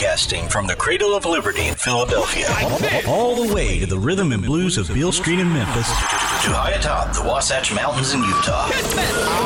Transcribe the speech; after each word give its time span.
Broadcasting 0.00 0.48
from 0.48 0.66
the 0.66 0.74
cradle 0.76 1.14
of 1.14 1.26
liberty 1.26 1.66
in 1.66 1.74
Philadelphia. 1.74 2.48
All 3.06 3.34
the 3.34 3.52
way 3.54 3.80
to 3.80 3.86
the 3.86 3.98
rhythm 3.98 4.32
and 4.32 4.42
blues 4.42 4.78
of 4.78 4.88
Beale 4.88 5.12
Street 5.12 5.38
in 5.38 5.52
Memphis. 5.52 5.86
To 5.86 6.54
high 6.54 6.70
atop 6.70 7.14
the 7.14 7.22
Wasatch 7.22 7.74
Mountains 7.74 8.14
in 8.14 8.22
Utah. 8.22 8.68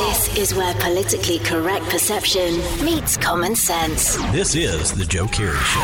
This 0.07 0.39
is 0.39 0.55
where 0.55 0.73
politically 0.75 1.41
correct 1.41 1.85
perception 1.87 2.59
meets 2.85 3.17
common 3.17 3.57
sense. 3.57 4.15
This 4.31 4.55
is 4.55 4.93
The 4.93 5.05
Joe 5.05 5.27
Kerry 5.27 5.59
Show. 5.59 5.81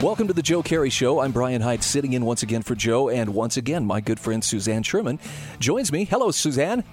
Welcome 0.00 0.28
to 0.28 0.32
the 0.32 0.40
Joe 0.40 0.62
Kerry 0.62 0.88
Show. 0.88 1.20
I'm 1.20 1.30
Brian 1.30 1.60
Hyde, 1.60 1.82
sitting 1.82 2.14
in 2.14 2.24
once 2.24 2.42
again 2.42 2.62
for 2.62 2.74
Joe, 2.74 3.10
and 3.10 3.34
once 3.34 3.58
again, 3.58 3.84
my 3.84 4.00
good 4.00 4.18
friend 4.18 4.42
Suzanne 4.42 4.82
Sherman 4.82 5.18
joins 5.58 5.92
me. 5.92 6.04
Hello, 6.06 6.30
Suzanne. 6.30 6.84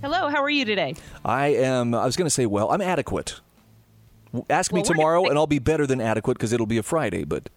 Hello, 0.00 0.28
how 0.28 0.42
are 0.42 0.48
you 0.48 0.64
today? 0.64 0.94
I 1.26 1.48
am. 1.48 1.94
I 1.94 2.06
was 2.06 2.16
going 2.16 2.24
to 2.26 2.30
say, 2.30 2.46
well, 2.46 2.70
I'm 2.70 2.80
adequate. 2.80 3.38
Ask 4.48 4.72
me 4.72 4.78
Well, 4.78 4.84
tomorrow, 4.84 5.26
and 5.26 5.36
I'll 5.36 5.46
be 5.46 5.58
better 5.58 5.86
than 5.86 6.00
adequate 6.00 6.38
because 6.38 6.54
it'll 6.54 6.64
be 6.64 6.78
a 6.78 6.82
Friday. 6.82 7.24
But 7.24 7.50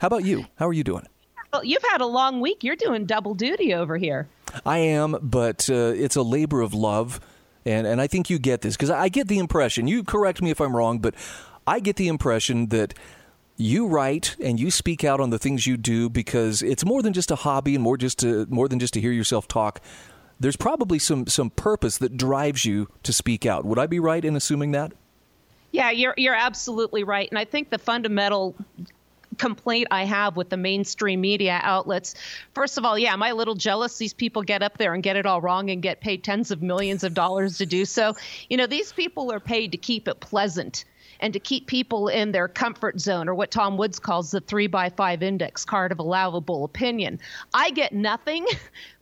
how 0.00 0.08
about 0.08 0.24
you? 0.24 0.46
How 0.56 0.66
are 0.66 0.72
you 0.72 0.82
doing? 0.82 1.06
Well, 1.52 1.64
you've 1.64 1.84
had 1.88 2.00
a 2.00 2.06
long 2.06 2.40
week. 2.40 2.64
You're 2.64 2.76
doing 2.76 3.06
double 3.06 3.34
duty 3.34 3.72
over 3.72 3.96
here. 3.98 4.28
I 4.66 4.78
am, 4.78 5.16
but 5.22 5.70
uh, 5.70 5.92
it's 5.94 6.16
a 6.16 6.22
labor 6.22 6.60
of 6.60 6.74
love, 6.74 7.20
and 7.64 7.86
and 7.86 8.00
I 8.00 8.08
think 8.08 8.30
you 8.30 8.40
get 8.40 8.62
this 8.62 8.76
because 8.76 8.90
I 8.90 9.08
get 9.08 9.28
the 9.28 9.38
impression. 9.38 9.86
You 9.86 10.02
correct 10.02 10.42
me 10.42 10.50
if 10.50 10.60
I'm 10.60 10.74
wrong, 10.74 10.98
but 10.98 11.14
I 11.68 11.78
get 11.78 11.96
the 11.96 12.08
impression 12.08 12.66
that 12.70 12.94
you 13.58 13.88
write 13.88 14.36
and 14.40 14.58
you 14.58 14.70
speak 14.70 15.04
out 15.04 15.20
on 15.20 15.30
the 15.30 15.38
things 15.38 15.66
you 15.66 15.76
do 15.76 16.08
because 16.08 16.62
it's 16.62 16.84
more 16.84 17.02
than 17.02 17.12
just 17.12 17.30
a 17.30 17.36
hobby 17.36 17.74
and 17.74 17.82
more 17.82 17.96
just 17.96 18.20
to, 18.20 18.46
more 18.46 18.68
than 18.68 18.78
just 18.78 18.94
to 18.94 19.00
hear 19.00 19.10
yourself 19.10 19.48
talk. 19.48 19.82
There's 20.40 20.56
probably 20.56 21.00
some 21.00 21.26
some 21.26 21.50
purpose 21.50 21.98
that 21.98 22.16
drives 22.16 22.64
you 22.64 22.88
to 23.02 23.12
speak 23.12 23.44
out. 23.44 23.64
Would 23.64 23.80
I 23.80 23.86
be 23.86 23.98
right 23.98 24.24
in 24.24 24.36
assuming 24.36 24.70
that? 24.70 24.92
Yeah, 25.72 25.90
you're 25.90 26.14
you're 26.16 26.36
absolutely 26.36 27.02
right. 27.02 27.28
And 27.28 27.36
I 27.36 27.44
think 27.44 27.70
the 27.70 27.78
fundamental 27.78 28.54
complaint 29.38 29.88
I 29.90 30.04
have 30.04 30.36
with 30.36 30.48
the 30.48 30.56
mainstream 30.56 31.20
media 31.20 31.58
outlets. 31.62 32.14
First 32.54 32.78
of 32.78 32.84
all, 32.84 32.96
yeah, 32.96 33.12
am 33.12 33.22
I 33.22 33.30
a 33.30 33.34
little 33.34 33.54
jealous 33.56 33.98
these 33.98 34.12
people 34.12 34.42
get 34.42 34.62
up 34.62 34.78
there 34.78 34.94
and 34.94 35.02
get 35.02 35.16
it 35.16 35.26
all 35.26 35.40
wrong 35.40 35.70
and 35.70 35.82
get 35.82 36.00
paid 36.00 36.22
tens 36.22 36.52
of 36.52 36.62
millions 36.62 37.02
of 37.02 37.14
dollars 37.14 37.58
to 37.58 37.66
do 37.66 37.84
so? 37.84 38.14
You 38.48 38.56
know, 38.56 38.66
these 38.66 38.92
people 38.92 39.32
are 39.32 39.40
paid 39.40 39.72
to 39.72 39.78
keep 39.78 40.06
it 40.06 40.20
pleasant 40.20 40.84
and 41.20 41.32
to 41.32 41.40
keep 41.40 41.66
people 41.66 42.08
in 42.08 42.32
their 42.32 42.48
comfort 42.48 43.00
zone 43.00 43.28
or 43.28 43.34
what 43.34 43.50
Tom 43.50 43.76
Woods 43.76 43.98
calls 43.98 44.30
the 44.30 44.40
three 44.40 44.66
by 44.66 44.90
five 44.90 45.22
index 45.22 45.64
card 45.64 45.92
of 45.92 45.98
allowable 45.98 46.64
opinion. 46.64 47.18
I 47.54 47.70
get 47.70 47.92
nothing. 47.92 48.46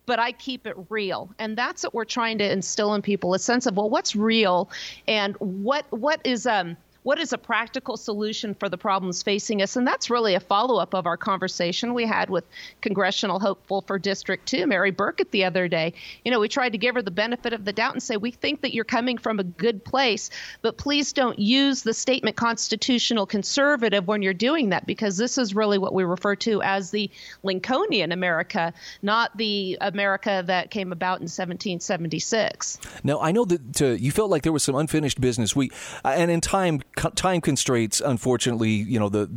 But 0.05 0.19
I 0.19 0.31
keep 0.31 0.65
it 0.65 0.77
real, 0.87 1.29
and 1.37 1.57
that's 1.57 1.83
what 1.83 1.93
we're 1.93 2.05
trying 2.05 2.37
to 2.37 2.49
instill 2.49 2.93
in 2.93 3.01
people: 3.01 3.33
a 3.33 3.39
sense 3.39 3.65
of 3.65 3.75
well, 3.75 3.89
what's 3.89 4.15
real, 4.15 4.69
and 5.05 5.35
what 5.39 5.85
what 5.91 6.21
is 6.23 6.47
um 6.47 6.77
what 7.07 7.19
is 7.19 7.31
a 7.31 7.37
practical 7.37 7.95
solution 7.95 8.53
for 8.53 8.67
the 8.67 8.77
problems 8.77 9.23
facing 9.23 9.61
us? 9.61 9.77
And 9.77 9.87
that's 9.87 10.09
really 10.09 10.35
a 10.35 10.41
follow 10.41 10.77
up 10.77 10.93
of 10.93 11.05
our 11.05 11.15
conversation 11.15 11.93
we 11.93 12.05
had 12.05 12.29
with 12.29 12.43
congressional 12.81 13.39
hopeful 13.39 13.81
for 13.87 13.97
District 13.97 14.45
2, 14.45 14.67
Mary 14.67 14.91
Burkett, 14.91 15.31
the 15.31 15.45
other 15.45 15.69
day. 15.69 15.93
You 16.25 16.31
know, 16.31 16.41
we 16.41 16.49
tried 16.49 16.73
to 16.73 16.77
give 16.77 16.95
her 16.95 17.01
the 17.01 17.09
benefit 17.09 17.53
of 17.53 17.63
the 17.63 17.71
doubt 17.71 17.93
and 17.93 18.03
say, 18.03 18.17
we 18.17 18.31
think 18.31 18.59
that 18.59 18.73
you're 18.73 18.83
coming 18.83 19.17
from 19.17 19.39
a 19.39 19.45
good 19.45 19.85
place, 19.85 20.31
but 20.61 20.75
please 20.75 21.13
don't 21.13 21.39
use 21.39 21.81
the 21.81 21.93
statement 21.93 22.35
constitutional 22.35 23.25
conservative 23.25 24.05
when 24.05 24.21
you're 24.21 24.33
doing 24.33 24.71
that, 24.71 24.85
because 24.85 25.15
this 25.15 25.37
is 25.37 25.55
really 25.55 25.77
what 25.77 25.93
we 25.93 26.03
refer 26.03 26.35
to 26.35 26.61
as 26.61 26.91
the 26.91 27.09
Lincolnian 27.41 28.11
America, 28.11 28.73
not 29.01 29.37
the 29.37 29.77
America 29.79 30.43
that 30.45 30.71
came 30.71 30.91
about 30.91 31.21
in 31.21 31.29
1776. 31.29 32.79
Now 33.05 33.21
I 33.21 33.31
know 33.31 33.45
that 33.45 33.81
uh, 33.81 33.85
you 33.91 34.11
felt 34.11 34.29
like 34.29 34.43
there 34.43 34.51
was 34.51 34.63
some 34.63 34.75
unfinished 34.75 35.21
business. 35.21 35.55
We 35.55 35.71
uh, 36.03 36.09
and 36.09 36.29
in 36.29 36.41
time 36.41 36.81
time 37.15 37.41
constraints, 37.41 38.01
unfortunately, 38.01 38.71
you 38.71 38.99
know 38.99 39.09
the 39.09 39.29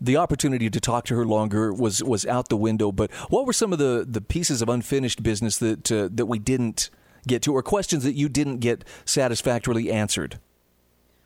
the 0.00 0.16
opportunity 0.16 0.68
to 0.68 0.80
talk 0.80 1.04
to 1.06 1.16
her 1.16 1.24
longer 1.24 1.72
was 1.72 2.02
was 2.02 2.26
out 2.26 2.48
the 2.48 2.56
window. 2.56 2.92
But 2.92 3.12
what 3.30 3.46
were 3.46 3.52
some 3.52 3.72
of 3.72 3.78
the 3.78 4.06
the 4.08 4.20
pieces 4.20 4.62
of 4.62 4.68
unfinished 4.68 5.22
business 5.22 5.58
that 5.58 5.90
uh, 5.90 6.08
that 6.12 6.26
we 6.26 6.38
didn't 6.38 6.90
get 7.26 7.42
to, 7.42 7.54
or 7.54 7.62
questions 7.62 8.04
that 8.04 8.14
you 8.14 8.28
didn't 8.28 8.58
get 8.58 8.84
satisfactorily 9.04 9.90
answered? 9.90 10.38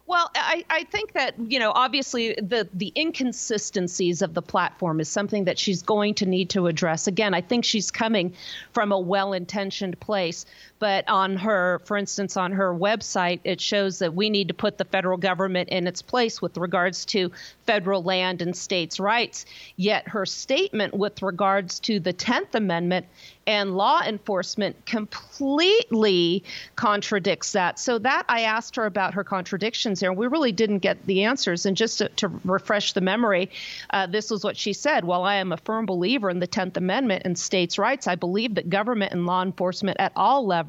Well, 0.08 0.30
I, 0.34 0.64
I 0.70 0.84
think 0.84 1.12
that, 1.12 1.34
you 1.38 1.58
know, 1.58 1.70
obviously 1.75 2.32
the, 2.40 2.66
the 2.72 2.94
inconsistencies 2.96 4.22
of 4.22 4.32
the 4.32 4.40
platform 4.40 5.00
is 5.00 5.08
something 5.10 5.44
that 5.44 5.58
she's 5.58 5.82
going 5.82 6.14
to 6.14 6.25
need 6.25 6.48
to 6.50 6.66
address. 6.66 7.06
Again, 7.06 7.34
I 7.34 7.42
think 7.42 7.66
she's 7.66 7.90
coming 7.90 8.32
from 8.72 8.90
a 8.90 8.98
well 8.98 9.34
intentioned 9.34 10.00
place. 10.00 10.46
But 10.78 11.08
on 11.08 11.36
her, 11.36 11.80
for 11.84 11.96
instance, 11.96 12.36
on 12.36 12.52
her 12.52 12.72
website, 12.72 13.40
it 13.44 13.60
shows 13.60 13.98
that 13.98 14.14
we 14.14 14.30
need 14.30 14.48
to 14.48 14.54
put 14.54 14.78
the 14.78 14.84
federal 14.84 15.18
government 15.18 15.70
in 15.70 15.86
its 15.86 16.02
place 16.02 16.40
with 16.40 16.56
regards 16.56 17.04
to 17.06 17.32
federal 17.66 18.02
land 18.02 18.42
and 18.42 18.56
states' 18.56 19.00
rights. 19.00 19.44
Yet 19.76 20.08
her 20.08 20.24
statement 20.24 20.94
with 20.94 21.20
regards 21.22 21.80
to 21.80 21.98
the 21.98 22.12
10th 22.12 22.54
Amendment 22.54 23.06
and 23.46 23.76
law 23.76 24.02
enforcement 24.02 24.76
completely 24.84 26.44
contradicts 26.76 27.52
that. 27.52 27.78
So 27.78 27.98
that 27.98 28.24
I 28.28 28.42
asked 28.42 28.76
her 28.76 28.84
about 28.84 29.14
her 29.14 29.24
contradictions 29.24 30.00
there, 30.00 30.10
and 30.10 30.18
we 30.18 30.26
really 30.26 30.52
didn't 30.52 30.80
get 30.80 31.04
the 31.06 31.24
answers. 31.24 31.64
And 31.64 31.76
just 31.76 31.98
to, 31.98 32.10
to 32.10 32.28
refresh 32.44 32.92
the 32.92 33.00
memory, 33.00 33.50
uh, 33.90 34.06
this 34.06 34.30
was 34.30 34.44
what 34.44 34.56
she 34.56 34.74
said: 34.74 35.04
"While 35.04 35.24
I 35.24 35.36
am 35.36 35.52
a 35.52 35.56
firm 35.56 35.86
believer 35.86 36.28
in 36.28 36.40
the 36.40 36.46
Tenth 36.46 36.76
Amendment 36.76 37.22
and 37.24 37.38
states' 37.38 37.78
rights, 37.78 38.06
I 38.06 38.16
believe 38.16 38.54
that 38.56 38.68
government 38.68 39.12
and 39.12 39.24
law 39.24 39.42
enforcement 39.42 39.96
at 39.98 40.12
all 40.14 40.46
levels 40.46 40.67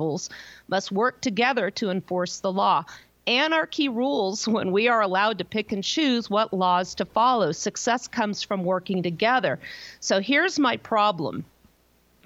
must 0.68 0.92
work 0.92 1.22
together 1.22 1.70
to 1.72 1.90
enforce 1.90 2.40
the 2.40 2.52
law." 2.52 2.86
Anarchy 3.28 3.90
rules 3.90 4.48
when 4.48 4.72
we 4.72 4.88
are 4.88 5.02
allowed 5.02 5.38
to 5.38 5.46
pick 5.46 5.72
and 5.72 5.84
choose 5.84 6.30
what 6.30 6.54
laws 6.54 6.96
to 6.96 7.06
follow. 7.06 7.52
Success 7.52 8.08
comes 8.08 8.42
from 8.42 8.64
working 8.64 9.04
together. 9.04 9.60
So 10.00 10.20
here's 10.20 10.58
my 10.58 10.78
problem 10.78 11.46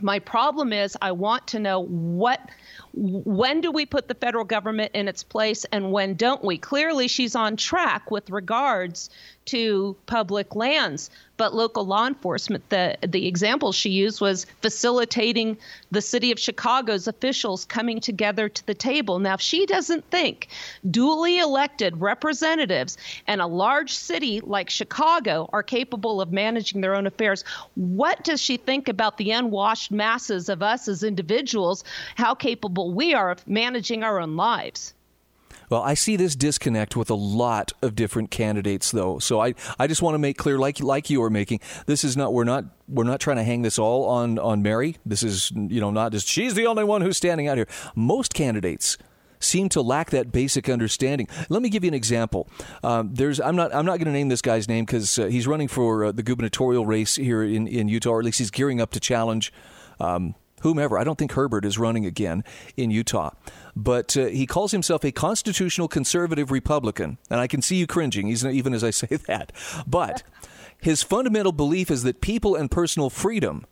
my 0.01 0.19
problem 0.19 0.73
is 0.73 0.97
I 1.01 1.12
want 1.12 1.47
to 1.47 1.59
know 1.59 1.79
what 1.81 2.39
when 2.94 3.62
do 3.62 3.72
we 3.72 3.85
put 3.85 4.07
the 4.07 4.16
federal 4.16 4.44
government 4.44 4.91
in 4.94 5.07
its 5.07 5.23
place 5.23 5.66
and 5.72 5.91
when 5.91 6.16
don't 6.16 6.44
we? 6.44 6.57
Clearly 6.57 7.07
she's 7.07 7.35
on 7.35 7.57
track 7.57 8.12
with 8.12 8.29
regards 8.29 9.09
to 9.46 9.96
public 10.06 10.56
lands, 10.56 11.09
but 11.38 11.54
local 11.54 11.86
law 11.86 12.08
enforcement 12.08 12.70
the 12.70 12.98
the 13.06 13.28
example 13.28 13.72
she 13.72 13.90
used 13.90 14.22
was 14.22 14.46
facilitating 14.62 15.58
the 15.92 16.02
city 16.02 16.31
of 16.31 16.40
Chicago's 16.40 17.08
officials 17.08 17.66
coming 17.66 18.00
together 18.00 18.48
to 18.50 18.66
the 18.66 18.74
table. 18.74 19.20
Now 19.20 19.34
if 19.36 19.42
she 19.42 19.66
doesn't 19.66 20.09
think 20.09 20.48
duly 20.90 21.40
elected 21.40 22.00
representatives 22.00 22.98
and 23.28 23.42
a 23.42 23.48
large 23.48 23.92
city 23.92 24.42
like 24.42 24.70
Chicago 24.70 25.50
are 25.52 25.64
capable 25.64 26.22
of 26.22 26.31
managing 26.31 26.81
their 26.81 26.96
own 26.96 27.08
affairs, 27.08 27.44
what 27.75 28.24
does 28.24 28.42
she 28.42 28.58
think 28.58 28.88
about 28.88 29.18
the 29.18 29.31
unwashed 29.31 29.92
masses 29.92 30.50
of 30.50 30.62
us 30.62 30.88
as 30.88 31.04
individuals, 31.04 31.84
how 32.16 32.34
capable 32.36 32.94
we 32.94 33.14
are 33.14 33.31
of 33.31 33.48
managing 33.48 34.04
our 34.04 34.20
own 34.20 34.36
lives? 34.36 34.94
Well, 35.73 35.81
I 35.81 35.95
see 35.95 36.17
this 36.17 36.35
disconnect 36.35 36.95
with 36.95 37.09
a 37.09 37.16
lot 37.16 37.72
of 37.81 37.95
different 37.95 38.29
candidates, 38.29 38.91
though. 38.91 39.17
So 39.17 39.39
I, 39.39 39.56
I 39.79 39.88
just 39.88 40.03
want 40.03 40.13
to 40.13 40.19
make 40.19 40.38
clear, 40.38 40.59
like 40.59 40.79
like 40.79 41.09
you 41.09 41.23
are 41.23 41.31
making, 41.31 41.61
this 41.88 42.03
is 42.03 42.16
not 42.16 42.31
we're 42.31 42.44
not 42.44 42.66
we're 42.88 43.06
not 43.06 43.19
trying 43.19 43.38
to 43.38 43.44
hang 43.44 43.63
this 43.63 43.79
all 43.79 44.06
on 44.06 44.38
on 44.38 44.62
Mary. 44.62 44.97
This 45.03 45.23
is 45.23 45.51
you 45.56 45.81
know 45.81 45.89
not 45.89 46.12
just 46.12 46.28
she's 46.28 46.53
the 46.53 46.67
only 46.67 46.83
one 46.83 47.01
who's 47.01 47.17
standing 47.17 47.47
out 47.47 47.57
here. 47.57 47.66
Most 47.95 48.35
candidates 48.35 49.00
seem 49.39 49.67
to 49.69 49.81
lack 49.81 50.12
that 50.12 50.31
basic 50.31 50.69
understanding. 50.69 51.28
Let 51.50 51.63
me 51.63 51.69
give 51.69 51.83
you 51.83 51.88
an 51.88 51.95
example. 51.95 52.47
Um, 52.83 53.09
there's 53.12 53.41
I'm 53.41 53.56
not 53.56 53.73
I'm 53.73 53.88
not 53.88 53.97
going 53.97 54.06
to 54.06 54.12
name 54.12 54.30
this 54.30 54.44
guy's 54.44 54.68
name 54.68 54.86
because 54.86 55.18
uh, 55.18 55.25
he's 55.25 55.48
running 55.48 55.69
for 55.69 56.06
uh, 56.06 56.12
the 56.12 56.21
gubernatorial 56.21 56.86
race 56.86 57.15
here 57.15 57.42
in 57.42 57.65
in 57.65 57.88
Utah, 57.88 58.12
or 58.12 58.19
at 58.19 58.25
least 58.25 58.38
he's 58.38 58.51
gearing 58.51 58.80
up 58.80 58.92
to 58.92 59.00
challenge. 59.00 59.51
Um, 60.00 60.36
whomever. 60.63 60.98
I 60.98 61.04
don't 61.04 61.18
think 61.18 61.33
Herbert 61.33 61.65
is 61.65 61.77
running 61.77 62.06
again 62.06 62.44
in 62.75 62.89
Utah. 62.89 63.31
But 63.75 64.18
uh, 64.18 64.25
he 64.25 64.45
calls 64.45 64.71
himself 64.71 65.04
a 65.04 65.12
constitutional 65.12 65.88
conservative 65.88 66.51
Republican. 66.51 67.18
And 67.30 67.39
I 67.39 67.48
can 67.48 67.62
see 67.62 67.75
you 67.75 67.88
cringing, 67.88 68.30
even 68.30 68.74
as 68.74 68.83
I 68.83 68.89
say 69.04 69.15
that. 69.27 69.51
But 69.86 70.24
his 70.81 71.04
fundamental 71.04 71.51
belief 71.51 71.92
is 71.92 72.04
that 72.04 72.21
people 72.21 72.56
and 72.56 72.71
personal 72.71 73.10
freedom, 73.10 73.65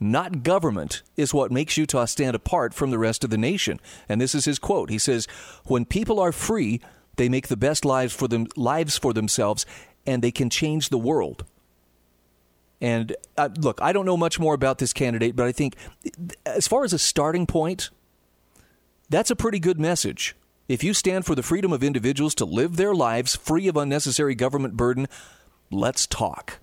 not 0.00 0.42
government, 0.42 1.02
is 1.16 1.34
what 1.34 1.52
makes 1.52 1.76
Utah 1.76 2.06
stand 2.06 2.34
apart 2.34 2.74
from 2.74 2.90
the 2.90 2.98
rest 2.98 3.24
of 3.24 3.30
the 3.30 3.38
nation. 3.38 3.80
And 4.08 4.20
this 4.20 4.34
is 4.34 4.46
his 4.46 4.58
quote. 4.58 4.90
He 4.90 4.98
says, 4.98 5.26
When 5.64 5.84
people 5.84 6.18
are 6.18 6.32
free, 6.32 6.80
they 7.16 7.28
make 7.28 7.48
the 7.48 7.56
best 7.56 7.84
lives 7.84 8.14
for 8.14 8.28
them 8.28 8.46
lives 8.56 8.98
for 8.98 9.12
themselves 9.12 9.66
and 10.06 10.22
they 10.22 10.30
can 10.30 10.48
change 10.48 10.88
the 10.88 10.98
world. 10.98 11.44
And 12.80 13.16
uh, 13.36 13.48
look, 13.58 13.80
I 13.80 13.92
don't 13.92 14.06
know 14.06 14.16
much 14.16 14.38
more 14.38 14.54
about 14.54 14.78
this 14.78 14.92
candidate, 14.92 15.34
but 15.34 15.46
I 15.46 15.52
think 15.52 15.76
as 16.44 16.68
far 16.68 16.84
as 16.84 16.92
a 16.92 16.98
starting 16.98 17.46
point, 17.46 17.90
that's 19.08 19.30
a 19.30 19.36
pretty 19.36 19.58
good 19.58 19.80
message. 19.80 20.36
If 20.68 20.82
you 20.82 20.94
stand 20.94 21.24
for 21.24 21.34
the 21.34 21.42
freedom 21.42 21.72
of 21.72 21.84
individuals 21.84 22.34
to 22.36 22.44
live 22.44 22.76
their 22.76 22.94
lives 22.94 23.36
free 23.36 23.68
of 23.68 23.76
unnecessary 23.76 24.34
government 24.34 24.76
burden, 24.76 25.06
let's 25.70 26.06
talk. 26.06 26.58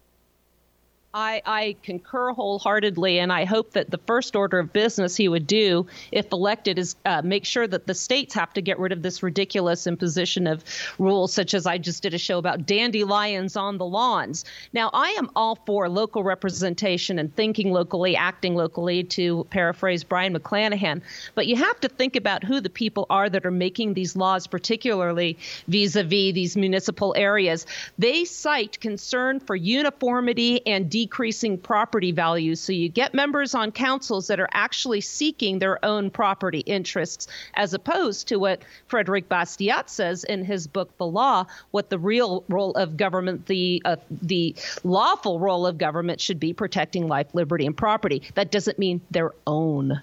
I, 1.15 1.43
I, 1.45 1.75
concur 1.83 2.31
wholeheartedly, 2.31 3.19
and 3.19 3.31
I 3.31 3.45
hope 3.45 3.73
that 3.73 3.91
the 3.91 3.99
first 3.99 4.35
order 4.35 4.57
of 4.57 4.73
business 4.73 5.15
he 5.15 5.27
would 5.27 5.45
do, 5.45 5.85
if 6.11 6.31
elected, 6.31 6.79
is 6.79 6.95
uh, 7.05 7.21
make 7.23 7.45
sure 7.45 7.67
that 7.67 7.85
the 7.85 7.93
states 7.93 8.33
have 8.33 8.51
to 8.53 8.63
get 8.63 8.79
rid 8.79 8.91
of 8.91 9.03
this 9.03 9.21
ridiculous 9.21 9.85
imposition 9.85 10.47
of 10.47 10.63
rules, 10.97 11.31
such 11.31 11.53
as 11.53 11.67
I 11.67 11.77
just 11.77 12.01
did 12.01 12.15
a 12.15 12.17
show 12.17 12.39
about 12.39 12.65
dandelions 12.65 13.55
on 13.55 13.77
the 13.77 13.85
lawns. 13.85 14.43
Now, 14.73 14.89
I 14.91 15.09
am 15.09 15.29
all 15.35 15.59
for 15.67 15.87
local 15.87 16.23
representation 16.23 17.19
and 17.19 17.35
thinking 17.35 17.71
locally, 17.71 18.15
acting 18.15 18.55
locally, 18.55 19.03
to 19.03 19.43
paraphrase 19.51 20.03
Brion 20.03 20.33
McClanahan, 20.33 21.03
but 21.35 21.45
you 21.45 21.55
have 21.57 21.79
to 21.81 21.89
think 21.89 22.15
about 22.15 22.43
who 22.43 22.59
the 22.59 22.71
people 22.71 23.05
are 23.11 23.29
that 23.29 23.45
are 23.45 23.51
making 23.51 23.93
these 23.93 24.15
laws, 24.15 24.47
particularly 24.47 25.37
vis 25.67 25.95
a 25.95 26.03
vis 26.03 26.33
these 26.33 26.57
municipal 26.57 27.13
areas. 27.15 27.67
They 27.99 28.25
cite 28.25 28.79
concern 28.79 29.39
for 29.39 29.55
uniformity 29.55 30.65
and 30.65 30.89
de 30.89 31.02
decreasing 31.03 31.57
property 31.57 32.13
values. 32.13 32.61
So 32.61 32.71
you 32.71 32.87
get 32.87 33.13
members 33.13 33.53
on 33.53 33.73
councils 33.73 34.27
that 34.27 34.39
are 34.39 34.47
actually 34.53 35.01
seeking 35.01 35.59
their 35.59 35.83
own 35.83 36.09
property 36.09 36.59
interests, 36.59 37.27
as 37.55 37.73
opposed 37.73 38.29
to 38.29 38.37
what 38.37 38.61
Frederick 38.87 39.27
Bastiat 39.27 39.89
says 39.89 40.23
in 40.23 40.45
his 40.45 40.65
book, 40.65 40.97
The 40.97 41.05
Law, 41.05 41.45
what 41.71 41.89
the 41.89 41.99
real 41.99 42.45
role 42.47 42.71
of 42.75 42.95
government, 42.95 43.47
the 43.47 43.81
uh, 43.83 43.97
the 44.21 44.55
lawful 44.85 45.39
role 45.39 45.67
of 45.67 45.77
government 45.77 46.21
should 46.21 46.39
be 46.39 46.53
protecting 46.53 47.09
life, 47.09 47.27
liberty, 47.33 47.65
and 47.65 47.75
property. 47.75 48.21
That 48.35 48.49
doesn't 48.49 48.79
mean 48.79 49.01
their 49.11 49.31
own. 49.45 50.01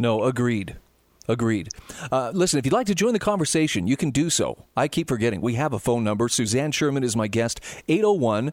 No, 0.00 0.24
agreed. 0.24 0.74
Agreed. 1.28 1.68
Uh, 2.10 2.32
listen, 2.34 2.58
if 2.58 2.64
you'd 2.64 2.72
like 2.72 2.86
to 2.88 2.94
join 2.96 3.12
the 3.12 3.20
conversation, 3.20 3.86
you 3.86 3.96
can 3.96 4.10
do 4.10 4.28
so. 4.28 4.64
I 4.76 4.88
keep 4.88 5.06
forgetting. 5.06 5.40
We 5.40 5.54
have 5.54 5.72
a 5.72 5.78
phone 5.78 6.02
number. 6.02 6.28
Suzanne 6.28 6.72
Sherman 6.72 7.04
is 7.04 7.16
my 7.16 7.28
guest. 7.28 7.60
801 7.88 8.52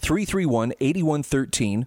331 0.00 0.72
8113. 0.80 1.86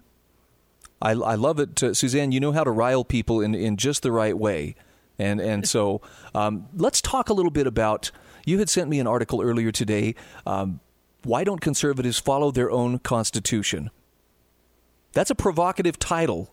I, 1.02 1.10
I 1.10 1.34
love 1.34 1.58
it. 1.58 1.82
Uh, 1.82 1.94
Suzanne, 1.94 2.32
you 2.32 2.40
know 2.40 2.52
how 2.52 2.64
to 2.64 2.70
rile 2.70 3.04
people 3.04 3.40
in, 3.40 3.54
in 3.54 3.76
just 3.76 4.02
the 4.02 4.12
right 4.12 4.36
way. 4.36 4.74
And, 5.18 5.40
and 5.40 5.68
so 5.68 6.00
um, 6.34 6.68
let's 6.74 7.00
talk 7.00 7.28
a 7.28 7.34
little 7.34 7.50
bit 7.50 7.66
about. 7.66 8.10
You 8.46 8.58
had 8.58 8.68
sent 8.68 8.88
me 8.90 9.00
an 9.00 9.06
article 9.06 9.42
earlier 9.42 9.72
today. 9.72 10.14
Um, 10.46 10.80
why 11.22 11.44
don't 11.44 11.60
conservatives 11.60 12.18
follow 12.18 12.50
their 12.50 12.70
own 12.70 12.98
constitution? 12.98 13.90
That's 15.12 15.30
a 15.30 15.34
provocative 15.34 15.98
title. 15.98 16.52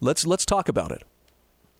Let's, 0.00 0.26
let's 0.26 0.44
talk 0.44 0.68
about 0.68 0.90
it. 0.90 1.04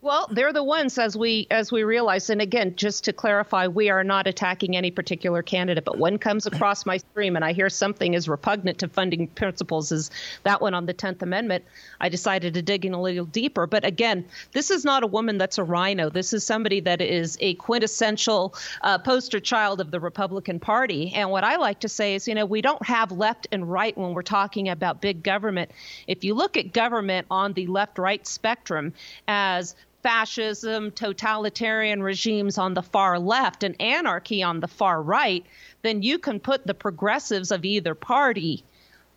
Well, 0.00 0.28
they're 0.30 0.52
the 0.52 0.62
ones 0.62 0.96
as 0.96 1.16
we 1.16 1.48
as 1.50 1.72
we 1.72 1.82
realize, 1.82 2.30
and 2.30 2.40
again, 2.40 2.76
just 2.76 3.02
to 3.04 3.12
clarify, 3.12 3.66
we 3.66 3.90
are 3.90 4.04
not 4.04 4.28
attacking 4.28 4.76
any 4.76 4.92
particular 4.92 5.42
candidate. 5.42 5.84
But 5.84 5.98
when 5.98 6.18
comes 6.18 6.46
across 6.46 6.86
my 6.86 6.98
stream 6.98 7.34
and 7.34 7.44
I 7.44 7.52
hear 7.52 7.68
something 7.68 8.14
is 8.14 8.28
repugnant 8.28 8.78
to 8.78 8.88
funding 8.88 9.26
principles, 9.26 9.90
is 9.90 10.12
that 10.44 10.60
one 10.60 10.72
on 10.72 10.86
the 10.86 10.92
Tenth 10.92 11.20
Amendment, 11.22 11.64
I 12.00 12.10
decided 12.10 12.54
to 12.54 12.62
dig 12.62 12.84
in 12.86 12.94
a 12.94 13.02
little 13.02 13.24
deeper. 13.24 13.66
But 13.66 13.84
again, 13.84 14.24
this 14.52 14.70
is 14.70 14.84
not 14.84 15.02
a 15.02 15.06
woman 15.08 15.36
that's 15.36 15.58
a 15.58 15.64
RINO. 15.64 16.10
This 16.10 16.32
is 16.32 16.46
somebody 16.46 16.78
that 16.78 17.00
is 17.00 17.36
a 17.40 17.54
quintessential 17.54 18.54
uh, 18.82 18.98
poster 18.98 19.40
child 19.40 19.80
of 19.80 19.90
the 19.90 19.98
Republican 19.98 20.60
Party. 20.60 21.12
And 21.12 21.28
what 21.32 21.42
I 21.42 21.56
like 21.56 21.80
to 21.80 21.88
say 21.88 22.14
is, 22.14 22.28
you 22.28 22.36
know, 22.36 22.46
we 22.46 22.62
don't 22.62 22.86
have 22.86 23.10
left 23.10 23.48
and 23.50 23.68
right 23.68 23.98
when 23.98 24.14
we're 24.14 24.22
talking 24.22 24.68
about 24.68 25.00
big 25.00 25.24
government. 25.24 25.72
If 26.06 26.22
you 26.22 26.34
look 26.34 26.56
at 26.56 26.72
government 26.72 27.26
on 27.32 27.52
the 27.54 27.66
left-right 27.66 28.24
spectrum 28.28 28.92
as 29.26 29.74
fascism, 30.02 30.90
totalitarian 30.90 32.02
regimes 32.02 32.58
on 32.58 32.74
the 32.74 32.82
far 32.82 33.18
left, 33.18 33.62
and 33.62 33.80
anarchy 33.80 34.42
on 34.42 34.60
the 34.60 34.68
far 34.68 35.02
right, 35.02 35.44
then 35.82 36.02
you 36.02 36.18
can 36.18 36.40
put 36.40 36.66
the 36.66 36.74
progressives 36.74 37.50
of 37.50 37.64
either 37.64 37.94
party 37.94 38.64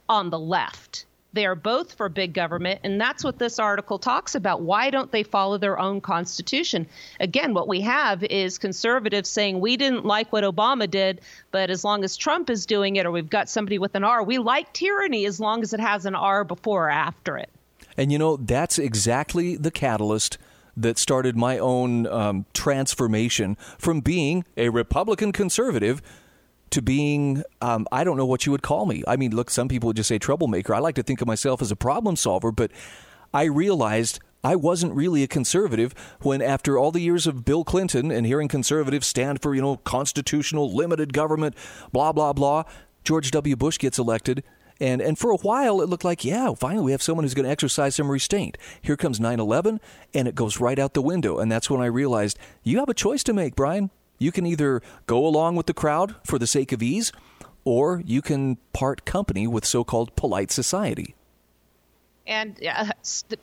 on 0.09 0.29
the 0.29 0.39
left. 0.39 1.05
They 1.33 1.45
are 1.45 1.55
both 1.55 1.93
for 1.93 2.09
big 2.09 2.33
government, 2.33 2.81
and 2.83 2.99
that's 2.99 3.23
what 3.23 3.39
this 3.39 3.57
article 3.57 3.97
talks 3.97 4.35
about. 4.35 4.63
Why 4.63 4.89
don't 4.89 5.11
they 5.11 5.23
follow 5.23 5.57
their 5.57 5.79
own 5.79 6.01
constitution? 6.01 6.85
Again, 7.21 7.53
what 7.53 7.69
we 7.69 7.79
have 7.81 8.21
is 8.23 8.57
conservatives 8.57 9.29
saying 9.29 9.61
we 9.61 9.77
didn't 9.77 10.05
like 10.05 10.33
what 10.33 10.43
Obama 10.43 10.91
did, 10.91 11.21
but 11.51 11.69
as 11.69 11.85
long 11.85 12.03
as 12.03 12.17
Trump 12.17 12.49
is 12.49 12.65
doing 12.65 12.97
it, 12.97 13.05
or 13.05 13.11
we've 13.11 13.29
got 13.29 13.49
somebody 13.49 13.79
with 13.79 13.95
an 13.95 14.03
R, 14.03 14.23
we 14.23 14.39
like 14.39 14.73
tyranny 14.73 15.25
as 15.25 15.39
long 15.39 15.61
as 15.61 15.73
it 15.73 15.79
has 15.79 16.05
an 16.05 16.15
R 16.15 16.43
before 16.43 16.87
or 16.87 16.91
after 16.91 17.37
it. 17.37 17.49
And 17.95 18.11
you 18.11 18.17
know, 18.17 18.35
that's 18.35 18.77
exactly 18.77 19.55
the 19.55 19.71
catalyst 19.71 20.37
that 20.77 20.97
started 20.97 21.35
my 21.35 21.57
own 21.57 22.07
um, 22.07 22.45
transformation 22.53 23.55
from 23.77 23.99
being 24.01 24.45
a 24.57 24.69
Republican 24.69 25.31
conservative 25.31 26.01
to 26.71 26.81
being, 26.81 27.43
um, 27.61 27.85
I 27.91 28.03
don't 28.03 28.17
know 28.17 28.25
what 28.25 28.45
you 28.45 28.51
would 28.51 28.61
call 28.61 28.85
me. 28.85 29.03
I 29.07 29.17
mean, 29.17 29.35
look, 29.35 29.49
some 29.49 29.67
people 29.67 29.87
would 29.87 29.97
just 29.97 30.07
say 30.07 30.17
troublemaker. 30.17 30.73
I 30.73 30.79
like 30.79 30.95
to 30.95 31.03
think 31.03 31.21
of 31.21 31.27
myself 31.27 31.61
as 31.61 31.71
a 31.71 31.75
problem 31.75 32.15
solver, 32.15 32.51
but 32.51 32.71
I 33.33 33.43
realized 33.43 34.19
I 34.43 34.55
wasn't 34.55 34.93
really 34.93 35.21
a 35.21 35.27
conservative 35.27 35.93
when, 36.21 36.41
after 36.41 36.77
all 36.77 36.91
the 36.91 37.01
years 37.01 37.27
of 37.27 37.45
Bill 37.45 37.63
Clinton 37.63 38.09
and 38.09 38.25
hearing 38.25 38.47
conservatives 38.47 39.05
stand 39.05 39.41
for, 39.41 39.53
you 39.53 39.61
know, 39.61 39.77
constitutional, 39.77 40.73
limited 40.73 41.13
government, 41.13 41.55
blah, 41.91 42.11
blah, 42.11 42.33
blah, 42.33 42.63
George 43.03 43.31
W. 43.31 43.55
Bush 43.55 43.77
gets 43.77 43.99
elected 43.99 44.43
and, 44.81 44.99
and 44.99 45.17
for 45.17 45.29
a 45.29 45.37
while, 45.37 45.79
it 45.81 45.89
looked 45.89 46.03
like, 46.03 46.25
yeah, 46.25 46.53
finally 46.55 46.83
we 46.83 46.91
have 46.91 47.03
someone 47.03 47.23
who's 47.23 47.35
going 47.35 47.45
to 47.45 47.51
exercise 47.51 47.95
some 47.95 48.09
restraint. 48.09 48.57
Here 48.81 48.97
comes 48.97 49.19
9 49.19 49.39
11, 49.39 49.79
and 50.15 50.27
it 50.27 50.33
goes 50.33 50.59
right 50.59 50.79
out 50.79 50.95
the 50.95 51.03
window. 51.03 51.37
And 51.37 51.51
that's 51.51 51.69
when 51.69 51.81
I 51.81 51.85
realized 51.85 52.39
you 52.63 52.79
have 52.79 52.89
a 52.89 52.95
choice 52.95 53.23
to 53.25 53.33
make, 53.33 53.55
Brian. 53.55 53.91
You 54.17 54.31
can 54.31 54.45
either 54.45 54.81
go 55.05 55.25
along 55.25 55.55
with 55.55 55.67
the 55.67 55.73
crowd 55.73 56.15
for 56.25 56.39
the 56.39 56.47
sake 56.47 56.71
of 56.71 56.81
ease, 56.81 57.11
or 57.63 58.01
you 58.05 58.23
can 58.23 58.57
part 58.73 59.05
company 59.05 59.45
with 59.45 59.65
so 59.65 59.83
called 59.83 60.15
polite 60.15 60.51
society. 60.51 61.15
And 62.27 62.59
uh, 62.65 62.85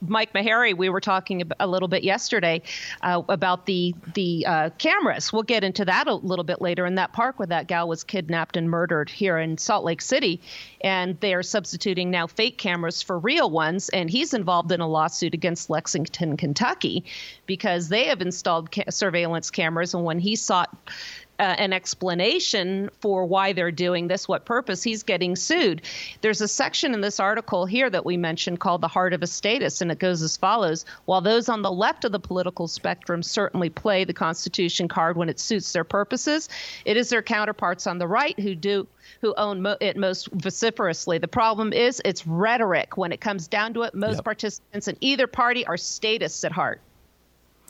Mike 0.01 0.33
Maharrey, 0.33 0.77
we 0.77 0.89
were 0.89 1.01
talking 1.01 1.43
a 1.59 1.67
little 1.67 1.89
bit 1.89 2.05
yesterday 2.05 2.63
uh, 3.03 3.23
about 3.29 3.67
the 3.67 3.95
the 4.15 4.47
uh, 4.47 4.71
cameras. 4.79 5.33
We'll 5.33 5.43
get 5.43 5.65
into 5.65 5.85
that 5.85 6.07
a 6.07 6.15
little 6.15 6.45
bit 6.45 6.61
later 6.61 6.87
in 6.87 6.95
that 6.95 7.13
park 7.13 7.39
where 7.39 7.49
that 7.49 7.67
gal 7.67 7.89
was 7.89 8.05
kidnapped 8.05 8.57
and 8.57 8.71
murdered 8.71 9.11
here 9.11 9.37
in 9.37 9.59
Salt 9.59 9.85
Lake 9.85 10.01
City, 10.01 10.41
and 10.81 11.19
they 11.21 11.35
are 11.35 11.43
substituting 11.43 12.11
now 12.11 12.29
fake 12.29 12.57
cameras 12.57 13.03
for 13.03 13.19
real 13.19 13.51
ones. 13.51 13.89
And 13.89 14.09
he's 14.09 14.33
involved 14.33 14.71
in 14.71 14.81
a 14.81 14.89
lawsuit 14.89 15.35
against 15.35 15.71
Lexington, 15.71 16.37
Kentucky, 16.37 17.05
because 17.47 17.89
they 17.89 18.05
have 18.05 18.23
installed 18.23 18.71
ca- 18.73 18.91
surveillance 18.91 19.51
cameras, 19.51 19.93
and 19.95 20.05
when 20.05 20.21
he 20.21 20.37
sought 20.37 20.75
uh, 21.38 21.55
an 21.58 21.73
explanation 21.73 22.90
for 23.00 23.25
why 23.25 23.52
they're 23.52 23.70
doing 23.70 24.08
this, 24.08 24.26
what 24.26 24.44
purpose, 24.44 24.82
he's 24.82 25.02
getting 25.02 25.37
sued. 25.37 25.82
There's 26.20 26.41
a 26.41 26.48
section 26.48 26.94
in 26.94 27.01
this 27.01 27.20
article 27.20 27.67
here 27.67 27.89
that 27.91 28.05
we 28.05 28.17
mentioned 28.17 28.60
called 28.60 28.81
The 28.81 28.89
Heart 28.89 29.13
of 29.13 29.22
a 29.22 29.27
Statist, 29.27 29.81
and 29.81 29.93
it 29.93 29.98
goes 29.98 30.22
as 30.22 30.36
follows 30.36 30.84
While 31.05 31.20
those 31.20 31.48
on 31.48 31.63
the 31.63 31.70
left 31.70 32.05
of 32.05 32.13
the 32.13 32.20
political 32.20 32.67
spectrum 32.67 33.22
certainly 33.22 33.70
play 33.70 34.05
the 34.05 34.13
Constitution 34.13 34.89
card 34.89 35.17
when 35.17 35.29
it 35.29 35.39
suits 35.39 35.72
their 35.72 35.84
purposes, 35.84 36.48
it 36.84 36.96
is 36.96 37.08
their 37.08 37.22
counterparts 37.22 37.86
on 37.86 37.98
the 37.98 38.08
right 38.08 38.39
who 38.39 38.55
do 38.55 38.86
who 39.20 39.34
own 39.36 39.63
mo- 39.63 39.77
it 39.81 39.96
most 39.96 40.29
vociferously. 40.32 41.19
The 41.19 41.29
problem 41.29 41.72
is 41.72 42.01
it's 42.05 42.27
rhetoric. 42.27 42.96
When 42.96 43.13
it 43.13 43.20
comes 43.20 43.48
down 43.48 43.74
to 43.74 43.82
it, 43.82 43.94
most 43.94 44.17
yep. 44.17 44.24
participants 44.24 44.89
in 44.89 44.96
either 45.01 45.27
party 45.27 45.67
are 45.67 45.77
statists 45.77 46.44
at 46.44 46.53
heart. 46.53 46.81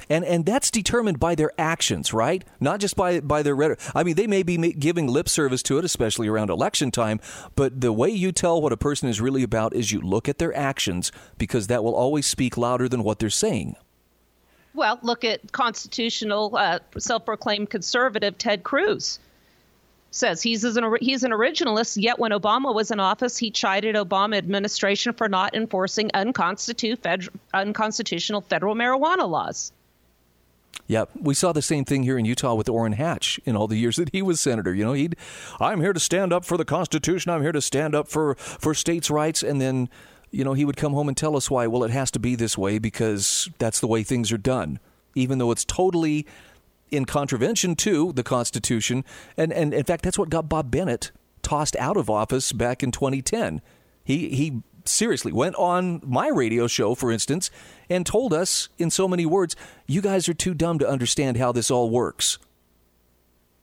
And 0.08 0.24
and 0.24 0.46
that's 0.46 0.70
determined 0.70 1.20
by 1.20 1.34
their 1.34 1.52
actions, 1.58 2.12
right? 2.12 2.44
Not 2.60 2.80
just 2.80 2.96
by 2.96 3.20
by 3.20 3.42
their 3.42 3.54
rhetoric. 3.54 3.80
I 3.94 4.02
mean, 4.02 4.16
they 4.16 4.26
may 4.26 4.42
be 4.42 4.56
giving 4.72 5.06
lip 5.06 5.28
service 5.28 5.62
to 5.64 5.78
it, 5.78 5.84
especially 5.84 6.28
around 6.28 6.50
election 6.50 6.90
time. 6.90 7.20
But 7.54 7.80
the 7.80 7.92
way 7.92 8.10
you 8.10 8.32
tell 8.32 8.60
what 8.60 8.72
a 8.72 8.76
person 8.76 9.08
is 9.08 9.20
really 9.20 9.42
about 9.42 9.74
is 9.74 9.92
you 9.92 10.00
look 10.00 10.28
at 10.28 10.38
their 10.38 10.54
actions, 10.56 11.12
because 11.36 11.66
that 11.66 11.84
will 11.84 11.94
always 11.94 12.26
speak 12.26 12.56
louder 12.56 12.88
than 12.88 13.02
what 13.02 13.18
they're 13.18 13.30
saying. 13.30 13.76
Well, 14.74 14.98
look 15.02 15.24
at 15.24 15.50
constitutional, 15.52 16.56
uh, 16.56 16.78
self-proclaimed 16.96 17.70
conservative 17.70 18.38
Ted 18.38 18.62
Cruz 18.62 19.18
says 20.10 20.42
he's 20.42 20.64
an 20.64 20.96
he's 21.00 21.24
an 21.24 21.32
originalist. 21.32 22.00
Yet 22.00 22.18
when 22.18 22.32
Obama 22.32 22.74
was 22.74 22.90
in 22.90 23.00
office, 23.00 23.36
he 23.36 23.50
chided 23.50 23.94
Obama 23.94 24.36
administration 24.36 25.12
for 25.12 25.28
not 25.28 25.54
enforcing 25.54 26.10
unconstitutional 26.14 27.28
unconstitutional 27.52 28.40
federal 28.40 28.74
marijuana 28.74 29.28
laws. 29.28 29.72
Yeah, 30.88 31.04
we 31.14 31.34
saw 31.34 31.52
the 31.52 31.60
same 31.60 31.84
thing 31.84 32.02
here 32.02 32.18
in 32.18 32.24
Utah 32.24 32.54
with 32.54 32.66
Orrin 32.66 32.94
Hatch 32.94 33.38
in 33.44 33.54
all 33.54 33.68
the 33.68 33.76
years 33.76 33.96
that 33.96 34.08
he 34.10 34.22
was 34.22 34.40
senator. 34.40 34.74
You 34.74 34.84
know, 34.86 34.94
he'd 34.94 35.16
I'm 35.60 35.82
here 35.82 35.92
to 35.92 36.00
stand 36.00 36.32
up 36.32 36.46
for 36.46 36.56
the 36.56 36.64
Constitution. 36.64 37.30
I'm 37.30 37.42
here 37.42 37.52
to 37.52 37.60
stand 37.60 37.94
up 37.94 38.08
for 38.08 38.34
for 38.36 38.72
states' 38.72 39.10
rights, 39.10 39.42
and 39.42 39.60
then 39.60 39.90
you 40.30 40.44
know 40.44 40.54
he 40.54 40.64
would 40.64 40.78
come 40.78 40.94
home 40.94 41.06
and 41.06 41.16
tell 41.16 41.36
us 41.36 41.50
why. 41.50 41.66
Well, 41.66 41.84
it 41.84 41.90
has 41.90 42.10
to 42.12 42.18
be 42.18 42.34
this 42.34 42.56
way 42.56 42.78
because 42.78 43.50
that's 43.58 43.80
the 43.80 43.86
way 43.86 44.02
things 44.02 44.32
are 44.32 44.38
done, 44.38 44.80
even 45.14 45.36
though 45.36 45.50
it's 45.50 45.66
totally 45.66 46.26
in 46.90 47.04
contravention 47.04 47.76
to 47.76 48.14
the 48.14 48.22
Constitution. 48.22 49.04
And 49.36 49.52
and 49.52 49.74
in 49.74 49.84
fact, 49.84 50.04
that's 50.04 50.18
what 50.18 50.30
got 50.30 50.48
Bob 50.48 50.70
Bennett 50.70 51.12
tossed 51.42 51.76
out 51.76 51.98
of 51.98 52.08
office 52.08 52.52
back 52.52 52.82
in 52.82 52.92
2010. 52.92 53.60
He 54.04 54.30
he 54.30 54.62
seriously 54.88 55.32
went 55.32 55.54
on 55.56 56.00
my 56.04 56.28
radio 56.28 56.66
show, 56.66 56.94
for 56.94 57.10
instance, 57.10 57.50
and 57.88 58.04
told 58.04 58.32
us 58.32 58.68
in 58.78 58.90
so 58.90 59.08
many 59.08 59.26
words, 59.26 59.56
you 59.86 60.00
guys 60.00 60.28
are 60.28 60.34
too 60.34 60.54
dumb 60.54 60.78
to 60.78 60.88
understand 60.88 61.36
how 61.36 61.52
this 61.52 61.70
all 61.70 61.90
works. 61.90 62.38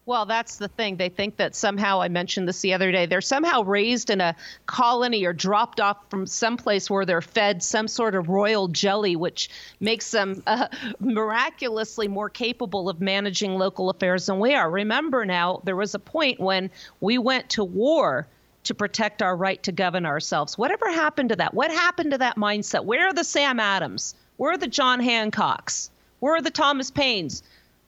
Well, 0.07 0.27
that's 0.27 0.57
the 0.57 0.67
thing. 0.67 0.97
They 0.97 1.09
think 1.09 1.37
that 1.37 1.55
somehow, 1.55 1.99
I 1.99 2.09
mentioned 2.09 2.47
this 2.47 2.61
the 2.61 2.75
other 2.75 2.91
day, 2.91 3.07
they're 3.07 3.21
somehow 3.21 3.63
raised 3.63 4.11
in 4.11 4.21
a 4.21 4.35
colony 4.67 5.25
or 5.25 5.33
dropped 5.33 5.79
off 5.79 5.97
from 6.09 6.27
someplace 6.27 6.91
where 6.91 7.05
they're 7.05 7.21
fed 7.21 7.63
some 7.63 7.87
sort 7.87 8.13
of 8.13 8.29
royal 8.29 8.67
jelly, 8.67 9.15
which 9.15 9.49
makes 9.79 10.11
them 10.11 10.43
uh, 10.47 10.67
miraculously 10.99 12.07
more 12.07 12.29
capable 12.29 12.87
of 12.87 13.01
managing 13.01 13.55
local 13.55 13.89
affairs 13.89 14.27
than 14.27 14.39
we 14.39 14.53
are. 14.53 14.69
Remember 14.69 15.25
now, 15.25 15.61
there 15.63 15.75
was 15.75 15.95
a 15.95 15.99
point 15.99 16.39
when 16.39 16.69
we 17.01 17.17
went 17.17 17.49
to 17.49 17.63
war 17.63 18.27
to 18.65 18.75
protect 18.75 19.21
our 19.21 19.35
right 19.35 19.61
to 19.63 19.71
govern 19.71 20.05
ourselves. 20.05 20.57
Whatever 20.57 20.91
happened 20.91 21.29
to 21.29 21.35
that? 21.37 21.53
What 21.53 21.71
happened 21.71 22.11
to 22.11 22.17
that 22.19 22.35
mindset? 22.35 22.85
Where 22.85 23.07
are 23.07 23.13
the 23.13 23.23
Sam 23.23 23.59
Adams? 23.59 24.15
Where 24.37 24.53
are 24.53 24.57
the 24.57 24.67
John 24.67 24.99
Hancocks? 25.01 25.89
Where 26.19 26.35
are 26.35 26.41
the 26.41 26.51
Thomas 26.51 26.91
Paines? 26.91 27.43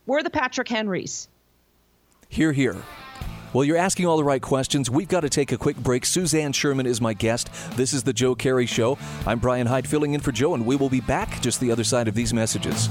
Where 0.05 0.19
are 0.19 0.23
the 0.23 0.29
Patrick 0.29 0.69
Henrys? 0.69 1.27
Here, 2.29 2.53
here. 2.53 2.77
Well, 3.53 3.63
you're 3.63 3.77
asking 3.77 4.05
all 4.05 4.17
the 4.17 4.23
right 4.23 4.41
questions. 4.41 4.89
We've 4.89 5.07
got 5.07 5.21
to 5.21 5.29
take 5.29 5.51
a 5.51 5.57
quick 5.57 5.77
break. 5.77 6.05
Suzanne 6.05 6.51
Sherman 6.51 6.85
is 6.85 7.01
my 7.01 7.13
guest. 7.13 7.49
This 7.75 7.93
is 7.93 8.03
the 8.03 8.13
Joe 8.13 8.35
Kerry 8.35 8.65
Show. 8.65 8.97
I'm 9.25 9.39
Brian 9.39 9.67
Hyde 9.67 9.87
filling 9.87 10.13
in 10.13 10.19
for 10.19 10.31
Joe, 10.31 10.53
and 10.53 10.65
we 10.65 10.75
will 10.75 10.89
be 10.89 11.01
back 11.01 11.41
just 11.41 11.59
the 11.59 11.71
other 11.71 11.83
side 11.83 12.07
of 12.07 12.13
these 12.13 12.33
messages. 12.33 12.89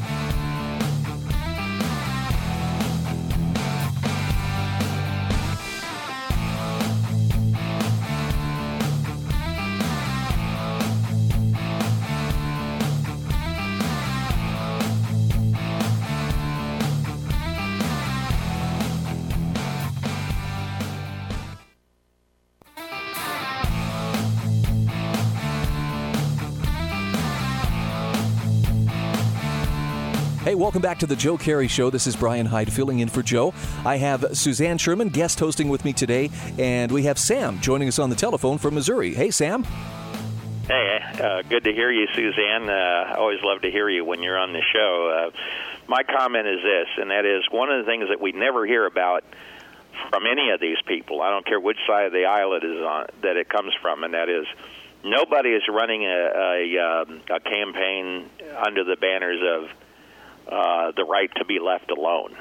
Welcome 30.56 30.80
back 30.80 30.98
to 30.98 31.06
the 31.06 31.16
Joe 31.16 31.36
Kerry 31.36 31.68
Show. 31.68 31.90
This 31.90 32.06
is 32.06 32.16
Brian 32.16 32.46
Hyde 32.46 32.72
filling 32.72 33.00
in 33.00 33.08
for 33.08 33.22
Joe. 33.22 33.52
I 33.84 33.98
have 33.98 34.36
Suzanne 34.36 34.78
Sherman 34.78 35.10
guest 35.10 35.38
hosting 35.38 35.68
with 35.68 35.84
me 35.84 35.92
today, 35.92 36.30
and 36.58 36.90
we 36.90 37.02
have 37.02 37.18
Sam 37.18 37.60
joining 37.60 37.88
us 37.88 37.98
on 37.98 38.08
the 38.08 38.16
telephone 38.16 38.56
from 38.56 38.74
Missouri. 38.74 39.12
Hey, 39.12 39.30
Sam. 39.30 39.64
Hey, 40.66 40.98
uh, 41.22 41.42
good 41.42 41.64
to 41.64 41.72
hear 41.72 41.92
you, 41.92 42.06
Suzanne. 42.14 42.70
Uh, 42.70 42.72
I 42.72 43.14
always 43.18 43.40
love 43.42 43.62
to 43.62 43.70
hear 43.70 43.88
you 43.88 44.04
when 44.04 44.22
you're 44.22 44.38
on 44.38 44.52
the 44.52 44.62
show. 44.72 45.30
Uh, 45.30 45.36
my 45.88 46.02
comment 46.02 46.48
is 46.48 46.62
this, 46.62 46.88
and 46.96 47.10
that 47.10 47.26
is 47.26 47.44
one 47.50 47.70
of 47.70 47.84
the 47.84 47.90
things 47.90 48.08
that 48.08 48.20
we 48.20 48.32
never 48.32 48.66
hear 48.66 48.86
about 48.86 49.24
from 50.10 50.26
any 50.26 50.50
of 50.50 50.60
these 50.60 50.78
people. 50.86 51.20
I 51.20 51.30
don't 51.30 51.44
care 51.44 51.60
which 51.60 51.78
side 51.86 52.06
of 52.06 52.12
the 52.12 52.24
aisle 52.24 52.54
it 52.54 52.64
is 52.64 52.80
on 52.80 53.06
that 53.22 53.36
it 53.36 53.48
comes 53.48 53.74
from, 53.82 54.04
and 54.04 54.14
that 54.14 54.28
is 54.28 54.46
nobody 55.04 55.50
is 55.50 55.62
running 55.68 56.04
a, 56.04 56.08
a, 56.08 56.78
um, 56.78 57.20
a 57.30 57.40
campaign 57.40 58.30
under 58.56 58.84
the 58.84 58.96
banners 58.96 59.40
of 59.42 59.70
uh, 60.50 60.92
the 60.96 61.04
right 61.04 61.30
to 61.36 61.44
be 61.44 61.58
left 61.58 61.90
alone. 61.90 62.36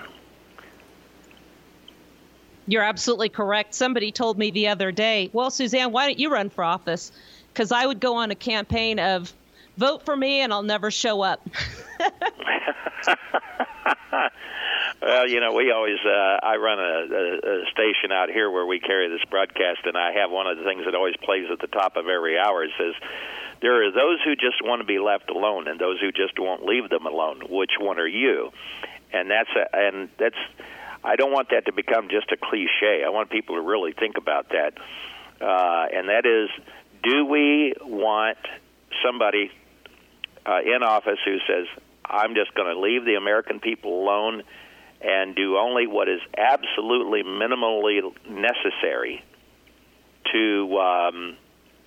You're 2.68 2.84
absolutely 2.84 3.30
correct. 3.30 3.76
Somebody 3.76 4.12
told 4.12 4.38
me 4.38 4.50
the 4.52 4.70
other 4.70 4.92
day, 4.92 5.30
well, 5.34 5.52
Suzanne, 5.52 5.92
why 5.92 6.08
don't 6.08 6.20
you 6.20 6.32
run 6.32 6.50
for 6.50 6.64
office? 6.64 7.12
Because 7.54 7.72
I 7.72 7.86
would 7.86 8.00
go 8.00 8.16
on 8.16 8.32
a 8.32 8.36
campaign 8.36 9.00
of 9.00 9.32
vote 9.78 10.04
for 10.04 10.16
me 10.16 10.42
and 10.42 10.52
I'll 10.52 10.64
never 10.64 10.90
show 10.90 11.22
up. 11.22 11.48
well, 15.02 15.28
you 15.28 15.40
know, 15.40 15.54
we 15.54 15.72
always, 15.72 16.00
uh, 16.06 16.40
I 16.42 16.56
run 16.58 16.80
a, 16.80 16.84
a, 16.84 17.62
a 17.62 17.66
station 17.72 18.12
out 18.12 18.30
here 18.30 18.50
where 18.50 18.66
we 18.66 18.80
carry 18.80 19.10
this 19.10 19.24
broadcast, 19.30 19.82
and 19.86 19.96
I 19.98 20.14
have 20.14 20.32
one 20.32 20.48
of 20.48 20.58
the 20.58 20.64
things 20.64 20.86
that 20.86 20.96
always 20.96 21.16
plays 21.24 21.46
at 21.52 21.60
the 21.60 21.68
top 21.68 21.98
of 21.98 22.08
every 22.08 22.38
hour. 22.38 22.64
It 22.64 22.72
says, 22.78 22.94
there 23.62 23.86
are 23.86 23.92
those 23.92 24.20
who 24.24 24.36
just 24.36 24.64
want 24.64 24.82
to 24.82 24.86
be 24.86 25.00
left 25.00 25.30
alone 25.30 25.68
and 25.68 25.80
those 25.80 26.00
who 26.00 26.12
just 26.12 26.38
won't 26.38 26.66
leave 26.66 26.90
them 26.90 27.06
alone. 27.06 27.42
Which 27.50 27.72
one 27.80 28.00
are 28.00 28.08
you? 28.08 28.52
And 29.12 29.30
that's 29.30 29.50
a, 29.56 29.76
and 29.76 30.10
that's 30.18 30.36
I 31.04 31.16
don't 31.16 31.32
want 31.32 31.50
that 31.50 31.66
to 31.66 31.74
become 31.74 32.10
just 32.10 32.32
a 32.32 32.38
cliche. 32.38 33.04
I 33.06 33.10
want 33.10 33.30
people 33.30 33.56
to 33.56 33.62
really 33.62 33.94
think 33.94 34.18
about 34.18 34.50
that. 34.50 34.74
Uh, 35.40 35.86
and 35.94 36.10
that 36.10 36.26
is, 36.26 36.50
do 37.04 37.26
we 37.26 37.74
want 37.82 38.38
somebody 39.06 39.52
uh, 40.46 40.60
in 40.66 40.84
office 40.84 41.20
who 41.24 41.38
says, 41.48 41.68
"I'm 42.04 42.36
just 42.36 42.54
going 42.56 42.74
to 42.74 42.80
leave 42.80 43.06
the 43.06 43.16
American 43.16 43.60
people 43.60 44.04
alone"? 44.04 44.44
and 45.02 45.36
do 45.36 45.58
only 45.58 45.86
what 45.88 46.10
is 46.10 46.20
absolutely 46.38 47.22
minimally 47.22 48.02
necessary 48.28 49.24
to 50.32 50.80
um, 50.80 51.38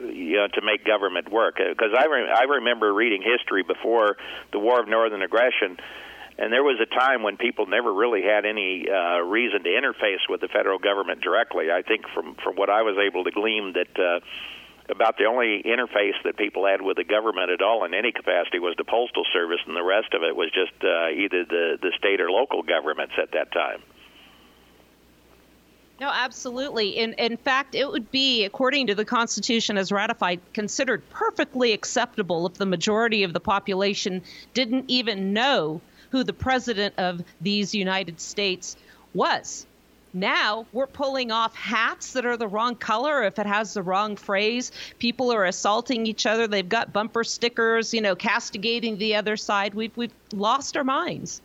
you 0.00 0.37
know 0.37 0.49
to 0.49 0.62
make 0.62 0.85
government 0.85 1.31
work 1.31 1.57
because 1.59 1.93
I 1.97 2.07
re- 2.07 2.31
I 2.31 2.45
remember 2.45 2.93
reading 2.93 3.23
history 3.23 3.62
before 3.62 4.17
the 4.52 4.59
War 4.59 4.81
of 4.81 4.88
Northern 4.88 5.23
Aggression 5.23 5.78
and 6.38 6.52
there 6.52 6.62
was 6.62 6.78
a 6.81 6.87
time 6.87 7.25
when 7.25 7.37
people 7.37 7.67
never 7.67 7.93
really 7.93 8.23
had 8.23 8.47
any 8.47 8.87
uh, 8.88 9.19
reason 9.26 9.64
to 9.64 9.71
interface 9.71 10.23
with 10.28 10.40
the 10.40 10.47
federal 10.47 10.78
government 10.78 11.21
directly. 11.21 11.67
I 11.71 11.83
think 11.83 12.07
from 12.14 12.37
from 12.37 12.55
what 12.55 12.71
I 12.71 12.83
was 12.83 12.97
able 12.97 13.25
to 13.25 13.33
glean 13.33 13.75
that 13.75 13.90
uh, 13.99 14.21
about 14.88 15.19
the 15.19 15.25
only 15.25 15.62
interface 15.67 16.17
that 16.25 16.38
people 16.38 16.64
had 16.64 16.81
with 16.81 16.97
the 16.97 17.05
government 17.05 17.50
at 17.50 17.61
all 17.61 17.85
in 17.85 17.93
any 17.93 18.12
capacity 18.12 18.61
was 18.61 18.75
the 18.78 18.85
postal 18.85 19.25
service, 19.33 19.59
and 19.67 19.76
the 19.76 19.83
rest 19.83 20.14
of 20.14 20.23
it 20.23 20.35
was 20.35 20.50
just 20.55 20.73
uh, 20.83 21.11
either 21.11 21.45
the 21.45 21.76
the 21.83 21.93
state 21.99 22.21
or 22.21 22.31
local 22.31 22.62
governments 22.62 23.14
at 23.21 23.33
that 23.33 23.50
time. 23.50 23.83
No, 26.00 26.09
absolutely. 26.09 26.90
In 26.90 27.14
in 27.14 27.37
fact, 27.37 27.75
it 27.75 27.88
would 27.88 28.12
be, 28.12 28.45
according 28.45 28.87
to 28.87 28.95
the 28.95 29.05
Constitution 29.05 29.76
as 29.76 29.90
ratified, 29.90 30.40
considered 30.52 31.02
perfectly 31.11 31.73
acceptable 31.73 32.47
if 32.47 32.55
the 32.55 32.67
majority 32.67 33.25
of 33.25 33.33
the 33.33 33.40
population 33.40 34.23
didn't 34.55 34.85
even 34.88 35.33
know 35.33 35.81
who 36.11 36.23
the 36.23 36.33
president 36.33 36.95
of 36.99 37.23
these 37.40 37.75
United 37.75 38.21
States 38.21 38.76
was. 39.12 39.67
Now 40.14 40.67
we're 40.73 40.87
pulling 40.87 41.33
off 41.33 41.55
hats 41.57 42.12
that 42.12 42.25
are 42.25 42.37
the 42.37 42.49
wrong 42.49 42.76
color 42.76 43.25
if 43.25 43.38
it 43.40 43.47
has 43.47 43.75
the 43.75 43.83
wrong 43.83 44.14
phrase. 44.14 44.71
People 45.00 45.33
are 45.33 45.45
assaulting 45.45 46.07
each 46.07 46.26
other. 46.26 46.47
They've 46.47 46.69
got 46.69 46.93
bumper 46.93 47.25
stickers, 47.25 47.93
you 47.93 48.00
know, 48.00 48.14
castigating 48.14 48.99
the 48.99 49.17
other 49.17 49.37
side. 49.37 49.75
We've 49.75 49.97
we've 49.97 50.14
lost 50.33 50.76
our 50.76 50.85
minds 50.85 51.43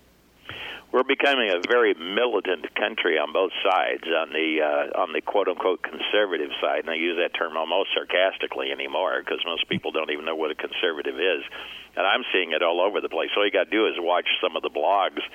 we're 0.94 1.04
becoming 1.04 1.50
a 1.50 1.58
very 1.66 1.96
militant 1.98 2.70
country 2.78 3.18
on 3.18 3.34
both 3.34 3.50
sides. 3.66 4.06
On 4.06 4.30
the 4.30 4.62
uh, 4.62 5.02
on 5.02 5.12
the 5.12 5.22
quote 5.22 5.50
unquote 5.50 5.82
conservative 5.82 6.54
side, 6.62 6.86
and 6.86 6.90
I 6.94 7.02
use 7.02 7.18
that 7.18 7.34
term 7.34 7.58
almost 7.58 7.90
sarcastically 7.98 8.70
anymore 8.70 9.18
because 9.18 9.42
most 9.44 9.68
people 9.68 9.92
don't 9.92 10.12
even 10.14 10.24
know 10.24 10.38
what 10.38 10.52
a 10.52 10.56
conservative 10.56 11.18
is, 11.18 11.42
and 11.98 12.06
I'm 12.06 12.22
seeing 12.32 12.54
it 12.54 12.62
all 12.62 12.80
over 12.80 13.02
the 13.02 13.10
place. 13.10 13.34
All 13.36 13.44
you 13.44 13.52
got 13.52 13.66
to 13.66 13.74
do 13.74 13.90
is 13.90 13.98
watch 13.98 14.30
some 14.38 14.56
of 14.56 14.62
the 14.62 14.70
blogs 14.70 15.26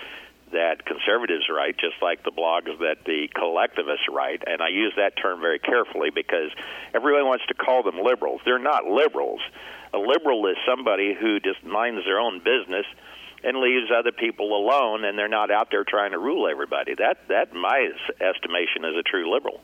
that 0.54 0.86
conservatives 0.86 1.50
write, 1.50 1.76
just 1.76 1.98
like 2.00 2.22
the 2.22 2.30
blogs 2.30 2.78
that 2.78 3.04
the 3.04 3.28
collectivists 3.34 4.06
write. 4.08 4.46
And 4.46 4.62
I 4.62 4.68
use 4.68 4.94
that 4.96 5.18
term 5.20 5.40
very 5.40 5.58
carefully 5.58 6.10
because 6.14 6.54
everyone 6.94 7.26
wants 7.26 7.44
to 7.48 7.54
call 7.54 7.82
them 7.82 8.00
liberals. 8.00 8.40
They're 8.46 8.62
not 8.62 8.86
liberals. 8.86 9.40
A 9.92 9.98
liberal 9.98 10.46
is 10.46 10.56
somebody 10.64 11.18
who 11.18 11.40
just 11.40 11.64
minds 11.64 12.06
their 12.06 12.20
own 12.20 12.38
business 12.38 12.86
and 13.42 13.58
leaves 13.58 13.90
other 13.96 14.12
people 14.12 14.56
alone, 14.56 15.04
and 15.04 15.18
they're 15.18 15.28
not 15.28 15.50
out 15.50 15.68
there 15.70 15.84
trying 15.84 16.12
to 16.12 16.18
rule 16.18 16.48
everybody. 16.48 16.94
That 16.94 17.18
that, 17.28 17.52
my 17.52 17.90
estimation, 18.20 18.84
is 18.84 18.96
a 18.98 19.02
true 19.02 19.32
liberal. 19.32 19.60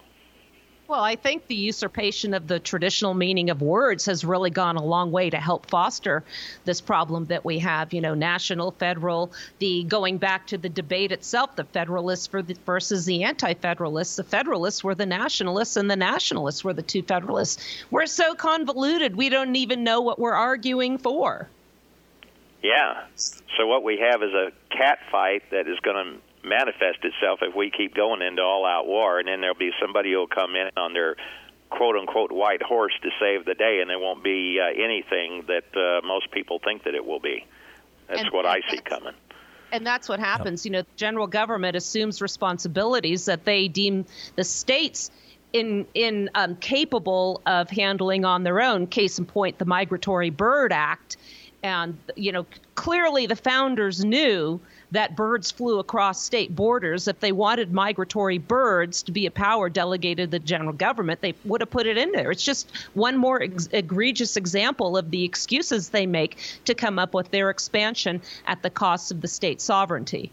Well, 0.86 1.02
I 1.02 1.16
think 1.16 1.46
the 1.46 1.54
usurpation 1.54 2.34
of 2.34 2.46
the 2.46 2.60
traditional 2.60 3.14
meaning 3.14 3.48
of 3.48 3.62
words 3.62 4.04
has 4.04 4.22
really 4.22 4.50
gone 4.50 4.76
a 4.76 4.84
long 4.84 5.10
way 5.10 5.30
to 5.30 5.38
help 5.38 5.64
foster 5.70 6.22
this 6.66 6.82
problem 6.82 7.24
that 7.26 7.42
we 7.42 7.58
have. 7.60 7.94
You 7.94 8.02
know, 8.02 8.12
national, 8.12 8.72
federal, 8.72 9.32
the 9.60 9.84
going 9.84 10.18
back 10.18 10.46
to 10.48 10.58
the 10.58 10.68
debate 10.68 11.10
itself, 11.10 11.56
the 11.56 11.64
Federalists 11.64 12.26
the, 12.26 12.54
versus 12.66 13.06
the 13.06 13.24
Anti-Federalists. 13.24 14.16
The 14.16 14.24
Federalists 14.24 14.84
were 14.84 14.94
the 14.94 15.06
nationalists, 15.06 15.78
and 15.78 15.90
the 15.90 15.96
nationalists 15.96 16.62
were 16.62 16.74
the 16.74 16.82
two 16.82 17.02
Federalists. 17.02 17.64
We're 17.90 18.04
so 18.04 18.34
convoluted, 18.34 19.16
we 19.16 19.30
don't 19.30 19.56
even 19.56 19.84
know 19.84 20.02
what 20.02 20.18
we're 20.18 20.32
arguing 20.32 20.98
for. 20.98 21.48
Yeah. 22.64 23.04
So 23.14 23.66
what 23.66 23.84
we 23.84 23.98
have 24.10 24.22
is 24.22 24.32
a 24.32 24.50
cat 24.74 24.98
fight 25.12 25.42
that 25.50 25.68
is 25.68 25.78
going 25.80 25.96
to 25.96 26.48
manifest 26.48 27.04
itself 27.04 27.40
if 27.42 27.54
we 27.54 27.70
keep 27.70 27.94
going 27.94 28.22
into 28.22 28.40
all-out 28.40 28.86
war, 28.86 29.18
and 29.18 29.28
then 29.28 29.42
there'll 29.42 29.54
be 29.54 29.70
somebody 29.80 30.12
who'll 30.12 30.26
come 30.26 30.56
in 30.56 30.70
on 30.76 30.94
their 30.94 31.16
quote 31.68 31.96
unquote 31.96 32.32
white 32.32 32.62
horse 32.62 32.94
to 33.02 33.10
save 33.20 33.44
the 33.44 33.54
day, 33.54 33.80
and 33.80 33.90
there 33.90 33.98
won't 33.98 34.24
be 34.24 34.58
uh, 34.58 34.82
anything 34.82 35.44
that 35.46 35.76
uh, 35.76 36.06
most 36.06 36.30
people 36.30 36.58
think 36.58 36.84
that 36.84 36.94
it 36.94 37.04
will 37.04 37.20
be. 37.20 37.46
That's 38.08 38.22
and, 38.22 38.30
what 38.32 38.46
I 38.46 38.60
see 38.70 38.78
coming. 38.78 39.14
And 39.70 39.86
that's 39.86 40.08
what 40.08 40.20
happens. 40.20 40.64
You 40.64 40.72
know, 40.72 40.82
the 40.82 40.96
general 40.96 41.26
government 41.26 41.76
assumes 41.76 42.22
responsibilities 42.22 43.26
that 43.26 43.44
they 43.44 43.68
deem 43.68 44.06
the 44.36 44.44
states 44.44 45.10
in 45.52 45.86
in 45.92 46.30
um, 46.34 46.56
capable 46.56 47.42
of 47.44 47.68
handling 47.68 48.24
on 48.24 48.42
their 48.42 48.62
own. 48.62 48.86
Case 48.86 49.18
in 49.18 49.26
point, 49.26 49.58
the 49.58 49.64
Migratory 49.64 50.30
Bird 50.30 50.72
Act 50.72 51.16
and 51.64 51.96
you 52.14 52.30
know 52.30 52.44
clearly 52.74 53.26
the 53.26 53.34
founders 53.34 54.04
knew 54.04 54.60
that 54.90 55.16
birds 55.16 55.50
flew 55.50 55.80
across 55.80 56.22
state 56.22 56.54
borders. 56.54 57.08
If 57.08 57.18
they 57.18 57.32
wanted 57.32 57.72
migratory 57.72 58.38
birds 58.38 59.02
to 59.04 59.12
be 59.12 59.26
a 59.26 59.30
power 59.30 59.68
delegated 59.68 60.30
to 60.30 60.38
the 60.38 60.44
general 60.44 60.74
government, 60.74 61.20
they 61.20 61.34
would 61.44 61.62
have 61.62 61.70
put 61.70 61.86
it 61.86 61.96
in 61.96 62.12
there. 62.12 62.30
It's 62.30 62.44
just 62.44 62.70
one 62.92 63.16
more 63.16 63.42
ex- 63.42 63.68
egregious 63.72 64.36
example 64.36 64.96
of 64.96 65.10
the 65.10 65.24
excuses 65.24 65.88
they 65.88 66.06
make 66.06 66.36
to 66.66 66.74
come 66.74 66.98
up 67.00 67.14
with 67.14 67.30
their 67.30 67.50
expansion 67.50 68.22
at 68.46 68.62
the 68.62 68.70
cost 68.70 69.10
of 69.10 69.20
the 69.20 69.26
state 69.26 69.60
sovereignty. 69.60 70.30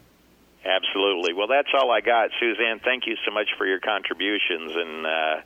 Absolutely. 0.64 1.34
Well, 1.34 1.48
that's 1.48 1.70
all 1.74 1.90
I 1.90 2.02
got, 2.02 2.30
Suzanne. 2.40 2.82
Thank 2.84 3.08
you 3.08 3.16
so 3.26 3.32
much 3.32 3.50
for 3.58 3.66
your 3.66 3.80
contributions. 3.80 4.74
And 4.76 5.08
uh, 5.08 5.42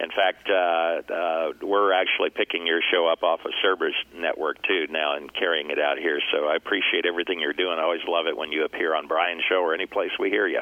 in 0.00 0.10
fact, 0.10 0.48
uh, 0.48 1.12
uh, 1.12 1.52
we're 1.62 1.92
actually 1.92 2.30
picking 2.30 2.66
your 2.66 2.80
show 2.90 3.06
up 3.06 3.22
off 3.22 3.40
of 3.44 3.52
Cerberus 3.62 3.94
Network 4.16 4.62
too 4.62 4.86
now 4.90 5.14
and 5.14 5.32
carrying 5.32 5.70
it 5.70 5.78
out 5.78 5.98
here. 5.98 6.20
So 6.32 6.48
I 6.48 6.56
appreciate 6.56 7.04
everything 7.04 7.38
you're 7.40 7.52
doing. 7.52 7.78
I 7.78 7.82
always 7.82 8.00
love 8.08 8.26
it 8.26 8.36
when 8.36 8.50
you 8.50 8.64
appear 8.64 8.94
on 8.94 9.06
Brian's 9.06 9.42
show 9.48 9.56
or 9.56 9.74
any 9.74 9.86
place 9.86 10.10
we 10.18 10.30
hear 10.30 10.46
you. 10.46 10.60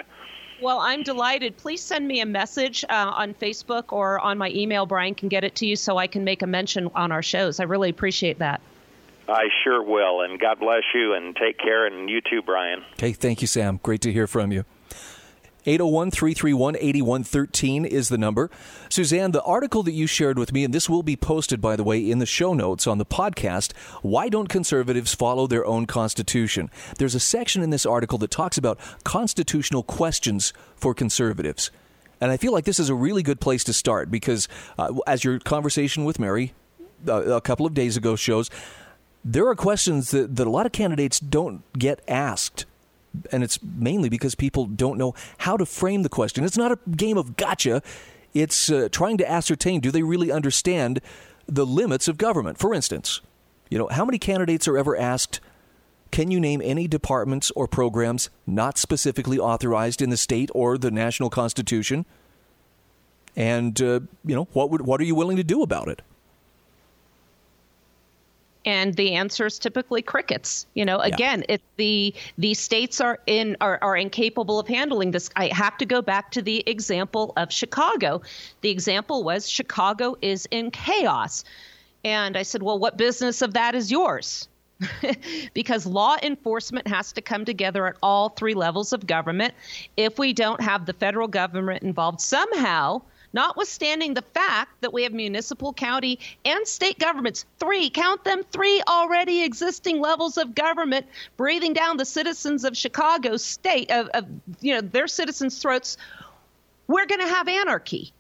Well, 0.61 0.81
I'm 0.81 1.05
delighted. 1.05 1.57
Please 1.57 1.81
send 1.81 2.09
me 2.09 2.21
a 2.21 2.27
message 2.27 2.85
uh, 2.89 3.13
on 3.15 3.33
Facebook 3.33 3.93
or 3.93 4.19
on 4.19 4.39
my 4.39 4.51
email. 4.51 4.87
Brian 4.87 5.15
can 5.15 5.29
get 5.29 5.45
it 5.45 5.55
to 5.57 5.67
you 5.67 5.77
so 5.77 5.99
I 5.99 6.09
can 6.09 6.25
make 6.25 6.43
a 6.43 6.49
mention 6.49 6.91
on 6.97 7.13
our 7.13 7.23
shows. 7.23 7.61
I 7.61 7.65
really 7.65 7.91
appreciate 7.91 8.41
that. 8.41 8.61
I 9.29 9.45
sure 9.63 9.83
will. 9.83 10.23
And 10.23 10.41
God 10.41 10.59
bless 10.59 10.83
you 10.95 11.15
and 11.15 11.37
take 11.37 11.59
care. 11.59 11.87
And 11.87 12.11
you 12.11 12.21
too, 12.21 12.43
Brian. 12.43 12.83
Okay. 12.95 13.13
Thank 13.13 13.41
you, 13.41 13.47
Sam. 13.47 13.79
Great 13.85 14.01
to 14.01 14.13
hear 14.13 14.27
from 14.27 14.51
you. 14.51 14.65
801 15.69 16.11
331 16.11 16.77
8113 16.77 17.85
is 17.85 18.09
the 18.09 18.17
number. 18.17 18.51
Suzanne, 18.89 19.33
the 19.33 19.43
article 19.43 19.83
that 19.83 19.93
you 19.93 20.07
shared 20.07 20.39
with 20.39 20.51
me, 20.51 20.65
and 20.65 20.73
this 20.73 20.89
will 20.89 21.03
be 21.03 21.15
posted, 21.15 21.61
by 21.61 21.77
the 21.77 21.85
way, 21.85 22.11
in 22.11 22.21
the 22.21 22.27
show 22.27 22.55
notes 22.55 22.87
on 22.87 22.97
the 22.97 23.05
podcast 23.05 23.77
Why 24.01 24.31
Don't 24.31 24.49
Conservatives 24.49 25.15
Follow 25.15 25.47
Their 25.47 25.67
Own 25.67 25.85
Constitution? 25.85 26.71
There's 26.97 27.15
a 27.15 27.21
section 27.21 27.63
in 27.63 27.69
this 27.69 27.85
article 27.85 28.17
that 28.19 28.31
talks 28.31 28.57
about 28.57 28.81
constitutional 29.05 29.83
questions 29.83 30.55
for 30.75 30.95
conservatives. 30.95 31.71
And 32.19 32.33
I 32.33 32.39
feel 32.39 32.53
like 32.53 32.65
this 32.65 32.81
is 32.81 32.89
a 32.89 32.95
really 32.95 33.23
good 33.23 33.39
place 33.39 33.63
to 33.65 33.75
start 33.75 34.11
because, 34.11 34.49
uh, 34.79 34.95
as 35.07 35.23
your 35.23 35.39
conversation 35.39 36.07
with 36.07 36.19
Mary 36.19 36.55
uh, 37.07 37.35
a 37.35 37.43
couple 37.43 37.67
of 37.67 37.75
days 37.75 37.95
ago 37.95 38.17
shows, 38.17 38.49
there 39.23 39.47
are 39.47 39.55
questions 39.55 40.13
that, 40.13 40.35
that 40.37 40.47
a 40.47 40.51
lot 40.51 40.65
of 40.65 40.73
candidates 40.73 41.21
don't 41.21 41.63
get 41.75 42.01
asked. 42.09 42.65
And 43.33 43.43
it's 43.43 43.59
mainly 43.63 44.09
because 44.09 44.35
people 44.35 44.67
don't 44.67 44.99
know 44.99 45.15
how 45.39 45.57
to 45.57 45.67
frame 45.67 46.03
the 46.03 46.09
question. 46.09 46.45
It's 46.45 46.57
not 46.57 46.73
a 46.73 46.79
game 46.91 47.17
of 47.17 47.37
gotcha. 47.37 47.83
It's 48.35 48.71
uh, 48.71 48.89
trying 48.93 49.19
to 49.19 49.31
ascertain 49.31 49.81
do 49.81 49.91
they 49.91 50.03
really 50.03 50.31
understand 50.31 51.01
the 51.47 51.67
limits 51.67 52.09
of 52.09 52.19
government? 52.19 52.59
For 52.59 52.75
instance, 52.75 53.21
you 53.71 53.79
know, 53.79 53.89
how 53.89 54.05
many 54.05 54.19
candidates 54.19 54.69
are 54.69 54.79
ever 54.79 54.97
asked, 54.97 55.41
can 56.11 56.31
you 56.31 56.41
name 56.41 56.61
any 56.65 56.89
departments 56.89 57.51
or 57.53 57.67
programs 57.67 58.31
not 58.47 58.79
specifically 58.79 59.39
authorized 59.39 60.01
in 60.01 60.11
the 60.11 60.17
state 60.17 60.51
or 60.55 60.79
the 60.79 60.91
national 60.91 61.31
constitution? 61.31 62.07
And, 63.37 63.81
uh, 63.81 64.01
you 64.25 64.35
know, 64.35 64.49
what, 64.53 64.71
would, 64.71 64.83
what 64.83 65.01
are 65.01 65.05
you 65.05 65.15
willing 65.15 65.37
to 65.37 65.45
do 65.45 65.63
about 65.63 65.89
it? 65.89 66.03
And 68.65 68.95
the 68.95 69.15
answer 69.15 69.47
is 69.47 69.59
typically 69.59 70.03
crickets. 70.03 70.67
You 70.75 70.85
know, 70.85 70.99
again, 70.99 71.41
yeah. 71.49 71.57
if 71.57 71.61
the 71.77 72.15
the 72.37 72.55
states 72.55 73.01
are 73.01 73.19
in 73.27 73.57
are, 73.61 73.79
are 73.83 73.97
incapable 73.97 74.59
of 74.59 74.69
handling 74.69 75.13
this, 75.13 75.31
I 75.37 75.49
have 75.49 75.79
to 75.79 75.87
go 75.87 76.03
back 76.03 76.31
to 76.33 76.43
the 76.43 76.63
example 76.69 77.33
of 77.37 77.53
Chicago. 77.53 78.23
The 78.61 78.71
example 78.71 79.25
was 79.25 79.49
Chicago 79.49 80.17
is 80.23 80.47
in 80.51 80.71
chaos. 80.71 81.45
And 82.05 82.37
I 82.37 82.43
said, 82.43 82.63
Well, 82.63 82.79
what 82.79 82.97
business 82.97 83.43
of 83.43 83.55
that 83.55 83.75
is 83.75 83.91
yours? 83.91 84.49
because 85.55 85.87
law 85.87 86.17
enforcement 86.23 86.87
has 86.87 87.13
to 87.13 87.21
come 87.21 87.45
together 87.45 87.87
at 87.87 87.97
all 88.03 88.29
three 88.29 88.55
levels 88.55 88.93
of 88.93 89.07
government. 89.07 89.55
If 89.97 90.19
we 90.19 90.33
don't 90.33 90.61
have 90.61 90.87
the 90.87 90.93
federal 90.93 91.27
government 91.27 91.83
involved 91.83 92.21
somehow, 92.21 93.03
notwithstanding 93.39 94.15
the 94.15 94.23
fact 94.35 94.81
that 94.81 94.93
we 94.93 95.05
have 95.05 95.13
municipal, 95.13 95.73
county, 95.73 96.19
and 96.45 96.67
state 96.67 96.99
governments, 96.99 97.45
three, 97.61 97.89
count 97.89 98.25
them, 98.25 98.43
three 98.51 98.83
already 98.89 99.45
existing 99.45 100.01
levels 100.01 100.37
of 100.37 100.57
government 100.57 101.07
breathing 101.37 101.73
down 101.73 101.97
the 101.99 102.05
citizens 102.05 102.65
of 102.65 102.77
Chicago 102.77 103.37
state, 103.37 103.93
of, 103.93 104.09
of 104.09 104.27
you 104.61 104.75
know, 104.75 104.81
their 104.81 105.07
citizens' 105.07 105.63
throats, 105.63 105.97
we're 106.89 107.07
going 107.07 107.21
to 107.21 107.29
have 107.29 107.47
anarchy. 107.47 108.13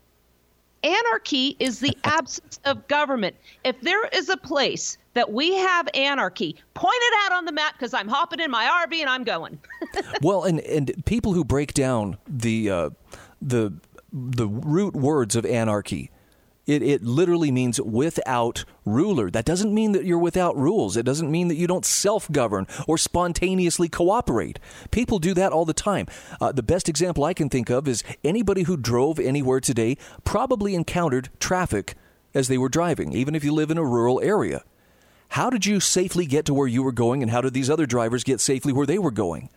Anarchy 0.84 1.56
is 1.58 1.80
the 1.80 1.98
absence 2.04 2.60
of 2.64 2.86
government. 2.86 3.34
If 3.64 3.80
there 3.80 4.06
is 4.06 4.28
a 4.28 4.36
place 4.36 4.98
that 5.14 5.32
we 5.32 5.52
have 5.56 5.88
anarchy, 5.94 6.54
point 6.74 6.94
it 6.94 7.14
out 7.24 7.32
on 7.32 7.44
the 7.44 7.50
map 7.50 7.72
because 7.72 7.92
I'm 7.92 8.06
hopping 8.06 8.38
in 8.38 8.52
my 8.52 8.86
RV 8.86 9.00
and 9.00 9.10
I'm 9.10 9.24
going. 9.24 9.58
well, 10.22 10.44
and 10.44 10.60
and 10.60 11.04
people 11.06 11.32
who 11.32 11.44
break 11.44 11.74
down 11.74 12.18
the 12.28 12.70
uh, 12.70 12.90
the 13.42 13.72
the 14.12 14.46
root 14.46 14.94
words 14.94 15.36
of 15.36 15.44
anarchy. 15.44 16.10
It, 16.66 16.82
it 16.82 17.02
literally 17.02 17.50
means 17.50 17.80
without 17.80 18.66
ruler. 18.84 19.30
That 19.30 19.46
doesn't 19.46 19.72
mean 19.72 19.92
that 19.92 20.04
you're 20.04 20.18
without 20.18 20.54
rules. 20.54 20.98
It 20.98 21.06
doesn't 21.06 21.30
mean 21.30 21.48
that 21.48 21.56
you 21.56 21.66
don't 21.66 21.84
self 21.86 22.30
govern 22.30 22.66
or 22.86 22.98
spontaneously 22.98 23.88
cooperate. 23.88 24.58
People 24.90 25.18
do 25.18 25.32
that 25.32 25.50
all 25.50 25.64
the 25.64 25.72
time. 25.72 26.06
Uh, 26.42 26.52
the 26.52 26.62
best 26.62 26.86
example 26.86 27.24
I 27.24 27.32
can 27.32 27.48
think 27.48 27.70
of 27.70 27.88
is 27.88 28.04
anybody 28.22 28.64
who 28.64 28.76
drove 28.76 29.18
anywhere 29.18 29.60
today 29.60 29.96
probably 30.24 30.74
encountered 30.74 31.30
traffic 31.40 31.94
as 32.34 32.48
they 32.48 32.58
were 32.58 32.68
driving, 32.68 33.14
even 33.14 33.34
if 33.34 33.42
you 33.42 33.52
live 33.52 33.70
in 33.70 33.78
a 33.78 33.84
rural 33.84 34.20
area. 34.20 34.62
How 35.30 35.48
did 35.48 35.64
you 35.64 35.80
safely 35.80 36.26
get 36.26 36.44
to 36.46 36.54
where 36.54 36.66
you 36.66 36.82
were 36.82 36.92
going, 36.92 37.22
and 37.22 37.30
how 37.30 37.40
did 37.40 37.54
these 37.54 37.70
other 37.70 37.86
drivers 37.86 38.24
get 38.24 38.40
safely 38.40 38.74
where 38.74 38.86
they 38.86 38.98
were 38.98 39.10
going? 39.10 39.48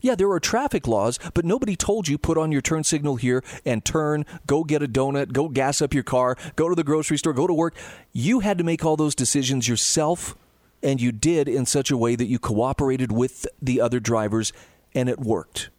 Yeah, 0.00 0.14
there 0.14 0.30
are 0.30 0.40
traffic 0.40 0.86
laws, 0.86 1.18
but 1.34 1.44
nobody 1.44 1.76
told 1.76 2.08
you 2.08 2.18
put 2.18 2.38
on 2.38 2.52
your 2.52 2.60
turn 2.60 2.84
signal 2.84 3.16
here 3.16 3.42
and 3.64 3.84
turn, 3.84 4.24
go 4.46 4.64
get 4.64 4.82
a 4.82 4.88
donut, 4.88 5.32
go 5.32 5.48
gas 5.48 5.82
up 5.82 5.94
your 5.94 6.02
car, 6.02 6.36
go 6.56 6.68
to 6.68 6.74
the 6.74 6.84
grocery 6.84 7.18
store, 7.18 7.32
go 7.32 7.46
to 7.46 7.54
work. 7.54 7.74
You 8.12 8.40
had 8.40 8.58
to 8.58 8.64
make 8.64 8.84
all 8.84 8.96
those 8.96 9.14
decisions 9.14 9.68
yourself, 9.68 10.36
and 10.82 11.00
you 11.00 11.12
did 11.12 11.48
in 11.48 11.66
such 11.66 11.90
a 11.90 11.96
way 11.96 12.16
that 12.16 12.26
you 12.26 12.38
cooperated 12.38 13.12
with 13.12 13.46
the 13.60 13.80
other 13.80 14.00
drivers, 14.00 14.52
and 14.94 15.08
it 15.08 15.18
worked. 15.18 15.70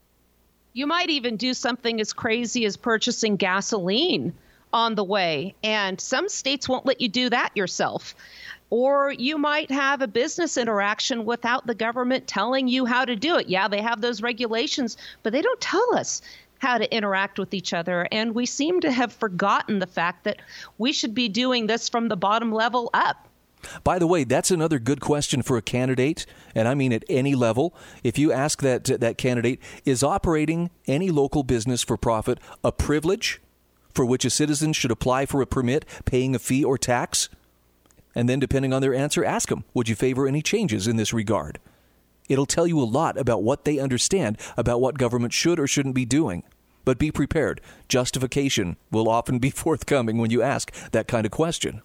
You 0.74 0.88
might 0.88 1.10
even 1.10 1.36
do 1.36 1.54
something 1.54 2.00
as 2.00 2.14
crazy 2.14 2.66
as 2.66 2.78
purchasing 2.78 3.36
gasoline 3.38 4.34
on 4.72 4.96
the 4.96 5.04
way, 5.04 5.56
and 5.64 6.00
some 6.00 6.30
states 6.30 6.70
won't 6.70 6.86
let 6.86 7.02
you 7.02 7.10
do 7.10 7.30
that 7.30 7.56
yourself. 7.56 8.14
Or 8.70 9.12
you 9.12 9.38
might 9.38 9.72
have 9.72 10.02
a 10.02 10.08
business 10.08 10.58
interaction 10.58 11.26
without 11.26 11.66
the 11.66 11.74
government 11.74 12.28
telling 12.28 12.68
you 12.68 12.86
how 12.86 13.06
to 13.06 13.16
do 13.16 13.38
it. 13.38 13.48
Yeah, 13.48 13.68
they 13.68 13.82
have 13.82 14.02
those 14.02 14.22
regulations, 14.22 14.98
but 15.24 15.34
they 15.34 15.42
don't 15.42 15.62
tell 15.62 15.96
us 15.96 16.22
how 16.60 16.78
to 16.78 16.96
interact 16.96 17.40
with 17.40 17.54
each 17.54 17.74
other. 17.74 18.08
And 18.12 18.36
we 18.36 18.46
seem 18.46 18.82
to 18.82 18.92
have 18.92 19.12
forgotten 19.14 19.80
the 19.80 19.88
fact 19.88 20.26
that 20.26 20.42
we 20.78 20.94
should 20.94 21.16
be 21.16 21.30
doing 21.30 21.68
this 21.68 21.90
from 21.90 22.10
the 22.10 22.18
bottom 22.18 22.52
level 22.52 22.90
up. 22.94 23.28
By 23.84 24.00
the 24.00 24.08
way, 24.08 24.24
that's 24.24 24.52
another 24.52 24.80
good 24.80 25.02
question 25.02 25.42
for 25.42 25.58
a 25.58 25.62
candidate, 25.62 26.26
and 26.56 26.68
I 26.68 26.76
mean 26.76 26.94
at 26.94 27.04
any 27.10 27.36
level. 27.36 27.74
If 28.04 28.18
you 28.18 28.32
ask 28.32 28.62
that 28.62 28.86
that 28.86 29.18
candidate, 29.18 29.60
is 29.84 30.02
operating 30.02 30.70
any 30.88 31.12
local 31.12 31.44
business 31.44 31.84
for 31.84 31.98
profit 31.98 32.40
a 32.64 32.72
privilege 32.72 33.42
for 33.94 34.06
which 34.06 34.24
a 34.24 34.30
citizen 34.30 34.72
should 34.72 34.92
apply 34.92 35.26
for 35.26 35.42
a 35.42 35.48
permit, 35.48 35.84
paying 36.06 36.36
a 36.36 36.40
fee 36.40 36.64
or 36.64 36.78
tax? 36.78 37.28
And 38.16 38.28
then, 38.28 38.40
depending 38.40 38.74
on 38.74 38.82
their 38.82 38.94
answer, 38.94 39.24
ask 39.24 39.50
them, 39.50 39.66
Would 39.74 39.90
you 39.90 39.96
favor 39.96 40.28
any 40.28 40.42
changes 40.42 40.88
in 40.88 40.96
this 40.96 41.14
regard? 41.14 41.60
It'll 42.28 42.46
tell 42.46 42.68
you 42.68 42.80
a 42.80 42.84
lot 42.84 43.18
about 43.18 43.44
what 43.44 43.66
they 43.66 43.80
understand 43.80 44.40
about 44.56 44.82
what 44.82 44.98
government 44.98 45.34
should 45.34 45.60
or 45.60 45.68
shouldn't 45.68 45.96
be 45.96 46.06
doing. 46.06 46.44
But 46.86 47.00
be 47.00 47.12
prepared. 47.12 47.62
Justification 47.88 48.78
will 48.92 49.10
often 49.10 49.40
be 49.40 49.50
forthcoming 49.50 50.18
when 50.18 50.32
you 50.32 50.42
ask 50.42 50.72
that 50.92 51.08
kind 51.08 51.26
of 51.26 51.32
question 51.32 51.82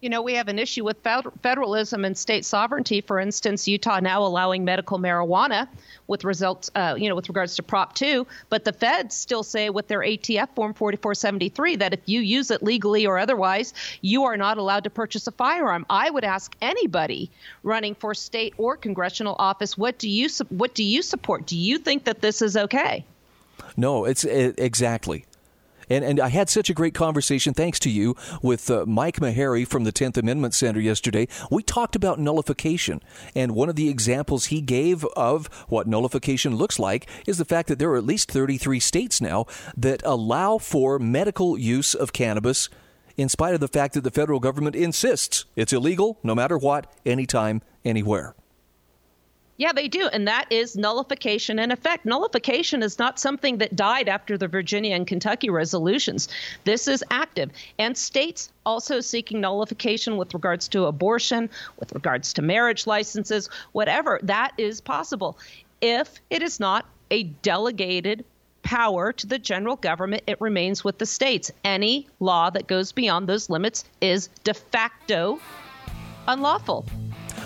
you 0.00 0.08
know, 0.08 0.22
we 0.22 0.32
have 0.34 0.48
an 0.48 0.58
issue 0.58 0.82
with 0.82 0.96
federalism 1.42 2.04
and 2.06 2.16
state 2.16 2.46
sovereignty. 2.46 3.02
For 3.02 3.20
instance, 3.20 3.68
Utah 3.68 4.00
now 4.00 4.22
allowing 4.22 4.64
medical 4.64 4.98
marijuana 4.98 5.68
with 6.06 6.24
results, 6.24 6.70
uh, 6.74 6.96
you 6.98 7.08
know, 7.08 7.14
with 7.14 7.28
regards 7.28 7.54
to 7.56 7.62
Prop 7.62 7.94
2, 7.94 8.26
but 8.48 8.64
the 8.64 8.72
feds 8.72 9.14
still 9.14 9.42
say 9.42 9.68
with 9.68 9.88
their 9.88 10.00
ATF 10.00 10.48
Form 10.54 10.72
4473 10.72 11.76
that 11.76 11.92
if 11.92 12.00
you 12.06 12.20
use 12.20 12.50
it 12.50 12.62
legally 12.62 13.06
or 13.06 13.18
otherwise, 13.18 13.74
you 14.00 14.24
are 14.24 14.38
not 14.38 14.56
allowed 14.56 14.84
to 14.84 14.90
purchase 14.90 15.26
a 15.26 15.32
firearm. 15.32 15.84
I 15.90 16.08
would 16.08 16.24
ask 16.24 16.56
anybody 16.62 17.30
running 17.62 17.94
for 17.94 18.14
state 18.14 18.54
or 18.56 18.76
congressional 18.78 19.36
office, 19.38 19.76
what 19.76 19.98
do 19.98 20.08
you 20.08 20.28
what 20.48 20.74
do 20.74 20.82
you 20.82 21.02
support? 21.02 21.46
Do 21.46 21.56
you 21.56 21.78
think 21.78 22.04
that 22.04 22.22
this 22.22 22.40
is 22.40 22.56
okay? 22.56 23.04
No, 23.76 24.06
it's 24.06 24.24
it, 24.24 24.58
exactly. 24.58 25.26
And, 25.90 26.04
and 26.04 26.20
I 26.20 26.28
had 26.28 26.48
such 26.48 26.70
a 26.70 26.74
great 26.74 26.94
conversation, 26.94 27.52
thanks 27.52 27.78
to 27.80 27.90
you, 27.90 28.16
with 28.40 28.70
uh, 28.70 28.86
Mike 28.86 29.16
Maharrey 29.16 29.66
from 29.66 29.84
the 29.84 29.92
10th 29.92 30.16
Amendment 30.16 30.54
Center 30.54 30.80
yesterday. 30.80 31.28
We 31.50 31.62
talked 31.62 31.96
about 31.96 32.18
nullification. 32.18 33.02
And 33.34 33.54
one 33.54 33.68
of 33.68 33.76
the 33.76 33.88
examples 33.88 34.46
he 34.46 34.60
gave 34.60 35.04
of 35.16 35.48
what 35.68 35.88
nullification 35.88 36.56
looks 36.56 36.78
like 36.78 37.08
is 37.26 37.38
the 37.38 37.44
fact 37.44 37.68
that 37.68 37.78
there 37.78 37.90
are 37.90 37.96
at 37.96 38.04
least 38.04 38.30
33 38.30 38.80
states 38.80 39.20
now 39.20 39.46
that 39.76 40.02
allow 40.04 40.58
for 40.58 40.98
medical 40.98 41.58
use 41.58 41.94
of 41.94 42.12
cannabis 42.12 42.68
in 43.16 43.28
spite 43.28 43.54
of 43.54 43.60
the 43.60 43.68
fact 43.68 43.94
that 43.94 44.04
the 44.04 44.10
federal 44.10 44.40
government 44.40 44.76
insists 44.76 45.44
it's 45.56 45.72
illegal 45.72 46.18
no 46.22 46.34
matter 46.34 46.56
what, 46.56 46.92
anytime, 47.04 47.60
anywhere. 47.84 48.34
Yeah, 49.60 49.72
they 49.72 49.88
do. 49.88 50.08
And 50.10 50.26
that 50.26 50.50
is 50.50 50.74
nullification 50.74 51.58
in 51.58 51.70
effect. 51.70 52.06
Nullification 52.06 52.82
is 52.82 52.98
not 52.98 53.18
something 53.18 53.58
that 53.58 53.76
died 53.76 54.08
after 54.08 54.38
the 54.38 54.48
Virginia 54.48 54.96
and 54.96 55.06
Kentucky 55.06 55.50
resolutions. 55.50 56.30
This 56.64 56.88
is 56.88 57.04
active. 57.10 57.50
And 57.78 57.94
states 57.94 58.50
also 58.64 59.00
seeking 59.00 59.42
nullification 59.42 60.16
with 60.16 60.32
regards 60.32 60.66
to 60.68 60.86
abortion, 60.86 61.50
with 61.78 61.92
regards 61.92 62.32
to 62.32 62.42
marriage 62.42 62.86
licenses, 62.86 63.50
whatever. 63.72 64.18
That 64.22 64.52
is 64.56 64.80
possible. 64.80 65.36
If 65.82 66.22
it 66.30 66.42
is 66.42 66.58
not 66.58 66.86
a 67.10 67.24
delegated 67.24 68.24
power 68.62 69.12
to 69.12 69.26
the 69.26 69.38
general 69.38 69.76
government, 69.76 70.22
it 70.26 70.40
remains 70.40 70.84
with 70.84 70.96
the 70.96 71.04
states. 71.04 71.52
Any 71.64 72.08
law 72.18 72.48
that 72.48 72.66
goes 72.66 72.92
beyond 72.92 73.28
those 73.28 73.50
limits 73.50 73.84
is 74.00 74.30
de 74.42 74.54
facto 74.54 75.38
unlawful. 76.26 76.86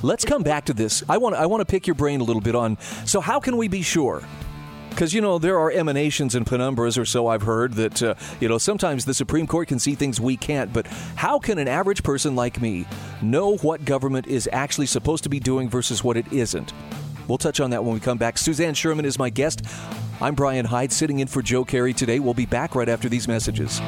Let's 0.05 0.27
come 0.27 0.43
back 0.43 0.67
to 0.67 0.75
this. 0.75 1.03
I 1.09 1.17
want 1.17 1.35
I 1.35 1.47
want 1.47 1.63
to 1.63 1.65
pick 1.65 1.87
your 1.87 1.95
brain 1.95 2.21
a 2.21 2.25
little 2.25 2.43
bit 2.43 2.55
on. 2.55 2.77
So 3.07 3.23
how 3.23 3.41
can 3.41 3.57
we 3.57 3.69
be 3.69 3.81
sure? 3.81 4.23
Because 4.91 5.15
you 5.15 5.23
know 5.23 5.39
there 5.39 5.59
are 5.59 5.71
emanations 5.71 6.35
and 6.35 6.45
penumbras, 6.45 6.99
or 6.99 7.07
so 7.07 7.27
I've 7.27 7.41
heard 7.41 7.73
that 7.75 8.03
uh, 8.03 8.15
you 8.39 8.47
know 8.47 8.59
sometimes 8.59 9.07
the 9.07 9.15
Supreme 9.15 9.47
Court 9.47 9.69
can 9.69 9.79
see 9.79 9.95
things 9.95 10.21
we 10.21 10.37
can't. 10.37 10.75
But 10.75 10.87
how 11.17 11.39
can 11.39 11.57
an 11.57 11.69
average 11.69 12.03
person 12.03 12.37
like 12.37 12.61
me 12.61 12.85
know 13.23 13.57
what 13.57 13.87
government 13.87 14.27
is 14.27 14.47
actually 14.53 14.87
supposed 14.87 15.23
to 15.23 15.31
be 15.31 15.41
doing 15.41 15.71
versus 15.71 16.05
what 16.05 16.19
it 16.19 16.31
isn't? 16.31 16.75
We'll 17.27 17.39
touch 17.39 17.59
on 17.59 17.71
that 17.71 17.83
when 17.83 17.95
we 17.95 18.01
come 18.01 18.19
back. 18.19 18.37
Suzanne 18.37 18.75
Sherman 18.75 19.07
is 19.07 19.19
my 19.19 19.31
guest. 19.31 19.63
I'm 20.21 20.35
Brian 20.35 20.67
Hyde, 20.67 20.93
sitting 20.93 21.21
in 21.21 21.29
for 21.29 21.41
Joe 21.41 21.65
Kerry 21.65 21.95
today. 21.95 22.19
We'll 22.21 22.35
be 22.35 22.45
back 22.45 22.75
right 22.75 22.91
after 22.91 23.09
these 23.09 23.27
messages. 23.27 23.81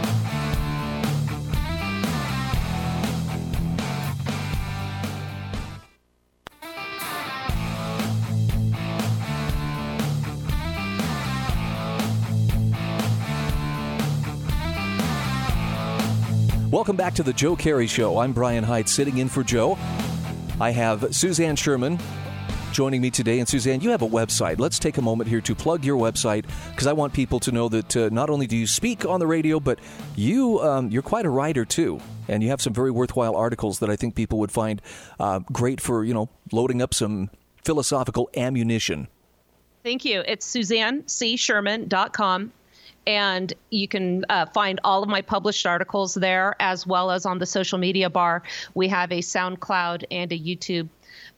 Welcome 16.87 16.99
back 16.99 17.15
to 17.15 17.25
the 17.25 17.33
Joe 17.33 17.57
Kerry 17.57 17.89
Show. 17.89 18.19
I'm 18.19 18.33
Brian 18.33 18.63
Hyde, 18.63 18.89
sitting 18.89 19.19
in 19.19 19.29
for 19.29 19.43
Joe. 19.43 19.77
I 20.61 20.71
have 20.71 21.13
Suzanne 21.13 21.57
Sherman 21.57 21.99
joining 22.71 23.01
me 23.01 23.11
today. 23.11 23.41
And 23.41 23.49
Suzanne, 23.49 23.81
you 23.81 23.91
have 23.91 24.03
a 24.03 24.09
website. 24.09 24.61
Let's 24.61 24.79
take 24.79 24.97
a 24.97 25.03
moment 25.03 25.29
here 25.29 25.41
to 25.41 25.55
plug 25.57 25.85
your 25.85 25.99
website 25.99 26.45
because 26.71 26.87
I 26.87 26.93
want 26.93 27.13
people 27.13 27.41
to 27.41 27.51
know 27.51 27.69
that 27.69 27.97
uh, 27.97 28.09
not 28.13 28.31
only 28.31 28.47
do 28.47 28.57
you 28.57 28.69
speak 28.69 29.05
on 29.05 29.19
the 29.19 29.27
radio, 29.27 29.59
but 29.59 29.81
you 30.15 30.61
um, 30.61 30.89
you're 30.89 31.03
quite 31.03 31.27
a 31.27 31.29
writer 31.29 31.65
too, 31.65 32.01
and 32.29 32.41
you 32.41 32.51
have 32.51 32.63
some 32.63 32.73
very 32.73 32.93
worthwhile 32.93 33.35
articles 33.35 33.81
that 33.81 33.91
I 33.91 33.97
think 33.97 34.15
people 34.15 34.39
would 34.39 34.53
find 34.53 34.81
uh, 35.19 35.41
great 35.51 35.81
for 35.81 36.05
you 36.05 36.15
know 36.15 36.29
loading 36.53 36.81
up 36.81 36.95
some 36.95 37.31
philosophical 37.65 38.31
ammunition. 38.37 39.09
Thank 39.83 40.05
you. 40.05 40.23
It's 40.25 40.49
SuzanneCSherman.com 40.55 42.53
and 43.07 43.53
you 43.71 43.89
can 43.89 44.25
uh, 44.29 44.47
find 44.47 44.81
all 44.83 45.03
of 45.03 45.09
my 45.09 45.23
published 45.23 45.67
articles 45.67 46.15
there 46.15 46.55
as 46.61 46.87
well 46.87 47.11
as 47.11 47.27
on 47.27 47.39
the 47.39 47.47
social 47.47 47.79
media 47.79 48.11
bar. 48.11 48.43
We 48.75 48.89
have 48.89 49.13
a 49.13 49.21
soundcloud 49.21 50.05
and 50.11 50.33
a 50.33 50.39
youtube 50.39 50.89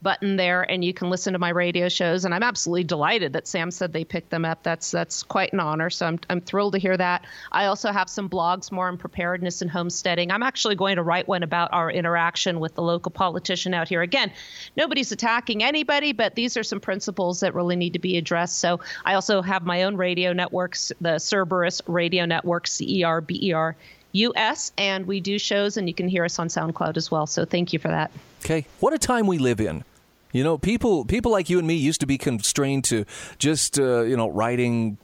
button 0.01 0.35
there, 0.35 0.63
and 0.69 0.83
you 0.83 0.93
can 0.93 1.09
listen 1.09 1.33
to 1.33 1.39
my 1.39 1.49
radio 1.49 1.89
shows. 1.89 2.25
And 2.25 2.33
I'm 2.33 2.43
absolutely 2.43 2.83
delighted 2.83 3.33
that 3.33 3.47
Sam 3.47 3.71
said 3.71 3.93
they 3.93 4.03
picked 4.03 4.29
them 4.29 4.45
up. 4.45 4.63
That's 4.63 4.91
that's 4.91 5.23
quite 5.23 5.53
an 5.53 5.59
honor. 5.59 5.89
So 5.89 6.05
I'm 6.05 6.19
I'm 6.29 6.41
thrilled 6.41 6.73
to 6.73 6.79
hear 6.79 6.97
that. 6.97 7.25
I 7.51 7.65
also 7.65 7.91
have 7.91 8.09
some 8.09 8.29
blogs 8.29 8.71
more 8.71 8.87
on 8.87 8.97
preparedness 8.97 9.61
and 9.61 9.69
homesteading. 9.69 10.31
I'm 10.31 10.43
actually 10.43 10.75
going 10.75 10.95
to 10.97 11.03
write 11.03 11.27
one 11.27 11.43
about 11.43 11.73
our 11.73 11.91
interaction 11.91 12.59
with 12.59 12.75
the 12.75 12.81
local 12.81 13.11
politician 13.11 13.73
out 13.73 13.87
here. 13.87 14.01
Again, 14.01 14.31
nobody's 14.75 15.11
attacking 15.11 15.63
anybody, 15.63 16.13
but 16.13 16.35
these 16.35 16.57
are 16.57 16.63
some 16.63 16.79
principles 16.79 17.39
that 17.41 17.53
really 17.53 17.75
need 17.75 17.93
to 17.93 17.99
be 17.99 18.17
addressed. 18.17 18.59
So 18.59 18.79
I 19.05 19.13
also 19.15 19.41
have 19.41 19.65
my 19.65 19.83
own 19.83 19.97
radio 19.97 20.33
networks, 20.33 20.91
the 21.01 21.19
Cerberus 21.19 21.81
Radio 21.87 22.25
Network, 22.25 22.67
C 22.67 22.99
E 22.99 23.03
R 23.03 23.21
B 23.21 23.39
E 23.41 23.53
R. 23.53 23.75
US, 24.11 24.71
and 24.77 25.05
we 25.05 25.19
do 25.19 25.37
shows, 25.37 25.77
and 25.77 25.87
you 25.87 25.93
can 25.93 26.07
hear 26.07 26.25
us 26.25 26.39
on 26.39 26.47
SoundCloud 26.47 26.97
as 26.97 27.11
well. 27.11 27.27
So 27.27 27.45
thank 27.45 27.73
you 27.73 27.79
for 27.79 27.89
that. 27.89 28.11
Okay, 28.43 28.65
what 28.79 28.93
a 28.93 28.97
time 28.97 29.27
we 29.27 29.37
live 29.37 29.59
in. 29.59 29.83
You 30.31 30.43
know, 30.43 30.57
people 30.57 31.05
people 31.05 31.31
like 31.31 31.49
you 31.49 31.57
and 31.57 31.67
me 31.67 31.75
used 31.75 32.01
to 32.01 32.07
be 32.07 32.17
constrained 32.17 32.83
to 32.85 33.05
just 33.37 33.79
uh, 33.79 34.01
you 34.01 34.15
know 34.15 34.29
writing 34.29 34.97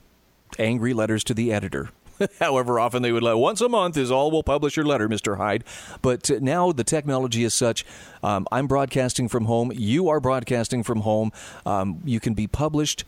angry 0.58 0.94
letters 0.94 1.24
to 1.24 1.34
the 1.34 1.52
editor. 1.52 1.90
However 2.40 2.80
often 2.80 3.02
they 3.02 3.12
would 3.12 3.22
let 3.22 3.36
once 3.36 3.60
a 3.60 3.68
month 3.68 3.96
is 3.96 4.10
all 4.10 4.30
we'll 4.30 4.42
publish 4.42 4.76
your 4.76 4.86
letter, 4.86 5.08
Mister 5.08 5.36
Hyde. 5.36 5.64
But 6.00 6.30
uh, 6.30 6.38
now 6.40 6.72
the 6.72 6.84
technology 6.84 7.44
is 7.44 7.54
such. 7.54 7.84
Um, 8.22 8.46
I'm 8.52 8.66
broadcasting 8.66 9.28
from 9.28 9.46
home. 9.46 9.72
You 9.74 10.08
are 10.08 10.20
broadcasting 10.20 10.82
from 10.82 11.00
home. 11.00 11.32
Um, 11.64 12.00
you 12.04 12.20
can 12.20 12.34
be 12.34 12.46
published 12.46 13.04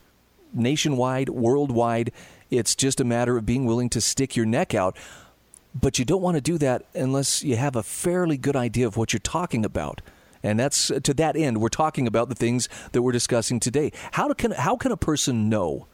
nationwide, 0.52 1.28
worldwide. 1.28 2.12
It's 2.50 2.74
just 2.74 3.00
a 3.00 3.04
matter 3.04 3.36
of 3.36 3.46
being 3.46 3.64
willing 3.64 3.90
to 3.90 4.00
stick 4.00 4.36
your 4.36 4.46
neck 4.46 4.74
out. 4.74 4.96
But 5.74 5.98
you 5.98 6.04
don't 6.04 6.22
want 6.22 6.36
to 6.36 6.40
do 6.40 6.58
that 6.58 6.84
unless 6.94 7.42
you 7.42 7.56
have 7.56 7.76
a 7.76 7.82
fairly 7.82 8.36
good 8.36 8.56
idea 8.56 8.86
of 8.86 8.96
what 8.96 9.12
you're 9.12 9.20
talking 9.20 9.64
about. 9.64 10.00
And 10.42 10.58
that's 10.58 10.90
uh, 10.90 11.00
to 11.00 11.14
that 11.14 11.36
end, 11.36 11.60
we're 11.60 11.68
talking 11.68 12.06
about 12.06 12.28
the 12.28 12.34
things 12.34 12.68
that 12.92 13.02
we're 13.02 13.12
discussing 13.12 13.60
today. 13.60 13.92
How 14.12 14.32
can 14.32 14.52
how 14.52 14.76
can 14.76 14.92
a 14.92 14.96
person 14.96 15.48
know 15.48 15.86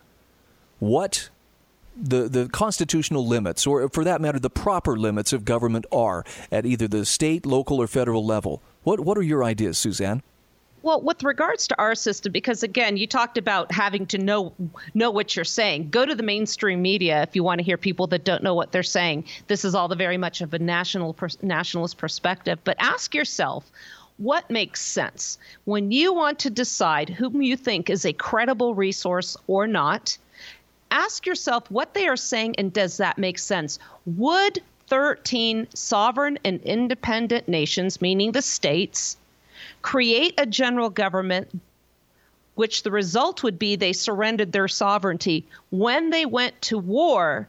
what 0.78 1.30
the 1.96 2.28
the 2.28 2.48
constitutional 2.48 3.26
limits, 3.26 3.66
or 3.66 3.88
for 3.88 4.04
that 4.04 4.20
matter, 4.20 4.38
the 4.38 4.50
proper 4.50 4.96
limits 4.96 5.32
of 5.32 5.44
government 5.44 5.86
are 5.90 6.24
at 6.52 6.66
either 6.66 6.88
the 6.88 7.04
state, 7.04 7.46
local, 7.46 7.80
or 7.80 7.86
federal 7.86 8.24
level? 8.24 8.62
What 8.82 9.00
what 9.00 9.16
are 9.16 9.22
your 9.22 9.42
ideas, 9.42 9.78
Suzanne? 9.78 10.22
Well, 10.84 11.00
with 11.00 11.22
regards 11.22 11.66
to 11.68 11.80
our 11.80 11.94
system, 11.94 12.30
because 12.30 12.62
again, 12.62 12.98
you 12.98 13.06
talked 13.06 13.38
about 13.38 13.72
having 13.72 14.04
to 14.08 14.18
know 14.18 14.52
know 14.92 15.10
what 15.10 15.34
you're 15.34 15.42
saying. 15.46 15.88
Go 15.88 16.04
to 16.04 16.14
the 16.14 16.22
mainstream 16.22 16.82
media 16.82 17.22
if 17.22 17.34
you 17.34 17.42
want 17.42 17.60
to 17.60 17.64
hear 17.64 17.78
people 17.78 18.06
that 18.08 18.26
don't 18.26 18.42
know 18.42 18.54
what 18.54 18.70
they're 18.70 18.82
saying. 18.82 19.24
This 19.46 19.64
is 19.64 19.74
all 19.74 19.88
the 19.88 19.96
very 19.96 20.18
much 20.18 20.42
of 20.42 20.52
a 20.52 20.58
national 20.58 21.16
nationalist 21.40 21.96
perspective. 21.96 22.58
But 22.64 22.76
ask 22.80 23.14
yourself, 23.14 23.72
what 24.18 24.50
makes 24.50 24.82
sense 24.82 25.38
when 25.64 25.90
you 25.90 26.12
want 26.12 26.40
to 26.40 26.50
decide 26.50 27.08
whom 27.08 27.40
you 27.40 27.56
think 27.56 27.88
is 27.88 28.04
a 28.04 28.12
credible 28.12 28.74
resource 28.74 29.38
or 29.46 29.66
not? 29.66 30.18
Ask 30.90 31.24
yourself 31.24 31.70
what 31.70 31.94
they 31.94 32.08
are 32.08 32.16
saying 32.18 32.56
and 32.58 32.70
does 32.70 32.98
that 32.98 33.16
make 33.16 33.38
sense? 33.38 33.78
Would 34.04 34.60
13 34.88 35.66
sovereign 35.74 36.38
and 36.44 36.60
independent 36.60 37.48
nations, 37.48 38.02
meaning 38.02 38.32
the 38.32 38.42
states, 38.42 39.16
create 39.84 40.32
a 40.38 40.46
general 40.46 40.88
government 40.88 41.60
which 42.54 42.84
the 42.84 42.90
result 42.90 43.42
would 43.42 43.58
be 43.58 43.76
they 43.76 43.92
surrendered 43.92 44.50
their 44.50 44.66
sovereignty 44.66 45.46
when 45.70 46.08
they 46.08 46.24
went 46.24 46.58
to 46.62 46.78
war 46.78 47.46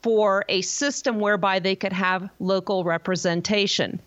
for 0.00 0.44
a 0.48 0.62
system 0.62 1.18
whereby 1.18 1.58
they 1.58 1.74
could 1.74 1.92
have 1.92 2.30
local 2.38 2.84
representation. 2.84 3.98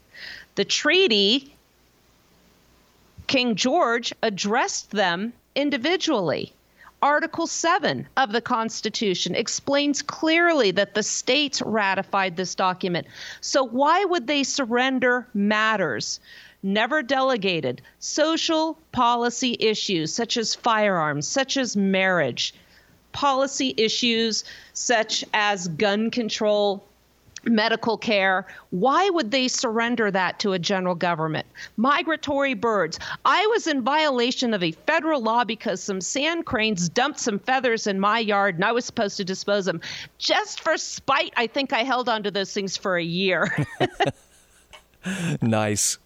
The 0.55 0.63
treaty 0.63 1.53
King 3.27 3.55
George 3.55 4.13
addressed 4.23 4.91
them 4.91 5.33
individually. 5.53 6.53
Article 7.01 7.47
7 7.47 8.07
of 8.15 8.31
the 8.31 8.41
Constitution 8.41 9.35
explains 9.35 10.01
clearly 10.01 10.71
that 10.71 10.93
the 10.93 11.03
states 11.03 11.61
ratified 11.61 12.37
this 12.37 12.55
document. 12.55 13.07
So, 13.41 13.63
why 13.65 14.05
would 14.05 14.27
they 14.27 14.43
surrender 14.43 15.27
matters? 15.33 16.21
Never 16.63 17.02
delegated. 17.02 17.82
Social 18.00 18.78
policy 18.91 19.58
issues 19.60 20.13
such 20.13 20.38
as 20.38 20.54
firearms, 20.54 21.28
such 21.28 21.58
as 21.58 21.76
marriage, 21.76 22.54
policy 23.13 23.74
issues 23.78 24.43
such 24.74 25.26
as 25.34 25.67
gun 25.69 26.12
control, 26.12 26.84
medical 27.45 27.97
care. 27.97 28.45
Why 28.69 29.10
would 29.10 29.32
they 29.32 29.47
surrender 29.47 30.12
that 30.12 30.38
to 30.39 30.54
a 30.54 30.60
general 30.60 30.93
government? 30.93 31.47
Migratory 31.78 32.54
birds. 32.54 33.00
I 33.26 33.45
was 33.47 33.65
in 33.65 33.82
violation 33.82 34.54
of 34.54 34.62
a 34.62 34.71
federal 34.71 35.21
law 35.21 35.43
because 35.43 35.82
some 35.82 36.00
sand 36.00 36.45
cranes 36.45 36.89
dumped 36.89 37.19
some 37.19 37.39
feathers 37.39 37.88
in 37.88 38.00
my 38.00 38.19
yard 38.19 38.56
and 38.56 38.65
I 38.65 38.71
was 38.71 38.86
supposed 38.86 39.17
to 39.17 39.26
dispose 39.26 39.67
of 39.67 39.74
them. 39.74 39.89
Just 40.19 40.62
for 40.62 40.78
spite, 40.78 41.34
I 41.36 41.47
think 41.47 41.74
I 41.74 41.84
held 41.84 42.08
onto 42.08 42.30
those 42.30 42.54
things 42.54 42.78
for 42.78 42.97
a 42.97 43.04
year. 43.04 43.65
nice 45.41 45.97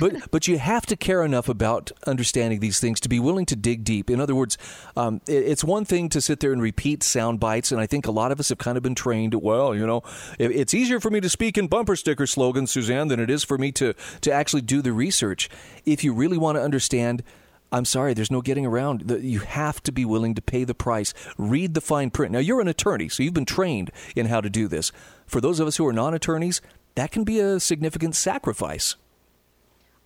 but 0.00 0.30
but 0.30 0.48
you 0.48 0.58
have 0.58 0.86
to 0.86 0.96
care 0.96 1.24
enough 1.24 1.48
about 1.48 1.92
understanding 2.06 2.60
these 2.60 2.80
things 2.80 3.00
to 3.00 3.08
be 3.08 3.20
willing 3.20 3.46
to 3.46 3.56
dig 3.56 3.84
deep. 3.84 4.10
In 4.10 4.20
other 4.20 4.34
words, 4.34 4.58
um, 4.96 5.20
it, 5.26 5.44
it's 5.44 5.64
one 5.64 5.84
thing 5.84 6.08
to 6.10 6.20
sit 6.20 6.40
there 6.40 6.52
and 6.52 6.62
repeat 6.62 7.02
sound 7.02 7.40
bites, 7.40 7.72
and 7.72 7.80
I 7.80 7.86
think 7.86 8.06
a 8.06 8.10
lot 8.10 8.32
of 8.32 8.40
us 8.40 8.48
have 8.48 8.58
kind 8.58 8.76
of 8.76 8.82
been 8.82 8.94
trained. 8.94 9.34
Well, 9.34 9.74
you 9.74 9.86
know, 9.86 10.02
it, 10.38 10.50
it's 10.52 10.74
easier 10.74 11.00
for 11.00 11.10
me 11.10 11.20
to 11.20 11.28
speak 11.28 11.58
in 11.58 11.66
bumper 11.66 11.96
sticker 11.96 12.26
slogans, 12.26 12.70
Suzanne, 12.70 13.08
than 13.08 13.20
it 13.20 13.30
is 13.30 13.44
for 13.44 13.58
me 13.58 13.72
to 13.72 13.94
to 14.20 14.32
actually 14.32 14.62
do 14.62 14.82
the 14.82 14.92
research. 14.92 15.48
If 15.84 16.04
you 16.04 16.12
really 16.12 16.38
want 16.38 16.56
to 16.56 16.62
understand. 16.62 17.22
I'm 17.70 17.84
sorry, 17.84 18.14
there's 18.14 18.30
no 18.30 18.40
getting 18.40 18.64
around. 18.64 19.10
You 19.20 19.40
have 19.40 19.82
to 19.82 19.92
be 19.92 20.06
willing 20.06 20.34
to 20.36 20.40
pay 20.40 20.64
the 20.64 20.74
price. 20.74 21.12
Read 21.36 21.74
the 21.74 21.82
fine 21.82 22.08
print. 22.08 22.32
Now, 22.32 22.38
you're 22.38 22.62
an 22.62 22.68
attorney, 22.68 23.10
so 23.10 23.22
you've 23.22 23.34
been 23.34 23.44
trained 23.44 23.90
in 24.16 24.24
how 24.24 24.40
to 24.40 24.48
do 24.48 24.68
this. 24.68 24.90
For 25.26 25.42
those 25.42 25.60
of 25.60 25.68
us 25.68 25.76
who 25.76 25.86
are 25.86 25.92
non 25.92 26.14
attorneys, 26.14 26.62
that 26.94 27.10
can 27.10 27.24
be 27.24 27.40
a 27.40 27.60
significant 27.60 28.16
sacrifice. 28.16 28.96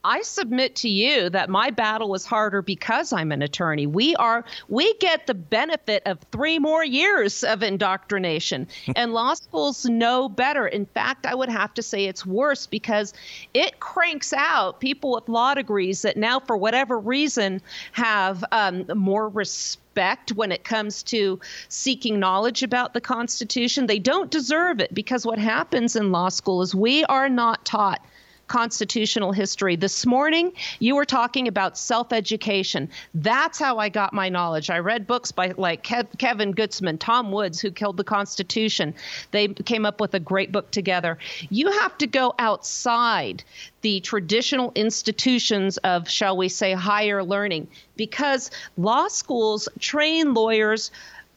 I 0.05 0.23
submit 0.23 0.77
to 0.77 0.89
you 0.89 1.31
that 1.31 1.49
my 1.49 1.71
battle 1.71 2.09
was 2.09 2.27
harder 2.27 2.61
because 2.61 3.13
I'm 3.13 3.31
an 3.31 3.41
attorney. 3.41 3.87
We 3.87 4.17
are 4.17 4.45
we 4.69 4.95
get 4.95 5.27
the 5.27 5.35
benefit 5.35 6.03
of 6.07 6.19
3 6.33 6.59
more 6.59 6.85
years 6.85 7.45
of 7.45 7.63
indoctrination 7.63 8.67
and 8.97 9.13
law 9.13 9.35
schools 9.35 9.85
know 9.85 10.29
better. 10.29 10.67
In 10.67 10.87
fact, 10.87 11.27
I 11.27 11.35
would 11.35 11.49
have 11.49 11.73
to 11.75 11.83
say 11.83 12.07
it's 12.07 12.27
worse 12.27 12.67
because 12.67 13.15
it 13.55 13.79
cranks 13.79 14.33
out 14.33 14.81
people 14.81 15.13
with 15.13 15.29
law 15.29 15.55
degrees 15.55 16.03
that 16.03 16.17
now 16.17 16.41
for 16.41 16.57
whatever 16.57 16.99
reason 16.99 17.61
have 17.93 18.45
um, 18.51 18.87
more 18.95 19.29
respect 19.29 20.33
when 20.33 20.51
it 20.51 20.65
comes 20.65 21.03
to 21.05 21.39
seeking 21.69 22.19
knowledge 22.19 22.63
about 22.63 22.95
the 22.95 23.01
Constitution. 23.01 23.87
They 23.87 23.99
don't 23.99 24.31
deserve 24.31 24.81
it 24.81 24.93
because 24.93 25.25
what 25.25 25.39
happens 25.39 25.95
in 25.95 26.11
law 26.11 26.29
school 26.29 26.63
is 26.63 26.75
we 26.75 27.05
are 27.05 27.29
not 27.29 27.65
taught 27.65 28.05
constitutional 28.53 29.33
history. 29.33 29.77
This 29.77 30.05
morning, 30.05 30.53
you 30.79 30.95
were 30.95 31.07
talking 31.07 31.49
about 31.49 31.79
self 31.79 32.13
education. 32.13 32.91
That's 33.15 33.59
how 33.59 33.79
I 33.79 33.89
got 33.89 34.13
my 34.13 34.29
knowledge. 34.29 34.69
I 34.69 34.79
read 34.81 35.07
books 35.07 35.33
by 35.33 35.55
like 35.57 35.83
Kev- 35.83 36.19
Kevin 36.19 36.53
Gutzman, 36.53 36.99
Tom 37.01 37.33
Woods, 37.33 37.61
who 37.63 37.71
killed 37.71 37.97
the 37.97 38.05
Constitution. 38.05 38.93
They 39.31 39.49
came 39.49 39.87
up 39.87 40.03
with 40.03 40.13
a 40.13 40.21
great 40.21 40.53
book 40.53 40.71
together. 40.71 41.17
You 41.49 41.71
have 41.71 41.97
to 41.97 42.07
go 42.07 42.35
outside 42.39 43.43
the 43.81 44.01
traditional 44.01 44.71
institutions 44.75 45.79
of, 45.79 46.07
shall 46.07 46.37
we 46.37 46.51
say, 46.51 46.75
higher 46.75 47.25
learning 47.25 47.69
because 47.97 48.51
law 48.77 49.09
schools 49.09 49.67
train 49.81 50.35
lawyers 50.35 50.91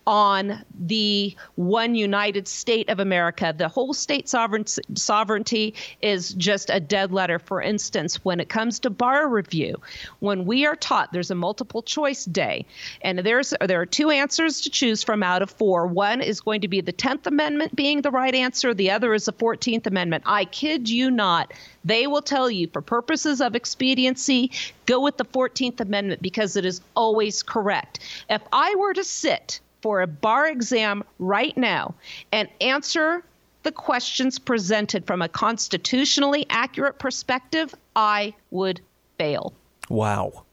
on 0.07 0.63
the 0.79 1.35
one 1.55 1.95
united 1.95 2.47
state 2.47 2.89
of 2.89 2.99
America. 2.99 3.53
The 3.57 3.67
whole 3.67 3.93
state 3.93 4.29
sovereignty 4.29 5.73
is 6.01 6.33
just 6.33 6.69
a 6.69 6.79
dead 6.79 7.11
letter. 7.11 7.39
For 7.39 7.61
instance, 7.61 8.23
when 8.23 8.39
it 8.39 8.49
comes 8.49 8.79
to 8.79 8.89
bar 8.89 9.27
review, 9.27 9.81
when 10.19 10.45
we 10.45 10.65
are 10.65 10.75
taught 10.75 11.11
there's 11.11 11.31
a 11.31 11.35
multiple 11.35 11.81
choice 11.81 12.25
day, 12.25 12.65
and 13.01 13.19
there's 13.19 13.53
there 13.65 13.81
are 13.81 13.85
two 13.85 14.09
answers 14.09 14.61
to 14.61 14.69
choose 14.69 15.03
from 15.03 15.23
out 15.23 15.41
of 15.41 15.49
four. 15.49 15.87
One 15.87 16.21
is 16.21 16.41
going 16.41 16.61
to 16.61 16.67
be 16.67 16.81
the 16.81 16.93
10th 16.93 17.25
Amendment 17.25 17.75
being 17.75 18.01
the 18.01 18.11
right 18.11 18.35
answer, 18.35 18.73
the 18.73 18.91
other 18.91 19.13
is 19.13 19.25
the 19.25 19.33
14th 19.33 19.87
Amendment. 19.87 20.23
I 20.25 20.45
kid 20.45 20.89
you 20.89 21.09
not. 21.09 21.53
They 21.83 22.07
will 22.07 22.21
tell 22.21 22.49
you, 22.49 22.67
for 22.67 22.81
purposes 22.81 23.41
of 23.41 23.55
expediency, 23.55 24.51
go 24.85 24.99
with 24.99 25.17
the 25.17 25.25
14th 25.25 25.79
Amendment 25.79 26.21
because 26.21 26.55
it 26.55 26.65
is 26.65 26.81
always 26.95 27.43
correct. 27.43 27.99
If 28.29 28.41
I 28.51 28.75
were 28.75 28.93
to 28.93 29.03
sit 29.03 29.59
for 29.85 30.01
a 30.01 30.07
bar 30.07 30.47
exam 30.47 31.03
right 31.19 31.55
now 31.55 31.93
and 32.31 32.49
answer 32.59 33.23
the 33.61 33.71
questions 33.71 34.39
presented 34.39 35.05
from 35.05 35.21
a 35.21 35.29
constitutionally 35.29 36.43
accurate 36.49 36.97
perspective, 36.97 37.71
I 37.95 38.33
would 38.49 38.81
fail. 39.19 39.53
Wow. 39.87 40.45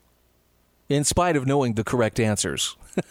In 0.91 1.05
spite 1.05 1.35
of 1.35 1.47
knowing 1.47 1.73
the 1.73 1.83
correct 1.83 2.21
answers. 2.21 2.77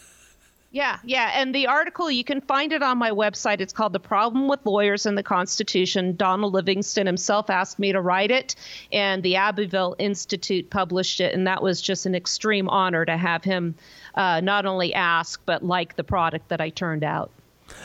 Yeah, 0.74 1.00
yeah. 1.04 1.32
And 1.34 1.54
the 1.54 1.66
article, 1.66 2.10
you 2.10 2.24
can 2.24 2.40
find 2.40 2.72
it 2.72 2.82
on 2.82 2.96
my 2.96 3.10
website. 3.10 3.60
It's 3.60 3.74
called 3.74 3.92
The 3.92 4.00
Problem 4.00 4.48
with 4.48 4.64
Lawyers 4.64 5.04
and 5.04 5.18
the 5.18 5.22
Constitution. 5.22 6.16
Donald 6.16 6.54
Livingston 6.54 7.06
himself 7.06 7.50
asked 7.50 7.78
me 7.78 7.92
to 7.92 8.00
write 8.00 8.30
it, 8.30 8.56
and 8.90 9.22
the 9.22 9.36
Abbeville 9.36 9.94
Institute 9.98 10.70
published 10.70 11.20
it. 11.20 11.34
And 11.34 11.46
that 11.46 11.62
was 11.62 11.82
just 11.82 12.06
an 12.06 12.14
extreme 12.14 12.70
honor 12.70 13.04
to 13.04 13.18
have 13.18 13.44
him 13.44 13.74
uh, 14.14 14.40
not 14.40 14.66
only 14.66 14.94
ask, 14.94 15.40
but 15.46 15.64
like 15.64 15.96
the 15.96 16.04
product 16.04 16.48
that 16.48 16.60
I 16.60 16.70
turned 16.70 17.04
out. 17.04 17.30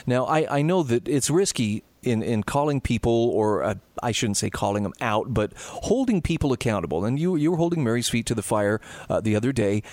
Now, 0.05 0.25
I, 0.25 0.57
I 0.57 0.61
know 0.61 0.83
that 0.83 1.07
it's 1.07 1.29
risky 1.29 1.83
in, 2.03 2.21
in 2.21 2.43
calling 2.43 2.81
people, 2.81 3.29
or 3.29 3.63
uh, 3.63 3.75
I 4.01 4.11
shouldn't 4.11 4.37
say 4.37 4.49
calling 4.49 4.83
them 4.83 4.93
out, 5.01 5.33
but 5.33 5.53
holding 5.57 6.21
people 6.21 6.53
accountable. 6.53 7.05
And 7.05 7.19
you, 7.19 7.35
you 7.35 7.51
were 7.51 7.57
holding 7.57 7.83
Mary's 7.83 8.09
feet 8.09 8.25
to 8.27 8.35
the 8.35 8.41
fire 8.41 8.81
uh, 9.09 9.21
the 9.21 9.35
other 9.35 9.51
day. 9.51 9.83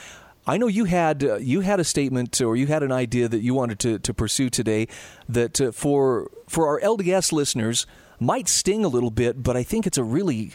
I 0.47 0.59
know 0.59 0.67
you 0.67 0.85
had 0.85 1.25
uh, 1.25 1.37
you 1.37 1.61
had 1.61 1.81
a 1.81 1.85
statement 1.85 2.39
or 2.43 2.55
you 2.55 2.67
had 2.67 2.83
an 2.83 2.93
idea 2.93 3.29
that 3.29 3.41
you 3.41 3.55
wanted 3.55 3.79
to, 3.81 3.99
to 3.99 4.13
pursue 4.13 4.51
today 4.51 4.89
that 5.27 5.59
uh, 5.59 5.73
for 5.73 6.31
for 6.49 6.69
our 6.69 6.81
LDS 6.81 7.33
listeners 7.33 7.87
might 8.21 8.47
sting 8.47 8.85
a 8.85 8.89
little 8.89 9.11
bit, 9.11 9.43
but 9.43 9.57
I 9.57 9.63
think 9.63 9.87
it's 9.87 9.97
a 9.97 10.05
really 10.05 10.53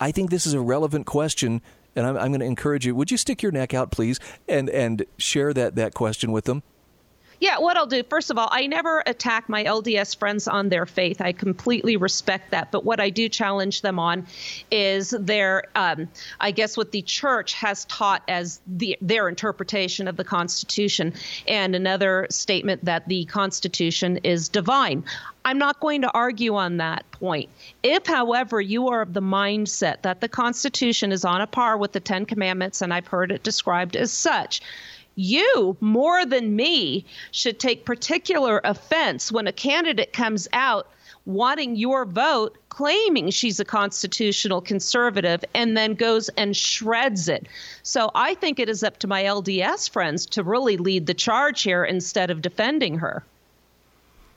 I 0.00 0.12
think 0.12 0.30
this 0.30 0.46
is 0.46 0.54
a 0.54 0.60
relevant 0.60 1.06
question, 1.06 1.60
and 1.94 2.06
I'm, 2.06 2.16
I'm 2.16 2.28
going 2.28 2.40
to 2.40 2.46
encourage 2.46 2.86
you. 2.86 2.94
Would 2.94 3.10
you 3.10 3.16
stick 3.16 3.42
your 3.42 3.52
neck 3.52 3.74
out, 3.74 3.90
please, 3.90 4.18
and 4.48 4.68
and 4.70 5.04
share 5.18 5.52
that 5.54 5.76
that 5.76 5.94
question 5.94 6.32
with 6.32 6.44
them? 6.44 6.62
Yeah, 7.42 7.58
what 7.58 7.76
I'll 7.76 7.88
do, 7.88 8.04
first 8.04 8.30
of 8.30 8.38
all, 8.38 8.48
I 8.52 8.68
never 8.68 9.02
attack 9.04 9.48
my 9.48 9.64
LDS 9.64 10.16
friends 10.16 10.46
on 10.46 10.68
their 10.68 10.86
faith. 10.86 11.20
I 11.20 11.32
completely 11.32 11.96
respect 11.96 12.52
that. 12.52 12.70
But 12.70 12.84
what 12.84 13.00
I 13.00 13.10
do 13.10 13.28
challenge 13.28 13.82
them 13.82 13.98
on 13.98 14.28
is 14.70 15.10
their, 15.10 15.64
um, 15.74 16.08
I 16.38 16.52
guess, 16.52 16.76
what 16.76 16.92
the 16.92 17.02
church 17.02 17.54
has 17.54 17.84
taught 17.86 18.22
as 18.28 18.60
the, 18.68 18.96
their 19.00 19.28
interpretation 19.28 20.06
of 20.06 20.16
the 20.16 20.22
Constitution, 20.22 21.14
and 21.48 21.74
another 21.74 22.28
statement 22.30 22.84
that 22.84 23.08
the 23.08 23.24
Constitution 23.24 24.18
is 24.18 24.48
divine. 24.48 25.02
I'm 25.44 25.58
not 25.58 25.80
going 25.80 26.02
to 26.02 26.12
argue 26.12 26.54
on 26.54 26.76
that 26.76 27.10
point. 27.10 27.50
If, 27.82 28.06
however, 28.06 28.60
you 28.60 28.86
are 28.86 29.02
of 29.02 29.14
the 29.14 29.20
mindset 29.20 30.02
that 30.02 30.20
the 30.20 30.28
Constitution 30.28 31.10
is 31.10 31.24
on 31.24 31.40
a 31.40 31.48
par 31.48 31.76
with 31.76 31.90
the 31.90 31.98
Ten 31.98 32.24
Commandments, 32.24 32.82
and 32.82 32.94
I've 32.94 33.08
heard 33.08 33.32
it 33.32 33.42
described 33.42 33.96
as 33.96 34.12
such, 34.12 34.62
you 35.14 35.76
more 35.80 36.24
than 36.24 36.56
me 36.56 37.04
should 37.30 37.58
take 37.58 37.84
particular 37.84 38.60
offense 38.64 39.30
when 39.30 39.46
a 39.46 39.52
candidate 39.52 40.12
comes 40.12 40.48
out 40.52 40.88
wanting 41.24 41.76
your 41.76 42.04
vote, 42.04 42.56
claiming 42.68 43.30
she's 43.30 43.60
a 43.60 43.64
constitutional 43.64 44.60
conservative, 44.60 45.44
and 45.54 45.76
then 45.76 45.94
goes 45.94 46.28
and 46.30 46.56
shreds 46.56 47.28
it. 47.28 47.46
So 47.82 48.10
I 48.14 48.34
think 48.34 48.58
it 48.58 48.68
is 48.68 48.82
up 48.82 48.98
to 48.98 49.06
my 49.06 49.22
LDS 49.22 49.88
friends 49.90 50.26
to 50.26 50.42
really 50.42 50.76
lead 50.76 51.06
the 51.06 51.14
charge 51.14 51.62
here 51.62 51.84
instead 51.84 52.30
of 52.30 52.42
defending 52.42 52.98
her. 52.98 53.24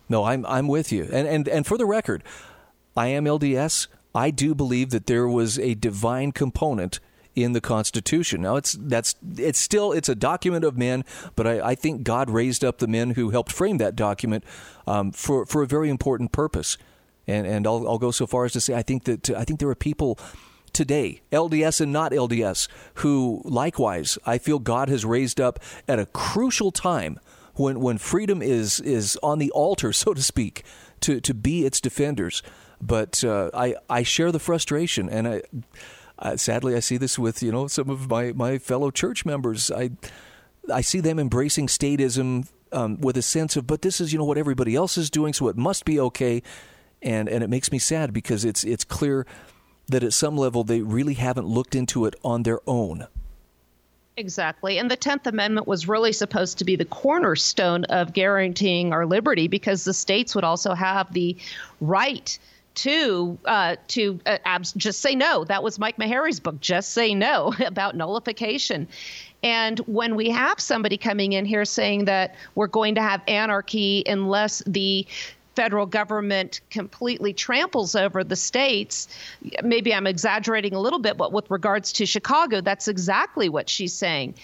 No, 0.08 0.24
I'm 0.24 0.46
I'm 0.46 0.68
with 0.68 0.92
you. 0.92 1.08
And 1.12 1.28
and 1.28 1.48
and 1.48 1.66
for 1.66 1.78
the 1.78 1.86
record, 1.86 2.24
I 2.96 3.08
am 3.08 3.26
LDS. 3.26 3.88
I 4.14 4.30
do 4.30 4.54
believe 4.54 4.92
that 4.92 5.08
there 5.08 5.28
was 5.28 5.58
a 5.58 5.74
divine 5.74 6.32
component 6.32 7.00
in 7.36 7.52
the 7.52 7.62
Constitution. 7.62 8.42
Now 8.42 8.56
it's 8.56 8.74
that's 8.80 9.16
it's 9.38 9.60
still 9.60 9.92
it's 9.92 10.10
a 10.10 10.16
document 10.16 10.66
of 10.66 10.78
men, 10.78 11.04
but 11.36 11.46
I, 11.46 11.70
I 11.70 11.76
think 11.76 12.04
God 12.04 12.30
raised 12.30 12.64
up 12.64 12.78
the 12.78 12.88
men 12.88 13.12
who 13.12 13.30
helped 13.30 13.52
frame 13.52 13.78
that 13.78 13.96
document 13.96 14.44
um, 14.88 15.12
for 15.12 15.46
for 15.46 15.62
a 15.62 15.68
very 15.68 15.90
important 15.90 16.32
purpose. 16.32 16.78
And 17.28 17.46
and 17.46 17.68
I'll, 17.68 17.88
I'll 17.88 17.98
go 17.98 18.12
so 18.12 18.26
far 18.26 18.46
as 18.46 18.54
to 18.54 18.62
say 18.62 18.74
I 18.74 18.82
think 18.82 19.04
that 19.04 19.30
I 19.32 19.44
think 19.44 19.60
there 19.60 19.70
are 19.70 19.76
people 19.76 20.18
today, 20.76 21.22
LDS 21.32 21.82
and 21.82 21.92
not 21.92 22.12
LDS, 22.12 22.68
who 22.96 23.42
likewise 23.46 24.18
I 24.26 24.38
feel 24.38 24.60
God 24.60 24.90
has 24.90 25.06
raised 25.06 25.40
up 25.40 25.60
at 25.88 26.00
a 26.00 26.06
crucial 26.06 26.72
time 26.72 27.20
when 27.56 27.80
when 27.80 27.98
freedom 27.98 28.42
is 28.42 28.80
is 28.82 29.18
on 29.24 29.40
the 29.40 29.52
altar, 29.52 29.92
so 30.04 30.14
to 30.14 30.22
speak, 30.22 30.64
to 31.02 31.20
to 31.20 31.34
be 31.34 31.66
its 31.66 31.82
defenders. 31.82 32.44
But 32.82 33.24
uh, 33.24 33.50
I 33.54 33.76
I 33.90 34.04
share 34.04 34.32
the 34.32 34.40
frustration, 34.40 35.10
and 35.10 35.28
I 35.28 35.42
uh, 36.20 36.38
sadly, 36.38 36.76
I 36.76 36.80
see 36.80 36.98
this 36.98 37.20
with 37.20 37.44
you 37.44 37.52
know 37.52 37.68
some 37.68 37.90
of 37.90 38.10
my, 38.10 38.32
my 38.32 38.58
fellow 38.58 38.92
church 38.92 39.26
members. 39.26 39.72
I 39.72 39.92
I 40.72 40.82
see 40.82 41.00
them 41.00 41.20
embracing 41.20 41.68
statism 41.68 42.48
um, 42.72 43.00
with 43.00 43.18
a 43.18 43.22
sense 43.22 43.56
of, 43.56 43.68
but 43.68 43.82
this 43.82 44.00
is 44.00 44.14
you 44.14 44.20
know 44.20 44.26
what 44.26 44.38
everybody 44.38 44.76
else 44.76 44.98
is 44.98 45.10
doing, 45.10 45.34
so 45.34 45.48
it 45.48 45.58
must 45.58 45.86
be 45.86 46.00
okay, 46.00 46.42
and 47.02 47.28
and 47.28 47.44
it 47.44 47.50
makes 47.50 47.72
me 47.72 47.80
sad 47.80 48.14
because 48.14 48.46
it's 48.46 48.64
it's 48.64 48.84
clear 48.84 49.26
that 49.88 50.04
at 50.04 50.14
some 50.14 50.38
level 50.38 50.64
they 50.64 50.82
really 50.82 51.14
haven't 51.16 51.48
looked 51.48 51.76
into 51.76 52.06
it 52.06 52.16
on 52.24 52.44
their 52.44 52.60
own. 52.66 53.08
Exactly. 54.18 54.80
And 54.80 54.90
the 54.90 54.96
10th 54.96 55.28
Amendment 55.28 55.68
was 55.68 55.90
really 55.90 56.14
supposed 56.14 56.58
to 56.60 56.66
be 56.66 56.78
the 56.78 56.86
cornerstone 56.86 57.84
of 57.86 58.14
guaranteeing 58.14 58.94
our 58.94 59.06
liberty 59.06 59.50
because 59.50 59.84
the 59.84 59.94
states 59.94 60.34
would 60.34 60.46
also 60.46 60.74
have 60.74 61.12
the 61.12 61.36
right 61.82 62.40
to 62.76 63.38
uh, 63.46 63.76
to 63.90 64.20
uh, 64.26 64.38
abs- 64.46 64.74
just 64.74 65.02
say 65.02 65.16
no. 65.16 65.44
That 65.46 65.64
was 65.64 65.80
Mike 65.80 65.98
Maharrey's 65.98 66.40
book, 66.40 66.60
Just 66.60 66.92
Say 66.92 67.14
No, 67.14 67.54
about 67.66 67.96
nullification. 67.96 68.88
And 69.44 69.80
when 69.80 70.16
we 70.16 70.30
have 70.32 70.60
somebody 70.60 70.98
coming 70.98 71.34
in 71.34 71.46
here 71.46 71.66
saying 71.66 72.06
that 72.06 72.36
we're 72.56 72.68
going 72.68 72.96
to 72.96 73.02
have 73.02 73.22
anarchy 73.28 74.04
unless 74.08 74.64
the 74.66 75.06
federal 75.56 75.86
government 75.86 76.62
completely 76.70 77.34
tramples 77.34 77.96
over 77.96 78.24
the 78.24 78.36
states. 78.36 79.08
Maybe 79.64 79.94
I'm 79.94 80.08
exaggerating 80.08 80.74
a 80.74 80.80
little 80.80 81.00
bit, 81.00 81.18
but 81.18 81.32
with 81.32 81.50
regards 81.50 81.94
to 81.94 82.06
Chicago, 82.06 82.62
that's 82.62 82.88
exactly 82.88 83.50
what 83.50 83.70
she's 83.70 83.94
saying. 83.94 84.36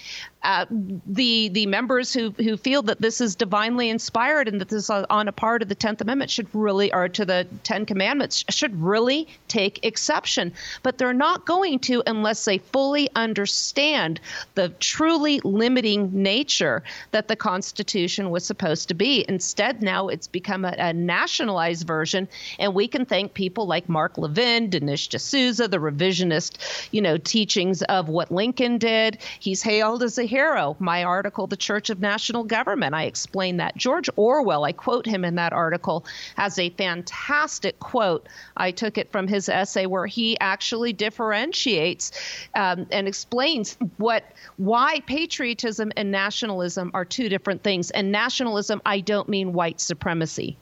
Uh, 0.43 0.65
the 0.69 1.49
the 1.49 1.65
members 1.67 2.12
who 2.13 2.32
who 2.32 2.58
feel 2.58 2.82
that 2.82 2.99
this 2.99 3.21
is 3.21 3.36
divinely 3.36 3.89
inspired 3.89 4.47
and 4.47 4.60
that 4.60 4.69
this 4.69 4.84
is 4.84 4.89
on 4.89 5.27
a 5.27 5.32
part 5.32 5.62
of 5.62 5.69
the 5.69 5.75
Tenth 5.75 6.01
Amendment 6.01 6.32
should 6.32 6.47
really, 6.54 6.91
or 6.91 7.08
to 7.10 7.25
the 7.25 7.47
Ten 7.63 7.86
Commandments, 7.86 8.43
should 8.49 8.80
really 8.82 9.27
take 9.47 9.86
exception. 9.86 10.51
But 10.82 10.97
they're 10.97 11.13
not 11.13 11.45
going 11.45 11.77
to 11.80 12.01
unless 12.08 12.43
they 12.45 12.58
fully 12.58 13.08
understand 13.15 14.19
the 14.56 14.69
truly 14.80 15.41
limiting 15.43 16.10
nature 16.12 16.84
that 17.12 17.27
the 17.27 17.36
Constitution 17.36 18.32
was 18.32 18.43
supposed 18.43 18.88
to 18.88 18.95
be. 18.95 19.23
Instead, 19.30 19.84
now 19.84 20.08
it's 20.08 20.27
become 20.27 20.65
a, 20.65 20.73
a 20.77 20.91
nationalized 20.91 21.86
version, 21.86 22.27
and 22.58 22.73
we 22.73 22.88
can 22.88 23.06
thank 23.06 23.36
people 23.36 23.67
like 23.67 23.88
Mark 23.88 24.17
Levin, 24.17 24.71
Dinesh 24.71 25.10
D'Souza, 25.10 25.67
the 25.67 25.77
revisionist, 25.77 26.88
you 26.91 27.01
know, 27.01 27.17
teachings 27.17 27.84
of 27.84 28.10
what 28.10 28.32
Lincoln 28.32 28.80
did. 28.80 29.19
He's 29.39 29.62
hailed 29.62 30.01
as 30.01 30.17
a 30.17 30.30
hero. 30.31 30.77
My 30.79 31.03
article, 31.03 31.45
The 31.45 31.57
Church 31.57 31.89
of 31.89 31.99
National 31.99 32.45
Government, 32.45 32.95
I 32.95 33.03
explain 33.03 33.57
that. 33.57 33.75
George 33.75 34.09
Orwell, 34.15 34.63
I 34.63 34.71
quote 34.71 35.05
him 35.05 35.25
in 35.25 35.35
that 35.35 35.51
article, 35.51 36.05
has 36.37 36.57
a 36.57 36.69
fantastic 36.71 37.77
quote. 37.79 38.27
I 38.55 38.71
took 38.71 38.97
it 38.97 39.11
from 39.11 39.27
his 39.27 39.49
essay 39.49 39.87
where 39.87 40.05
he 40.05 40.39
actually 40.39 40.93
differentiates 40.93 42.11
um, 42.55 42.87
and 42.91 43.09
explains 43.09 43.77
what 43.97 44.23
why 44.55 45.01
patriotism 45.01 45.91
and 45.97 46.11
nationalism 46.11 46.91
are 46.93 47.03
two 47.03 47.27
different 47.27 47.61
things. 47.61 47.91
And 47.91 48.09
nationalism, 48.09 48.81
I 48.85 49.01
don't 49.01 49.27
mean 49.27 49.51
white 49.51 49.81
supremacy. 49.81 50.57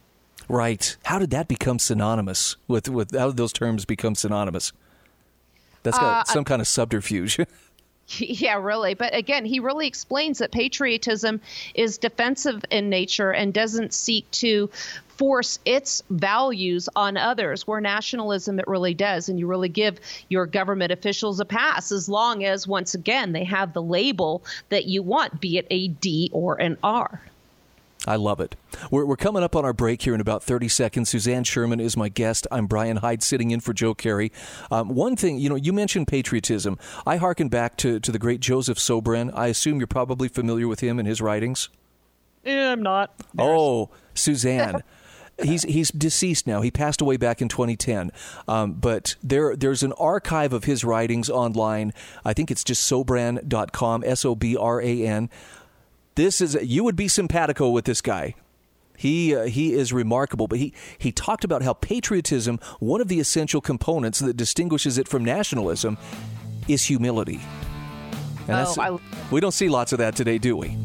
Right. 0.47 0.97
How 1.05 1.19
did 1.19 1.29
that 1.29 1.47
become 1.47 1.77
synonymous 1.77 2.55
with 2.67 2.89
with 2.89 3.15
how 3.15 3.27
did 3.27 3.37
those 3.37 3.53
terms 3.53 3.85
become 3.85 4.15
synonymous? 4.15 4.73
That's 5.83 5.97
got 5.97 6.27
uh, 6.27 6.33
some 6.33 6.43
kind 6.43 6.59
of 6.59 6.67
subterfuge. 6.67 7.37
Yeah, 8.19 8.55
really. 8.55 8.93
But 8.93 9.15
again, 9.15 9.45
he 9.45 9.59
really 9.59 9.87
explains 9.87 10.39
that 10.39 10.51
patriotism 10.51 11.41
is 11.75 11.97
defensive 11.97 12.63
in 12.71 12.89
nature 12.89 13.31
and 13.31 13.53
doesn't 13.53 13.93
seek 13.93 14.29
to 14.31 14.69
force 15.09 15.59
its 15.65 16.01
values 16.09 16.87
on 16.95 17.17
others, 17.17 17.67
where 17.67 17.81
nationalism 17.81 18.57
it 18.57 18.67
really 18.67 18.93
does. 18.93 19.27
And 19.29 19.37
you 19.37 19.47
really 19.47 19.69
give 19.69 19.99
your 20.29 20.45
government 20.45 20.91
officials 20.91 21.39
a 21.39 21.45
pass 21.45 21.91
as 21.91 22.07
long 22.07 22.45
as, 22.45 22.67
once 22.67 22.93
again, 22.93 23.33
they 23.33 23.43
have 23.43 23.73
the 23.73 23.81
label 23.81 24.43
that 24.69 24.85
you 24.85 25.03
want, 25.03 25.41
be 25.41 25.57
it 25.57 25.67
a 25.69 25.89
D 25.89 26.29
or 26.33 26.59
an 26.59 26.77
R. 26.83 27.21
I 28.07 28.15
love 28.15 28.39
it. 28.39 28.55
We're, 28.89 29.05
we're 29.05 29.17
coming 29.17 29.43
up 29.43 29.55
on 29.55 29.65
our 29.65 29.73
break 29.73 30.01
here 30.01 30.15
in 30.15 30.21
about 30.21 30.41
30 30.41 30.69
seconds. 30.69 31.09
Suzanne 31.09 31.43
Sherman 31.43 31.79
is 31.79 31.97
my 31.97 32.07
guest. 32.07 32.47
I'm 32.49 32.65
Brian 32.65 32.97
Hyde 32.97 33.21
sitting 33.21 33.51
in 33.51 33.59
for 33.59 33.73
Joe 33.73 33.93
Carey. 33.93 34.31
Um, 34.71 34.89
one 34.89 35.15
thing, 35.15 35.37
you 35.37 35.49
know, 35.49 35.55
you 35.55 35.73
mentioned 35.73 36.07
patriotism. 36.07 36.77
I 37.05 37.17
hearken 37.17 37.49
back 37.49 37.75
to, 37.77 37.99
to 37.99 38.11
the 38.11 38.19
great 38.19 38.39
Joseph 38.39 38.77
Sobran. 38.77 39.31
I 39.35 39.47
assume 39.47 39.79
you're 39.79 39.87
probably 39.87 40.29
familiar 40.29 40.67
with 40.67 40.79
him 40.79 40.97
and 40.97 41.07
his 41.07 41.21
writings. 41.21 41.69
Yeah, 42.45 42.71
I'm 42.71 42.81
not. 42.81 43.13
Oh, 43.37 43.89
Suzanne. 44.13 44.81
he's 45.43 45.63
he's 45.63 45.91
deceased 45.91 46.47
now. 46.47 46.61
He 46.61 46.71
passed 46.71 47.01
away 47.01 47.17
back 47.17 47.41
in 47.41 47.47
2010. 47.49 48.11
Um, 48.47 48.73
but 48.73 49.15
there 49.23 49.55
there's 49.55 49.83
an 49.83 49.93
archive 49.93 50.53
of 50.53 50.63
his 50.63 50.83
writings 50.83 51.29
online. 51.29 51.93
I 52.25 52.33
think 52.33 52.51
it's 52.51 52.63
just 52.63 52.89
sobran.com, 52.89 54.03
S 54.05 54.25
O 54.25 54.35
B 54.35 54.55
R 54.55 54.81
A 54.81 55.05
N. 55.05 55.29
This 56.19 56.41
is 56.41 56.57
you 56.61 56.83
would 56.83 56.97
be 56.97 57.07
simpatico 57.07 57.69
with 57.69 57.85
this 57.85 58.01
guy. 58.01 58.35
He 58.97 59.33
uh, 59.33 59.45
he 59.45 59.71
is 59.71 59.93
remarkable, 59.93 60.49
but 60.49 60.59
he 60.59 60.73
he 60.97 61.13
talked 61.13 61.45
about 61.45 61.61
how 61.61 61.71
patriotism, 61.71 62.59
one 62.81 62.99
of 62.99 63.07
the 63.07 63.21
essential 63.21 63.61
components 63.61 64.19
that 64.19 64.35
distinguishes 64.35 64.97
it 64.97 65.07
from 65.07 65.23
nationalism, 65.23 65.97
is 66.67 66.83
humility. 66.83 67.39
And 68.49 68.67
oh, 68.67 68.75
I, 68.77 68.99
we 69.31 69.39
don't 69.39 69.53
see 69.53 69.69
lots 69.69 69.93
of 69.93 69.99
that 69.99 70.17
today, 70.17 70.37
do 70.37 70.57
we? 70.57 70.77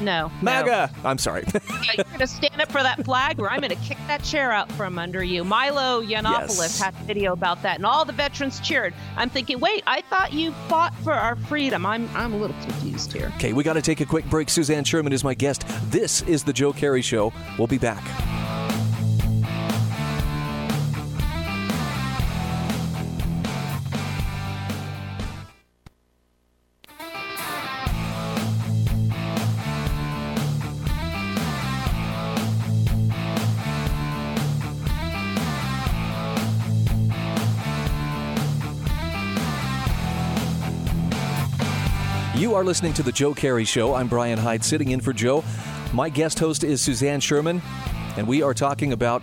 No. 0.00 0.30
MAGA! 0.42 0.90
No. 1.02 1.08
I'm 1.08 1.18
sorry. 1.18 1.44
You're 1.96 2.04
going 2.04 2.18
to 2.18 2.26
stand 2.26 2.60
up 2.60 2.70
for 2.70 2.82
that 2.82 3.04
flag, 3.04 3.40
or 3.40 3.50
I'm 3.50 3.60
going 3.60 3.70
to 3.70 3.82
kick 3.82 3.98
that 4.06 4.22
chair 4.22 4.52
out 4.52 4.70
from 4.72 4.98
under 4.98 5.22
you. 5.22 5.44
Milo 5.44 6.02
Yiannopoulos 6.02 6.58
yes. 6.58 6.80
had 6.80 6.94
a 6.94 7.04
video 7.04 7.32
about 7.32 7.62
that, 7.62 7.76
and 7.76 7.86
all 7.86 8.04
the 8.04 8.12
veterans 8.12 8.60
cheered. 8.60 8.94
I'm 9.16 9.30
thinking, 9.30 9.60
wait, 9.60 9.82
I 9.86 10.02
thought 10.02 10.32
you 10.32 10.52
fought 10.68 10.94
for 10.96 11.12
our 11.12 11.36
freedom. 11.36 11.86
I'm, 11.86 12.08
I'm 12.14 12.32
a 12.32 12.36
little 12.36 12.56
confused 12.62 13.12
here. 13.12 13.32
Okay, 13.36 13.52
we 13.52 13.64
got 13.64 13.74
to 13.74 13.82
take 13.82 14.00
a 14.00 14.06
quick 14.06 14.28
break. 14.30 14.50
Suzanne 14.50 14.84
Sherman 14.84 15.12
is 15.12 15.24
my 15.24 15.34
guest. 15.34 15.64
This 15.90 16.22
is 16.22 16.44
The 16.44 16.52
Joe 16.52 16.72
Kerry 16.72 17.02
Show. 17.02 17.32
We'll 17.58 17.66
be 17.66 17.78
back. 17.78 18.04
Are 42.56 42.64
listening 42.64 42.94
to 42.94 43.02
The 43.02 43.12
Joe 43.12 43.34
Kerry 43.34 43.66
Show. 43.66 43.94
I'm 43.94 44.08
Brian 44.08 44.38
Hyde, 44.38 44.64
sitting 44.64 44.92
in 44.92 45.00
for 45.00 45.12
Joe. 45.12 45.44
My 45.92 46.08
guest 46.08 46.38
host 46.38 46.64
is 46.64 46.80
Suzanne 46.80 47.20
Sherman, 47.20 47.60
and 48.16 48.26
we 48.26 48.40
are 48.40 48.54
talking 48.54 48.94
about 48.94 49.22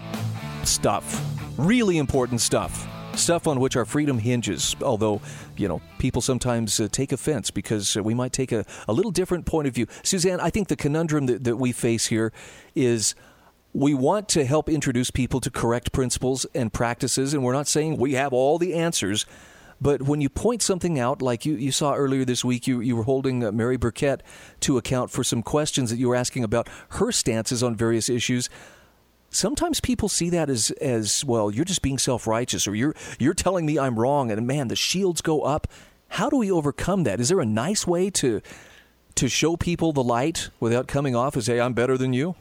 stuff. 0.63 1.19
Really 1.57 1.97
important 1.97 2.41
stuff. 2.41 2.87
Stuff 3.15 3.47
on 3.47 3.59
which 3.59 3.75
our 3.75 3.85
freedom 3.85 4.19
hinges. 4.19 4.75
Although, 4.83 5.19
you 5.57 5.67
know, 5.67 5.81
people 5.97 6.21
sometimes 6.21 6.79
uh, 6.79 6.87
take 6.91 7.11
offense 7.11 7.49
because 7.49 7.97
uh, 7.97 8.03
we 8.03 8.13
might 8.13 8.33
take 8.33 8.51
a, 8.51 8.65
a 8.87 8.93
little 8.93 9.09
different 9.09 9.47
point 9.47 9.67
of 9.67 9.73
view. 9.73 9.87
Suzanne, 10.03 10.39
I 10.39 10.51
think 10.51 10.67
the 10.67 10.75
conundrum 10.75 11.25
that, 11.25 11.43
that 11.43 11.57
we 11.57 11.71
face 11.71 12.05
here 12.05 12.31
is 12.75 13.15
we 13.73 13.95
want 13.95 14.29
to 14.29 14.45
help 14.45 14.69
introduce 14.69 15.09
people 15.09 15.39
to 15.39 15.49
correct 15.49 15.91
principles 15.91 16.45
and 16.53 16.71
practices, 16.71 17.33
and 17.33 17.43
we're 17.43 17.53
not 17.53 17.67
saying 17.67 17.97
we 17.97 18.13
have 18.13 18.31
all 18.31 18.59
the 18.59 18.75
answers. 18.75 19.25
But 19.83 20.03
when 20.03 20.21
you 20.21 20.29
point 20.29 20.61
something 20.61 20.97
out, 20.97 21.21
like 21.21 21.45
you, 21.45 21.55
you 21.55 21.73
saw 21.73 21.93
earlier 21.93 22.23
this 22.23 22.45
week, 22.45 22.67
you, 22.67 22.79
you 22.79 22.95
were 22.95 23.03
holding 23.03 23.43
uh, 23.43 23.51
Mary 23.51 23.75
Burkett 23.75 24.23
to 24.61 24.77
account 24.77 25.11
for 25.11 25.25
some 25.25 25.43
questions 25.43 25.89
that 25.89 25.97
you 25.97 26.07
were 26.07 26.15
asking 26.15 26.45
about 26.45 26.69
her 26.91 27.11
stances 27.11 27.61
on 27.61 27.75
various 27.75 28.07
issues. 28.07 28.49
Sometimes 29.29 29.81
people 29.81 30.07
see 30.07 30.29
that 30.29 30.49
as, 30.49 30.71
as 30.79 31.25
well, 31.25 31.51
you're 31.51 31.65
just 31.65 31.81
being 31.81 31.97
self 31.97 32.27
righteous, 32.27 32.65
or 32.65 32.73
you're, 32.73 32.95
you're 33.19 33.33
telling 33.33 33.65
me 33.65 33.77
I'm 33.77 33.99
wrong, 33.99 34.31
and 34.31 34.47
man, 34.47 34.69
the 34.69 34.75
shields 34.77 35.19
go 35.21 35.41
up. 35.41 35.67
How 36.07 36.29
do 36.29 36.37
we 36.37 36.49
overcome 36.49 37.03
that? 37.03 37.19
Is 37.19 37.27
there 37.27 37.41
a 37.41 37.45
nice 37.45 37.85
way 37.85 38.09
to, 38.11 38.41
to 39.15 39.27
show 39.27 39.57
people 39.57 39.91
the 39.91 40.03
light 40.03 40.49
without 40.61 40.87
coming 40.87 41.13
off 41.13 41.35
as, 41.35 41.47
hey, 41.47 41.59
I'm 41.59 41.73
better 41.73 41.97
than 41.97 42.13
you? 42.13 42.35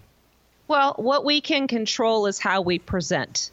Well, 0.69 0.95
what 0.97 1.25
we 1.25 1.41
can 1.41 1.67
control 1.67 2.27
is 2.27 2.39
how 2.39 2.61
we 2.61 2.79
present 2.79 3.51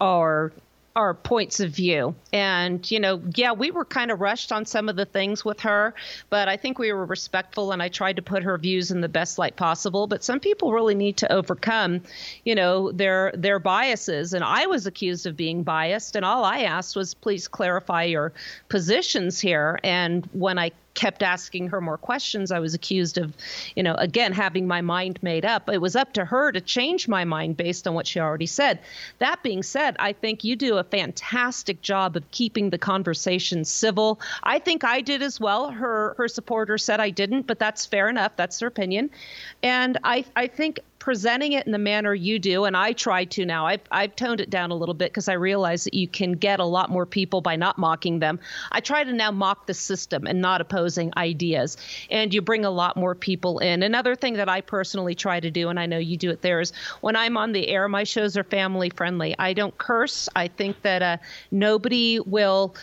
our 0.00 0.50
our 0.96 1.14
points 1.14 1.60
of 1.60 1.70
view. 1.70 2.14
And, 2.32 2.88
you 2.90 2.98
know, 2.98 3.22
yeah, 3.36 3.52
we 3.52 3.70
were 3.70 3.84
kind 3.84 4.10
of 4.10 4.20
rushed 4.20 4.50
on 4.50 4.66
some 4.66 4.88
of 4.88 4.96
the 4.96 5.04
things 5.04 5.44
with 5.44 5.60
her, 5.60 5.94
but 6.30 6.48
I 6.48 6.56
think 6.56 6.78
we 6.78 6.92
were 6.92 7.06
respectful 7.06 7.72
and 7.72 7.82
I 7.82 7.88
tried 7.88 8.16
to 8.16 8.22
put 8.22 8.42
her 8.42 8.58
views 8.58 8.90
in 8.90 9.00
the 9.00 9.08
best 9.08 9.38
light 9.38 9.56
possible. 9.56 10.06
But 10.06 10.24
some 10.24 10.40
people 10.40 10.72
really 10.72 10.96
need 10.96 11.16
to 11.18 11.32
overcome, 11.32 12.02
you 12.44 12.54
know, 12.54 12.90
their 12.90 13.32
their 13.36 13.58
biases. 13.58 14.32
And 14.32 14.42
I 14.42 14.66
was 14.66 14.86
accused 14.86 15.26
of 15.26 15.36
being 15.36 15.62
biased, 15.62 16.16
and 16.16 16.24
all 16.24 16.44
I 16.44 16.60
asked 16.60 16.96
was 16.96 17.14
please 17.14 17.46
clarify 17.46 18.04
your 18.04 18.32
positions 18.68 19.40
here. 19.40 19.78
And 19.84 20.28
when 20.32 20.58
I 20.58 20.72
kept 20.94 21.22
asking 21.22 21.68
her 21.68 21.80
more 21.80 21.98
questions, 21.98 22.50
I 22.50 22.58
was 22.58 22.74
accused 22.74 23.18
of, 23.18 23.34
you 23.76 23.82
know, 23.82 23.94
again, 23.94 24.32
having 24.32 24.66
my 24.66 24.80
mind 24.80 25.18
made 25.22 25.44
up. 25.44 25.68
It 25.68 25.80
was 25.80 25.96
up 25.96 26.12
to 26.14 26.24
her 26.24 26.52
to 26.52 26.60
change 26.60 27.08
my 27.08 27.24
mind 27.24 27.56
based 27.56 27.86
on 27.86 27.94
what 27.94 28.06
she 28.06 28.20
already 28.20 28.46
said. 28.46 28.80
That 29.18 29.42
being 29.42 29.62
said, 29.62 29.96
I 29.98 30.12
think 30.12 30.44
you 30.44 30.56
do 30.56 30.78
a 30.78 30.84
fantastic 30.84 31.82
job 31.82 32.16
of 32.16 32.30
keeping 32.30 32.70
the 32.70 32.78
conversation 32.78 33.64
civil. 33.64 34.20
I 34.42 34.58
think 34.58 34.84
I 34.84 35.00
did 35.00 35.22
as 35.22 35.40
well. 35.40 35.70
Her 35.70 36.14
her 36.16 36.28
supporter 36.28 36.78
said 36.78 37.00
I 37.00 37.10
didn't, 37.10 37.46
but 37.46 37.58
that's 37.58 37.86
fair 37.86 38.08
enough. 38.08 38.36
That's 38.36 38.58
their 38.58 38.68
opinion. 38.68 39.10
And 39.62 39.98
I 40.04 40.24
I 40.36 40.46
think 40.46 40.80
presenting 41.00 41.52
it 41.52 41.66
in 41.66 41.72
the 41.72 41.78
manner 41.78 42.14
you 42.14 42.38
do, 42.38 42.66
and 42.66 42.76
I 42.76 42.92
try 42.92 43.24
to 43.24 43.44
now. 43.44 43.66
I've, 43.66 43.80
I've 43.90 44.14
toned 44.14 44.40
it 44.40 44.50
down 44.50 44.70
a 44.70 44.76
little 44.76 44.94
bit 44.94 45.10
because 45.10 45.28
I 45.28 45.32
realize 45.32 45.84
that 45.84 45.94
you 45.94 46.06
can 46.06 46.32
get 46.32 46.60
a 46.60 46.64
lot 46.64 46.90
more 46.90 47.06
people 47.06 47.40
by 47.40 47.56
not 47.56 47.78
mocking 47.78 48.18
them. 48.20 48.38
I 48.70 48.80
try 48.80 49.02
to 49.02 49.12
now 49.12 49.32
mock 49.32 49.66
the 49.66 49.74
system 49.74 50.26
and 50.26 50.40
not 50.40 50.60
opposing 50.60 51.10
ideas, 51.16 51.78
and 52.10 52.32
you 52.32 52.42
bring 52.42 52.64
a 52.64 52.70
lot 52.70 52.96
more 52.96 53.14
people 53.14 53.58
in. 53.58 53.82
Another 53.82 54.14
thing 54.14 54.34
that 54.34 54.48
I 54.48 54.60
personally 54.60 55.14
try 55.14 55.40
to 55.40 55.50
do, 55.50 55.70
and 55.70 55.80
I 55.80 55.86
know 55.86 55.98
you 55.98 56.18
do 56.18 56.30
it 56.30 56.42
there, 56.42 56.60
is 56.60 56.72
when 57.00 57.16
I'm 57.16 57.36
on 57.36 57.52
the 57.52 57.66
air, 57.68 57.88
my 57.88 58.04
shows 58.04 58.36
are 58.36 58.44
family 58.44 58.90
friendly. 58.90 59.34
I 59.38 59.54
don't 59.54 59.76
curse. 59.78 60.28
I 60.36 60.48
think 60.48 60.82
that 60.82 61.02
uh, 61.02 61.16
nobody 61.50 62.20
will 62.20 62.74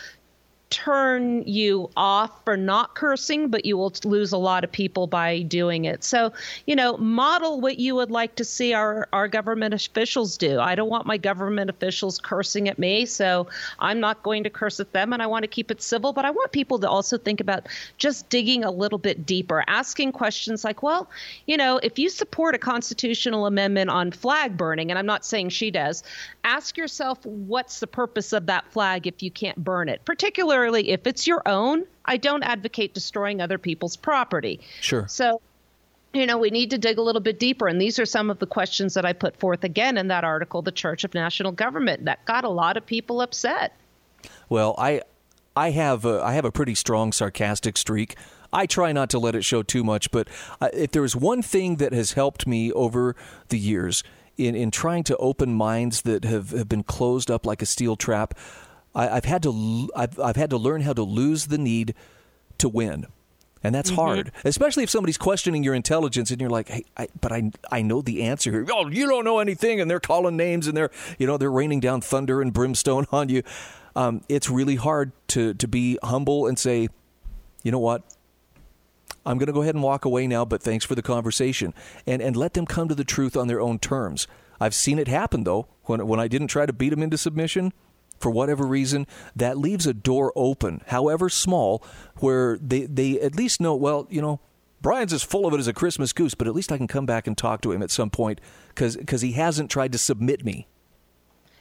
turn 0.70 1.42
you 1.46 1.88
off 1.96 2.44
for 2.44 2.56
not 2.56 2.94
cursing, 2.94 3.48
but 3.48 3.64
you 3.64 3.76
will 3.76 3.92
lose 4.04 4.32
a 4.32 4.38
lot 4.38 4.64
of 4.64 4.70
people 4.70 5.06
by 5.06 5.40
doing 5.42 5.86
it. 5.86 6.04
So, 6.04 6.32
you 6.66 6.76
know, 6.76 6.96
model 6.98 7.60
what 7.60 7.78
you 7.78 7.94
would 7.94 8.10
like 8.10 8.34
to 8.34 8.44
see 8.44 8.74
our, 8.74 9.08
our 9.12 9.28
government 9.28 9.72
officials 9.72 10.36
do. 10.36 10.60
I 10.60 10.74
don't 10.74 10.90
want 10.90 11.06
my 11.06 11.16
government 11.16 11.70
officials 11.70 12.18
cursing 12.18 12.68
at 12.68 12.78
me, 12.78 13.06
so 13.06 13.46
I'm 13.78 13.98
not 13.98 14.22
going 14.22 14.44
to 14.44 14.50
curse 14.50 14.78
at 14.78 14.92
them, 14.92 15.12
and 15.12 15.22
I 15.22 15.26
want 15.26 15.44
to 15.44 15.48
keep 15.48 15.70
it 15.70 15.80
civil. 15.80 16.12
But 16.12 16.26
I 16.26 16.30
want 16.30 16.52
people 16.52 16.78
to 16.80 16.88
also 16.88 17.16
think 17.16 17.40
about 17.40 17.66
just 17.96 18.28
digging 18.28 18.62
a 18.62 18.70
little 18.70 18.98
bit 18.98 19.24
deeper, 19.24 19.64
asking 19.68 20.12
questions 20.12 20.64
like, 20.64 20.82
well, 20.82 21.08
you 21.46 21.56
know, 21.56 21.78
if 21.82 21.98
you 21.98 22.10
support 22.10 22.54
a 22.54 22.58
constitutional 22.58 23.46
amendment 23.46 23.88
on 23.88 24.12
flag 24.12 24.56
burning, 24.56 24.90
and 24.90 24.98
I'm 24.98 25.06
not 25.06 25.24
saying 25.24 25.48
she 25.48 25.70
does, 25.70 26.02
ask 26.44 26.76
yourself 26.76 27.24
what's 27.24 27.80
the 27.80 27.86
purpose 27.86 28.34
of 28.34 28.46
that 28.46 28.70
flag 28.70 29.06
if 29.06 29.22
you 29.22 29.30
can't 29.30 29.56
burn 29.64 29.88
it, 29.88 30.04
particularly 30.04 30.57
particularly 30.58 30.90
if 30.90 31.06
it's 31.06 31.26
your 31.26 31.42
own. 31.46 31.84
I 32.04 32.16
don't 32.16 32.42
advocate 32.42 32.94
destroying 32.94 33.40
other 33.40 33.58
people's 33.58 33.96
property. 33.96 34.60
Sure. 34.80 35.06
So, 35.08 35.40
you 36.12 36.26
know, 36.26 36.38
we 36.38 36.50
need 36.50 36.70
to 36.70 36.78
dig 36.78 36.98
a 36.98 37.02
little 37.02 37.20
bit 37.20 37.38
deeper. 37.38 37.68
And 37.68 37.80
these 37.80 37.98
are 37.98 38.06
some 38.06 38.30
of 38.30 38.38
the 38.38 38.46
questions 38.46 38.94
that 38.94 39.04
I 39.04 39.12
put 39.12 39.36
forth 39.36 39.62
again 39.64 39.98
in 39.98 40.08
that 40.08 40.24
article, 40.24 40.62
The 40.62 40.72
Church 40.72 41.04
of 41.04 41.14
National 41.14 41.52
Government, 41.52 42.06
that 42.06 42.24
got 42.24 42.44
a 42.44 42.48
lot 42.48 42.76
of 42.76 42.86
people 42.86 43.20
upset. 43.20 43.72
Well, 44.48 44.74
I. 44.78 45.02
I 45.56 45.70
have 45.70 46.04
a, 46.04 46.22
I 46.22 46.34
have 46.34 46.44
a 46.44 46.52
pretty 46.52 46.76
strong 46.76 47.10
sarcastic 47.10 47.76
streak. 47.76 48.14
I 48.52 48.66
try 48.66 48.92
not 48.92 49.10
to 49.10 49.18
let 49.18 49.34
it 49.34 49.44
show 49.44 49.64
too 49.64 49.82
much, 49.82 50.12
but 50.12 50.28
uh, 50.60 50.68
if 50.72 50.92
there 50.92 51.04
is 51.04 51.16
one 51.16 51.42
thing 51.42 51.76
that 51.76 51.92
has 51.92 52.12
helped 52.12 52.46
me 52.46 52.70
over 52.70 53.16
the 53.48 53.58
years 53.58 54.04
in, 54.36 54.54
in 54.54 54.70
trying 54.70 55.02
to 55.04 55.16
open 55.16 55.52
minds 55.52 56.02
that 56.02 56.24
have, 56.24 56.50
have 56.50 56.68
been 56.68 56.84
closed 56.84 57.28
up 57.28 57.44
like 57.44 57.60
a 57.60 57.66
steel 57.66 57.96
trap, 57.96 58.34
I, 58.98 59.14
have 59.14 59.24
had 59.24 59.42
to 59.44 59.88
I've, 59.94 60.18
I've 60.18 60.36
had 60.36 60.50
to 60.50 60.56
learn 60.56 60.82
how 60.82 60.92
to 60.92 61.02
lose 61.02 61.46
the 61.46 61.58
need 61.58 61.94
to 62.58 62.68
win. 62.68 63.06
And 63.62 63.74
that's 63.74 63.90
mm-hmm. 63.90 64.00
hard, 64.00 64.32
especially 64.44 64.84
if 64.84 64.90
somebody's 64.90 65.18
questioning 65.18 65.64
your 65.64 65.74
intelligence 65.74 66.30
and 66.30 66.40
you're 66.40 66.50
like, 66.50 66.68
"Hey, 66.68 66.84
I, 66.96 67.08
but 67.20 67.32
I 67.32 67.50
I 67.72 67.82
know 67.82 68.02
the 68.02 68.22
answer 68.22 68.52
here." 68.52 68.66
Oh, 68.70 68.88
you 68.88 69.08
don't 69.08 69.24
know 69.24 69.40
anything, 69.40 69.80
and 69.80 69.90
they're 69.90 69.98
calling 69.98 70.36
names 70.36 70.68
and 70.68 70.76
they're 70.76 70.90
you 71.18 71.26
know 71.26 71.36
they're 71.36 71.50
raining 71.50 71.80
down 71.80 72.00
thunder 72.00 72.40
and 72.40 72.52
brimstone 72.52 73.06
on 73.12 73.28
you. 73.28 73.42
Um, 73.96 74.22
it's 74.28 74.48
really 74.48 74.76
hard 74.76 75.10
to 75.28 75.54
to 75.54 75.66
be 75.66 75.98
humble 76.04 76.46
and 76.46 76.56
say, 76.56 76.88
"You 77.64 77.72
know 77.72 77.80
what? 77.80 78.04
I'm 79.26 79.38
going 79.38 79.48
to 79.48 79.52
go 79.52 79.62
ahead 79.62 79.74
and 79.74 79.82
walk 79.82 80.04
away 80.04 80.28
now, 80.28 80.44
but 80.44 80.62
thanks 80.62 80.84
for 80.84 80.94
the 80.94 81.02
conversation," 81.02 81.74
and 82.06 82.22
and 82.22 82.36
let 82.36 82.54
them 82.54 82.64
come 82.64 82.86
to 82.86 82.94
the 82.94 83.04
truth 83.04 83.36
on 83.36 83.48
their 83.48 83.60
own 83.60 83.80
terms. 83.80 84.28
I've 84.60 84.74
seen 84.74 85.00
it 85.00 85.08
happen 85.08 85.42
though 85.42 85.66
when 85.84 86.06
when 86.06 86.20
I 86.20 86.28
didn't 86.28 86.48
try 86.48 86.64
to 86.64 86.72
beat 86.72 86.90
them 86.90 87.02
into 87.02 87.18
submission 87.18 87.72
for 88.18 88.30
whatever 88.30 88.66
reason, 88.66 89.06
that 89.36 89.58
leaves 89.58 89.86
a 89.86 89.94
door 89.94 90.32
open, 90.36 90.82
however 90.88 91.28
small, 91.28 91.82
where 92.16 92.58
they, 92.58 92.86
they 92.86 93.20
at 93.20 93.34
least 93.34 93.60
know, 93.60 93.74
well, 93.74 94.06
you 94.10 94.20
know, 94.20 94.40
Brian's 94.80 95.12
as 95.12 95.24
full 95.24 95.46
of 95.46 95.54
it 95.54 95.60
as 95.60 95.66
a 95.66 95.72
Christmas 95.72 96.12
goose, 96.12 96.34
but 96.34 96.46
at 96.46 96.54
least 96.54 96.70
I 96.70 96.76
can 96.76 96.86
come 96.86 97.06
back 97.06 97.26
and 97.26 97.36
talk 97.36 97.60
to 97.62 97.72
him 97.72 97.82
at 97.82 97.90
some 97.90 98.10
point 98.10 98.40
because 98.68 99.20
he 99.22 99.32
hasn't 99.32 99.70
tried 99.70 99.92
to 99.92 99.98
submit 99.98 100.44
me. 100.44 100.68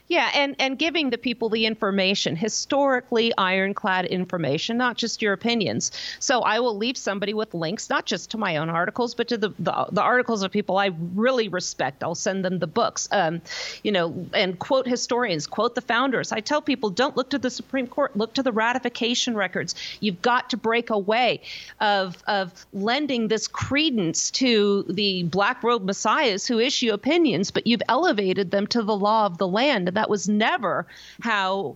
Yeah, 0.10 0.32
and, 0.34 0.56
and 0.58 0.80
giving 0.80 1.10
the 1.10 1.18
people 1.18 1.50
the 1.50 1.66
information, 1.66 2.38
historically 2.38 3.34
ironclad 3.38 4.06
information, 4.06 4.78
not 4.78 4.96
just 4.96 5.22
your 5.22 5.34
opinions. 5.34 5.92
So 6.20 6.42
I 6.42 6.62
will 6.62 6.78
leave 6.78 6.96
somebody 6.96 7.34
with 7.34 7.54
links, 7.54 7.90
not 7.90 8.06
just 8.06 8.32
to 8.32 8.38
my 8.38 8.56
own 8.56 8.70
articles, 8.70 9.14
but 9.14 9.28
to 9.28 9.38
the, 9.38 9.50
the, 9.60 9.88
the 9.92 10.02
articles 10.02 10.44
of 10.44 10.52
people 10.52 10.78
I 10.78 10.92
really 11.14 11.50
respect. 11.50 12.04
I'll 12.04 12.16
send 12.16 12.46
them 12.46 12.60
the 12.60 12.68
books, 12.68 13.10
um, 13.12 13.42
you 13.84 13.92
know, 13.92 14.26
and 14.34 14.58
quote 14.60 14.88
historians, 14.88 15.46
quote 15.46 15.76
the 15.76 15.82
founders. 15.82 16.32
I 16.32 16.40
tell 16.40 16.62
people 16.62 16.90
don't 16.90 17.18
look 17.18 17.30
to 17.32 17.38
the 17.38 17.50
Supreme 17.50 17.88
Court, 17.88 18.16
look 18.16 18.34
to 18.36 18.44
the 18.44 18.54
ratification 18.54 19.36
records. 19.36 19.76
You've 20.00 20.22
got 20.22 20.50
to 20.52 20.58
break 20.58 20.90
away 20.90 21.42
of, 21.82 22.24
of 22.28 22.66
lending 22.72 23.28
this 23.28 23.48
credence 23.50 24.32
to 24.32 24.84
the 24.84 25.24
black 25.24 25.64
robe 25.64 25.84
messiahs 25.84 26.48
who 26.48 26.60
issue 26.60 26.94
opinions, 26.94 27.52
but 27.52 27.68
you've 27.68 27.84
elevated 27.90 28.52
them 28.52 28.68
to 28.68 28.82
the 28.82 28.96
law 28.96 29.26
of 29.26 29.38
the 29.38 29.48
land 29.48 29.90
that 29.98 30.10
was 30.10 30.30
never 30.30 30.86
how 31.22 31.76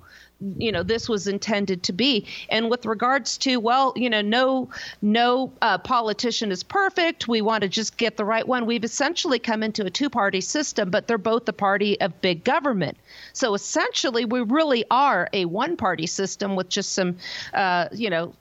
you 0.58 0.72
know 0.72 0.84
this 0.84 1.08
was 1.08 1.28
intended 1.28 1.84
to 1.84 1.94
be. 1.94 2.26
And 2.50 2.70
with 2.70 2.86
regards 2.86 3.38
to 3.40 3.58
well 3.58 3.94
you 3.96 4.10
know 4.10 4.22
no 4.22 4.70
no 5.02 5.52
uh, 5.62 5.78
politician 5.80 6.52
is 6.52 6.64
perfect. 6.64 7.28
We 7.28 7.42
want 7.42 7.64
to 7.64 7.70
just 7.70 7.98
get 7.98 8.18
the 8.18 8.26
right 8.26 8.48
one. 8.48 8.66
We've 8.66 8.84
essentially 8.84 9.40
come 9.40 9.64
into 9.64 9.86
a 9.86 9.90
two 9.90 10.10
party 10.10 10.42
system 10.42 10.90
but 10.90 11.08
they're 11.08 11.18
both 11.18 11.46
the 11.46 11.54
party 11.54 12.00
of 12.00 12.22
big 12.22 12.44
government. 12.44 12.98
So 13.34 13.54
essentially 13.54 14.26
we 14.26 14.42
really 14.42 14.86
are 14.92 15.30
a 15.34 15.46
one 15.46 15.78
party 15.78 16.08
system 16.08 16.56
with 16.56 16.70
just 16.70 16.94
some 16.94 17.18
uh, 17.54 17.88
you 17.92 18.10
know 18.10 18.34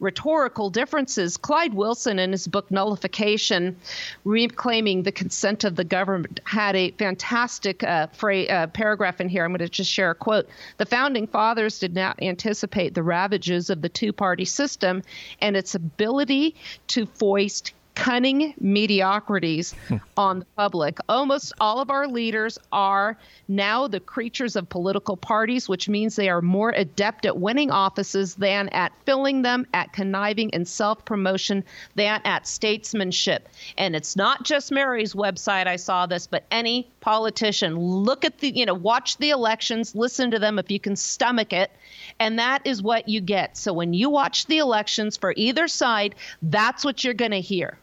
rhetorical 0.00 0.70
differences. 0.70 1.36
Clyde 1.36 1.74
Wilson, 1.74 2.18
in 2.18 2.32
his 2.32 2.48
book 2.48 2.70
Nullification, 2.70 3.76
Reclaiming 4.24 5.02
the 5.02 5.12
Consent 5.12 5.64
of 5.64 5.76
the 5.76 5.84
Governed, 5.84 6.40
had 6.44 6.74
a 6.74 6.90
fantastic 6.92 7.84
uh, 7.84 8.08
fra- 8.08 8.44
uh, 8.44 8.66
paragraph 8.68 9.20
in 9.20 9.28
here. 9.28 9.44
I'm 9.44 9.50
going 9.50 9.60
to 9.60 9.68
just 9.68 9.90
share 9.90 10.10
a 10.10 10.14
quote. 10.14 10.48
The 10.78 10.86
founding 10.86 11.26
fathers 11.26 11.78
did 11.78 11.94
not 11.94 12.20
anticipate 12.22 12.94
the 12.94 13.02
ravages 13.02 13.70
of 13.70 13.82
the 13.82 13.88
two 13.88 14.12
party 14.12 14.44
system 14.44 15.02
and 15.40 15.56
its 15.56 15.74
ability 15.74 16.56
to 16.88 17.06
foist 17.06 17.74
cunning 18.00 18.54
mediocrities 18.58 19.74
hmm. 19.88 19.96
on 20.16 20.38
the 20.38 20.46
public. 20.56 20.98
Almost 21.10 21.52
all 21.60 21.80
of 21.80 21.90
our 21.90 22.08
leaders 22.08 22.58
are 22.72 23.18
now 23.46 23.86
the 23.86 24.00
creatures 24.00 24.56
of 24.56 24.70
political 24.70 25.18
parties, 25.18 25.68
which 25.68 25.86
means 25.86 26.16
they 26.16 26.30
are 26.30 26.40
more 26.40 26.70
adept 26.70 27.26
at 27.26 27.36
winning 27.36 27.70
offices 27.70 28.36
than 28.36 28.70
at 28.70 28.92
filling 29.04 29.42
them, 29.42 29.66
at 29.74 29.92
conniving 29.92 30.52
and 30.54 30.66
self 30.66 31.04
promotion 31.04 31.62
than 31.94 32.22
at 32.24 32.46
statesmanship. 32.46 33.50
And 33.76 33.94
it's 33.94 34.16
not 34.16 34.44
just 34.44 34.72
Mary's 34.72 35.12
website, 35.12 35.66
I 35.66 35.76
saw 35.76 36.06
this, 36.06 36.26
but 36.26 36.44
any 36.50 36.88
politician. 37.00 37.78
Look 37.78 38.24
at 38.24 38.38
the, 38.38 38.48
you 38.48 38.64
know, 38.64 38.72
watch 38.72 39.18
the 39.18 39.28
elections, 39.28 39.94
listen 39.94 40.30
to 40.30 40.38
them 40.38 40.58
if 40.58 40.70
you 40.70 40.80
can 40.80 40.96
stomach 40.96 41.52
it. 41.52 41.70
And 42.18 42.38
that 42.38 42.66
is 42.66 42.82
what 42.82 43.10
you 43.10 43.20
get. 43.20 43.58
So 43.58 43.74
when 43.74 43.92
you 43.92 44.08
watch 44.08 44.46
the 44.46 44.58
elections 44.58 45.18
for 45.18 45.34
either 45.36 45.68
side, 45.68 46.14
that's 46.40 46.82
what 46.82 47.04
you're 47.04 47.12
going 47.12 47.32
to 47.32 47.42
hear. 47.42 47.76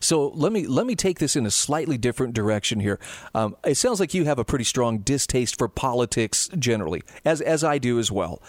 So 0.00 0.28
let 0.28 0.52
me 0.52 0.66
let 0.66 0.86
me 0.86 0.94
take 0.94 1.18
this 1.18 1.36
in 1.36 1.46
a 1.46 1.50
slightly 1.50 1.98
different 1.98 2.34
direction 2.34 2.80
here. 2.80 2.98
Um, 3.34 3.56
it 3.64 3.76
sounds 3.76 4.00
like 4.00 4.14
you 4.14 4.24
have 4.24 4.38
a 4.38 4.44
pretty 4.44 4.64
strong 4.64 4.98
distaste 4.98 5.58
for 5.58 5.68
politics 5.68 6.48
generally, 6.58 7.02
as 7.24 7.40
as 7.40 7.64
I 7.64 7.78
do 7.78 7.98
as 7.98 8.10
well. 8.10 8.42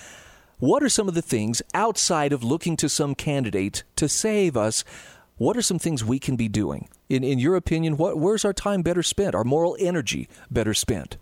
What 0.60 0.84
are 0.84 0.90
some 0.90 1.08
of 1.08 1.14
the 1.14 1.22
things 1.22 1.62
outside 1.74 2.34
of 2.34 2.44
looking 2.44 2.76
to 2.78 2.90
some 2.90 3.16
candidate 3.16 3.84
to 3.96 4.10
save 4.10 4.58
us? 4.58 4.84
What 5.38 5.56
are 5.56 5.62
some 5.62 5.80
things 5.80 6.04
we 6.04 6.20
can 6.20 6.36
be 6.36 6.50
doing? 6.50 6.90
In 7.08 7.24
in 7.24 7.40
your 7.40 7.56
opinion, 7.56 7.96
what 7.96 8.18
where's 8.18 8.44
our 8.44 8.54
time 8.54 8.82
better 8.82 9.04
spent? 9.04 9.36
Our 9.36 9.46
moral 9.46 9.78
energy 9.80 10.28
better 10.52 10.74
spent? 10.74 11.18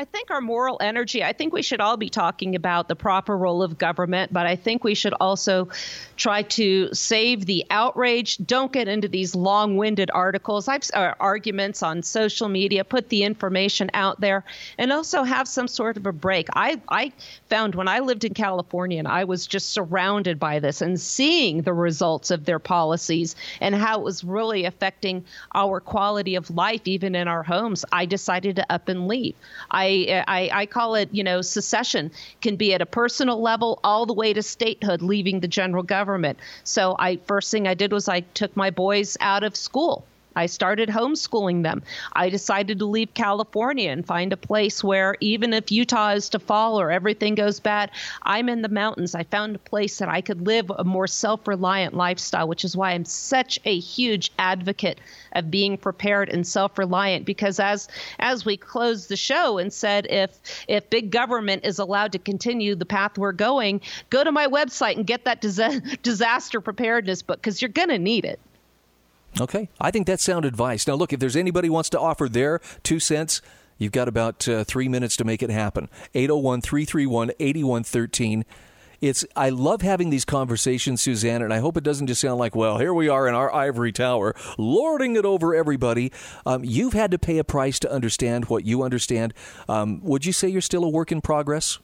I 0.00 0.04
think 0.04 0.30
our 0.30 0.40
moral 0.40 0.76
energy, 0.80 1.24
I 1.24 1.32
think 1.32 1.52
we 1.52 1.60
should 1.60 1.80
all 1.80 1.96
be 1.96 2.08
talking 2.08 2.54
about 2.54 2.86
the 2.86 2.94
proper 2.94 3.36
role 3.36 3.64
of 3.64 3.78
government, 3.78 4.32
but 4.32 4.46
I 4.46 4.54
think 4.54 4.84
we 4.84 4.94
should 4.94 5.12
also 5.14 5.70
try 6.16 6.42
to 6.42 6.94
save 6.94 7.46
the 7.46 7.66
outrage. 7.70 8.36
Don't 8.38 8.70
get 8.70 8.86
into 8.86 9.08
these 9.08 9.34
long 9.34 9.76
winded 9.76 10.08
articles, 10.14 10.68
I've, 10.68 10.88
uh, 10.94 11.14
arguments 11.18 11.82
on 11.82 12.04
social 12.04 12.48
media, 12.48 12.84
put 12.84 13.08
the 13.08 13.24
information 13.24 13.90
out 13.92 14.20
there, 14.20 14.44
and 14.78 14.92
also 14.92 15.24
have 15.24 15.48
some 15.48 15.66
sort 15.66 15.96
of 15.96 16.06
a 16.06 16.12
break. 16.12 16.46
I, 16.54 16.80
I 16.88 17.12
found 17.48 17.74
when 17.74 17.88
I 17.88 17.98
lived 17.98 18.24
in 18.24 18.34
California 18.34 19.00
and 19.00 19.08
I 19.08 19.24
was 19.24 19.48
just 19.48 19.70
surrounded 19.70 20.38
by 20.38 20.60
this 20.60 20.80
and 20.80 21.00
seeing 21.00 21.62
the 21.62 21.74
results 21.74 22.30
of 22.30 22.44
their 22.44 22.60
policies 22.60 23.34
and 23.60 23.74
how 23.74 23.98
it 23.98 24.04
was 24.04 24.22
really 24.22 24.64
affecting 24.64 25.24
our 25.56 25.80
quality 25.80 26.36
of 26.36 26.50
life, 26.50 26.82
even 26.84 27.16
in 27.16 27.26
our 27.26 27.42
homes, 27.42 27.84
I 27.90 28.06
decided 28.06 28.54
to 28.56 28.72
up 28.72 28.88
and 28.88 29.08
leave. 29.08 29.34
I 29.72 29.87
I, 29.88 30.50
I, 30.52 30.66
call 30.66 30.94
it, 30.94 31.08
you 31.12 31.24
know, 31.24 31.42
secession 31.42 32.10
can 32.40 32.56
be 32.56 32.74
at 32.74 32.82
a 32.82 32.86
personal 32.86 33.40
level 33.40 33.80
all 33.82 34.06
the 34.06 34.12
way 34.14 34.32
to 34.32 34.42
statehood, 34.42 35.02
leaving 35.02 35.40
the 35.40 35.48
general 35.48 35.82
government. 35.82 36.38
So 36.64 36.96
I 36.98 37.16
first 37.26 37.50
thing 37.50 37.66
I 37.66 37.74
did 37.74 37.92
was 37.92 38.08
I 38.08 38.20
took 38.20 38.56
my 38.56 38.70
boys 38.70 39.16
out 39.20 39.44
of 39.44 39.56
school. 39.56 40.04
I 40.38 40.46
started 40.46 40.88
homeschooling 40.88 41.64
them. 41.64 41.82
I 42.12 42.30
decided 42.30 42.78
to 42.78 42.86
leave 42.86 43.12
California 43.12 43.90
and 43.90 44.06
find 44.06 44.32
a 44.32 44.36
place 44.36 44.84
where 44.84 45.16
even 45.20 45.52
if 45.52 45.72
Utah 45.72 46.10
is 46.10 46.28
to 46.28 46.38
fall 46.38 46.80
or 46.80 46.92
everything 46.92 47.34
goes 47.34 47.58
bad, 47.58 47.90
I'm 48.22 48.48
in 48.48 48.62
the 48.62 48.68
mountains. 48.68 49.16
I 49.16 49.24
found 49.24 49.56
a 49.56 49.58
place 49.58 49.98
that 49.98 50.08
I 50.08 50.20
could 50.20 50.46
live 50.46 50.70
a 50.70 50.84
more 50.84 51.08
self 51.08 51.48
reliant 51.48 51.94
lifestyle, 51.94 52.46
which 52.46 52.64
is 52.64 52.76
why 52.76 52.92
I'm 52.92 53.04
such 53.04 53.58
a 53.64 53.80
huge 53.80 54.30
advocate 54.38 55.00
of 55.32 55.50
being 55.50 55.76
prepared 55.76 56.28
and 56.28 56.46
self 56.46 56.78
reliant. 56.78 57.26
Because 57.26 57.58
as 57.58 57.88
as 58.20 58.44
we 58.44 58.56
closed 58.56 59.08
the 59.08 59.16
show 59.16 59.58
and 59.58 59.72
said, 59.72 60.06
if 60.08 60.38
if 60.68 60.88
big 60.88 61.10
government 61.10 61.64
is 61.64 61.80
allowed 61.80 62.12
to 62.12 62.20
continue 62.20 62.76
the 62.76 62.86
path 62.86 63.18
we're 63.18 63.32
going, 63.32 63.80
go 64.08 64.22
to 64.22 64.30
my 64.30 64.46
website 64.46 64.96
and 64.96 65.04
get 65.04 65.24
that 65.24 65.40
disaster 66.02 66.60
preparedness 66.60 67.22
book 67.22 67.38
because 67.38 67.60
you're 67.60 67.68
going 67.68 67.88
to 67.88 67.98
need 67.98 68.24
it. 68.24 68.38
Okay, 69.40 69.68
I 69.80 69.90
think 69.90 70.06
that's 70.06 70.24
sound 70.24 70.44
advice. 70.44 70.86
Now, 70.86 70.94
look, 70.94 71.12
if 71.12 71.20
there's 71.20 71.36
anybody 71.36 71.70
wants 71.70 71.90
to 71.90 72.00
offer 72.00 72.28
their 72.28 72.60
two 72.82 72.98
cents, 72.98 73.40
you've 73.76 73.92
got 73.92 74.08
about 74.08 74.48
uh, 74.48 74.64
three 74.64 74.88
minutes 74.88 75.16
to 75.16 75.24
make 75.24 75.42
it 75.42 75.50
happen. 75.50 75.88
801 76.14 76.60
331 76.62 77.30
8113 77.38 78.44
it's 79.00 79.24
I 79.36 79.50
love 79.50 79.82
having 79.82 80.10
these 80.10 80.24
conversations, 80.24 81.00
Suzanne, 81.00 81.42
and 81.42 81.52
I 81.52 81.58
hope 81.58 81.76
it 81.76 81.84
doesn't 81.84 82.08
just 82.08 82.20
sound 82.20 82.38
like, 82.38 82.56
well, 82.56 82.78
here 82.78 82.92
we 82.92 83.08
are 83.08 83.28
in 83.28 83.34
our 83.34 83.52
ivory 83.54 83.92
tower, 83.92 84.34
lording 84.56 85.16
it 85.16 85.24
over 85.24 85.54
everybody. 85.54 86.12
Um, 86.44 86.64
you've 86.64 86.94
had 86.94 87.10
to 87.12 87.18
pay 87.18 87.38
a 87.38 87.44
price 87.44 87.78
to 87.80 87.92
understand 87.92 88.46
what 88.46 88.64
you 88.64 88.82
understand. 88.82 89.34
Um, 89.68 90.00
would 90.02 90.26
you 90.26 90.32
say 90.32 90.48
you're 90.48 90.60
still 90.60 90.84
a 90.84 90.88
work 90.88 91.12
in 91.12 91.20
progress? 91.20 91.78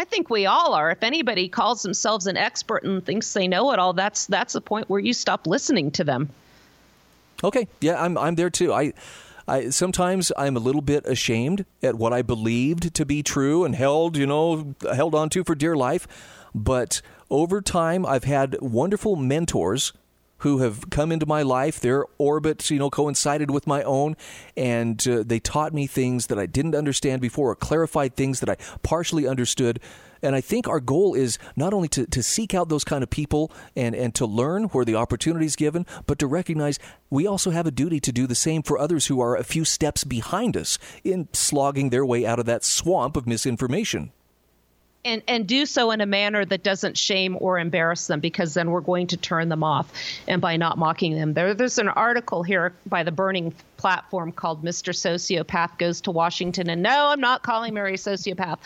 I 0.00 0.04
think 0.04 0.30
we 0.30 0.46
all 0.46 0.72
are. 0.72 0.90
If 0.90 1.02
anybody 1.02 1.46
calls 1.46 1.82
themselves 1.82 2.26
an 2.26 2.38
expert 2.38 2.84
and 2.84 3.04
thinks 3.04 3.34
they 3.34 3.46
know 3.46 3.70
it 3.72 3.78
all, 3.78 3.92
that's 3.92 4.24
that's 4.24 4.54
the 4.54 4.60
point 4.62 4.88
where 4.88 4.98
you 4.98 5.12
stop 5.12 5.46
listening 5.46 5.90
to 5.90 6.04
them. 6.04 6.30
Okay, 7.44 7.68
yeah, 7.82 8.02
I'm 8.02 8.16
I'm 8.16 8.34
there 8.34 8.48
too. 8.48 8.72
I 8.72 8.94
I, 9.46 9.68
sometimes 9.68 10.32
I'm 10.38 10.56
a 10.56 10.60
little 10.60 10.80
bit 10.80 11.04
ashamed 11.04 11.66
at 11.82 11.96
what 11.96 12.14
I 12.14 12.22
believed 12.22 12.94
to 12.94 13.04
be 13.04 13.22
true 13.22 13.62
and 13.62 13.74
held, 13.74 14.16
you 14.16 14.26
know, 14.26 14.74
held 14.90 15.14
on 15.14 15.28
to 15.30 15.44
for 15.44 15.54
dear 15.54 15.76
life. 15.76 16.08
But 16.54 17.02
over 17.28 17.60
time, 17.60 18.06
I've 18.06 18.24
had 18.24 18.56
wonderful 18.62 19.16
mentors 19.16 19.92
who 20.40 20.58
have 20.58 20.90
come 20.90 21.12
into 21.12 21.26
my 21.26 21.42
life. 21.42 21.80
Their 21.80 22.04
orbits, 22.18 22.70
you 22.70 22.78
know, 22.78 22.90
coincided 22.90 23.50
with 23.50 23.66
my 23.66 23.82
own, 23.82 24.16
and 24.56 25.06
uh, 25.08 25.22
they 25.24 25.40
taught 25.40 25.72
me 25.72 25.86
things 25.86 26.26
that 26.26 26.38
I 26.38 26.46
didn't 26.46 26.74
understand 26.74 27.22
before, 27.22 27.50
or 27.50 27.56
clarified 27.56 28.16
things 28.16 28.40
that 28.40 28.50
I 28.50 28.56
partially 28.82 29.26
understood. 29.26 29.80
And 30.22 30.36
I 30.36 30.42
think 30.42 30.68
our 30.68 30.80
goal 30.80 31.14
is 31.14 31.38
not 31.56 31.72
only 31.72 31.88
to, 31.88 32.06
to 32.06 32.22
seek 32.22 32.52
out 32.52 32.68
those 32.68 32.84
kind 32.84 33.02
of 33.02 33.08
people 33.08 33.50
and, 33.74 33.94
and 33.94 34.14
to 34.16 34.26
learn 34.26 34.64
where 34.64 34.84
the 34.84 34.94
opportunity 34.94 35.46
is 35.46 35.56
given, 35.56 35.86
but 36.06 36.18
to 36.18 36.26
recognize 36.26 36.78
we 37.08 37.26
also 37.26 37.50
have 37.50 37.66
a 37.66 37.70
duty 37.70 38.00
to 38.00 38.12
do 38.12 38.26
the 38.26 38.34
same 38.34 38.62
for 38.62 38.78
others 38.78 39.06
who 39.06 39.20
are 39.20 39.34
a 39.34 39.44
few 39.44 39.64
steps 39.64 40.04
behind 40.04 40.56
us 40.56 40.78
in 41.04 41.28
slogging 41.32 41.88
their 41.88 42.04
way 42.04 42.26
out 42.26 42.38
of 42.38 42.46
that 42.46 42.64
swamp 42.64 43.16
of 43.16 43.26
misinformation 43.26 44.12
and 45.04 45.22
and 45.26 45.46
do 45.46 45.64
so 45.66 45.90
in 45.90 46.00
a 46.00 46.06
manner 46.06 46.44
that 46.44 46.62
doesn't 46.62 46.96
shame 46.96 47.36
or 47.40 47.58
embarrass 47.58 48.06
them 48.06 48.20
because 48.20 48.54
then 48.54 48.70
we're 48.70 48.80
going 48.80 49.06
to 49.06 49.16
turn 49.16 49.48
them 49.48 49.64
off 49.64 49.90
and 50.28 50.40
by 50.40 50.56
not 50.56 50.78
mocking 50.78 51.14
them 51.14 51.32
there 51.34 51.54
there's 51.54 51.78
an 51.78 51.88
article 51.88 52.42
here 52.42 52.72
by 52.86 53.02
the 53.02 53.12
burning 53.12 53.54
platform 53.76 54.30
called 54.30 54.62
Mr. 54.62 54.94
Sociopath 54.94 55.78
Goes 55.78 56.02
to 56.02 56.10
Washington 56.10 56.68
and 56.68 56.82
no 56.82 57.08
I'm 57.08 57.20
not 57.20 57.42
calling 57.42 57.72
Mary 57.74 57.94
a 57.94 57.96
sociopath 57.96 58.58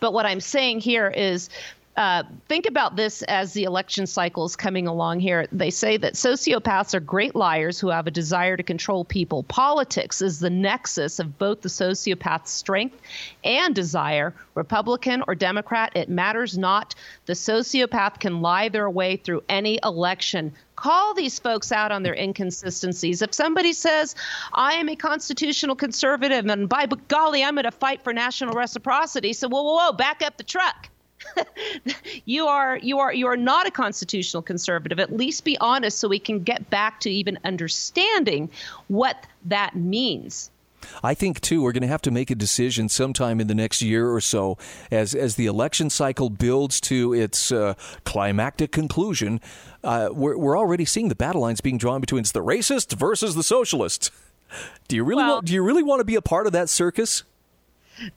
but 0.00 0.12
what 0.12 0.24
I'm 0.24 0.40
saying 0.40 0.80
here 0.80 1.08
is 1.08 1.50
uh, 1.96 2.22
think 2.48 2.66
about 2.66 2.96
this 2.96 3.22
as 3.22 3.52
the 3.52 3.64
election 3.64 4.06
cycle 4.06 4.46
is 4.46 4.56
coming 4.56 4.86
along 4.86 5.20
here. 5.20 5.46
They 5.52 5.70
say 5.70 5.98
that 5.98 6.14
sociopaths 6.14 6.94
are 6.94 7.00
great 7.00 7.36
liars 7.36 7.78
who 7.78 7.88
have 7.88 8.06
a 8.06 8.10
desire 8.10 8.56
to 8.56 8.62
control 8.62 9.04
people. 9.04 9.42
Politics 9.42 10.22
is 10.22 10.40
the 10.40 10.48
nexus 10.48 11.18
of 11.18 11.38
both 11.38 11.60
the 11.60 11.68
sociopath's 11.68 12.50
strength 12.50 12.98
and 13.44 13.74
desire. 13.74 14.32
Republican 14.54 15.22
or 15.28 15.34
Democrat, 15.34 15.92
it 15.94 16.08
matters 16.08 16.56
not. 16.56 16.94
The 17.26 17.34
sociopath 17.34 18.20
can 18.20 18.40
lie 18.40 18.70
their 18.70 18.88
way 18.88 19.16
through 19.16 19.42
any 19.48 19.78
election 19.82 20.52
call 20.74 21.14
these 21.14 21.38
folks 21.38 21.70
out 21.70 21.92
on 21.92 22.02
their 22.02 22.14
inconsistencies. 22.14 23.22
If 23.22 23.32
somebody 23.32 23.72
says, 23.72 24.16
I 24.52 24.72
am 24.74 24.88
a 24.88 24.96
constitutional 24.96 25.76
conservative 25.76 26.44
and 26.46 26.68
by 26.68 26.86
golly, 27.06 27.44
I'm 27.44 27.54
going 27.54 27.64
to 27.64 27.70
fight 27.70 28.02
for 28.02 28.12
national 28.12 28.54
reciprocity, 28.54 29.32
so 29.32 29.48
whoa, 29.48 29.62
whoa, 29.62 29.74
whoa, 29.74 29.92
back 29.92 30.22
up 30.22 30.38
the 30.38 30.42
truck. 30.42 30.88
you 32.24 32.46
are 32.46 32.78
you 32.78 32.98
are 32.98 33.12
you 33.12 33.26
are 33.26 33.36
not 33.36 33.66
a 33.66 33.70
constitutional 33.70 34.42
conservative. 34.42 34.98
At 34.98 35.16
least 35.16 35.44
be 35.44 35.56
honest 35.58 35.98
so 35.98 36.08
we 36.08 36.18
can 36.18 36.42
get 36.42 36.68
back 36.70 37.00
to 37.00 37.10
even 37.10 37.38
understanding 37.44 38.50
what 38.88 39.26
that 39.44 39.76
means. 39.76 40.50
I 41.02 41.14
think 41.14 41.40
too 41.40 41.62
we're 41.62 41.72
going 41.72 41.82
to 41.82 41.88
have 41.88 42.02
to 42.02 42.10
make 42.10 42.30
a 42.30 42.34
decision 42.34 42.88
sometime 42.88 43.40
in 43.40 43.46
the 43.46 43.54
next 43.54 43.82
year 43.82 44.12
or 44.12 44.20
so 44.20 44.58
as 44.90 45.14
as 45.14 45.36
the 45.36 45.46
election 45.46 45.90
cycle 45.90 46.30
builds 46.30 46.80
to 46.82 47.14
its 47.14 47.52
uh, 47.52 47.74
climactic 48.04 48.72
conclusion. 48.72 49.40
Uh, 49.84 50.08
we're 50.12 50.36
we're 50.36 50.58
already 50.58 50.84
seeing 50.84 51.08
the 51.08 51.14
battle 51.14 51.40
lines 51.40 51.60
being 51.60 51.78
drawn 51.78 52.00
between 52.00 52.22
the 52.22 52.42
racists 52.42 52.96
versus 52.96 53.34
the 53.34 53.42
socialists. 53.42 54.10
Do 54.88 54.96
you 54.96 55.04
really 55.04 55.22
well, 55.22 55.34
want, 55.36 55.46
do 55.46 55.54
you 55.54 55.62
really 55.62 55.82
want 55.82 56.00
to 56.00 56.04
be 56.04 56.14
a 56.14 56.22
part 56.22 56.46
of 56.46 56.52
that 56.52 56.68
circus? 56.68 57.24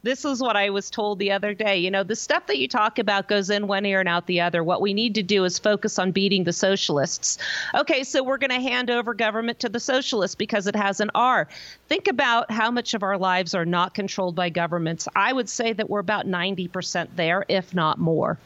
This 0.03 0.25
is 0.25 0.41
what 0.41 0.55
I 0.55 0.69
was 0.69 0.89
told 0.89 1.19
the 1.19 1.31
other 1.31 1.53
day. 1.53 1.77
You 1.77 1.91
know, 1.91 2.03
the 2.03 2.15
stuff 2.15 2.47
that 2.47 2.57
you 2.57 2.67
talk 2.67 2.99
about 2.99 3.27
goes 3.27 3.49
in 3.49 3.67
one 3.67 3.85
ear 3.85 3.99
and 3.99 4.09
out 4.09 4.27
the 4.27 4.41
other. 4.41 4.63
What 4.63 4.81
we 4.81 4.93
need 4.93 5.15
to 5.15 5.23
do 5.23 5.43
is 5.43 5.59
focus 5.59 5.99
on 5.99 6.11
beating 6.11 6.43
the 6.43 6.53
socialists. 6.53 7.37
Okay, 7.73 8.03
so 8.03 8.23
we're 8.23 8.37
going 8.37 8.51
to 8.51 8.61
hand 8.61 8.89
over 8.89 9.13
government 9.13 9.59
to 9.59 9.69
the 9.69 9.79
socialists 9.79 10.35
because 10.35 10.67
it 10.67 10.75
has 10.75 10.99
an 10.99 11.11
R. 11.15 11.47
Think 11.87 12.07
about 12.07 12.51
how 12.51 12.71
much 12.71 12.93
of 12.93 13.03
our 13.03 13.17
lives 13.17 13.53
are 13.53 13.65
not 13.65 13.93
controlled 13.93 14.35
by 14.35 14.49
governments. 14.49 15.07
I 15.15 15.33
would 15.33 15.49
say 15.49 15.73
that 15.73 15.89
we're 15.89 15.99
about 15.99 16.25
90% 16.25 17.09
there, 17.15 17.45
if 17.47 17.73
not 17.73 17.99
more. 17.99 18.37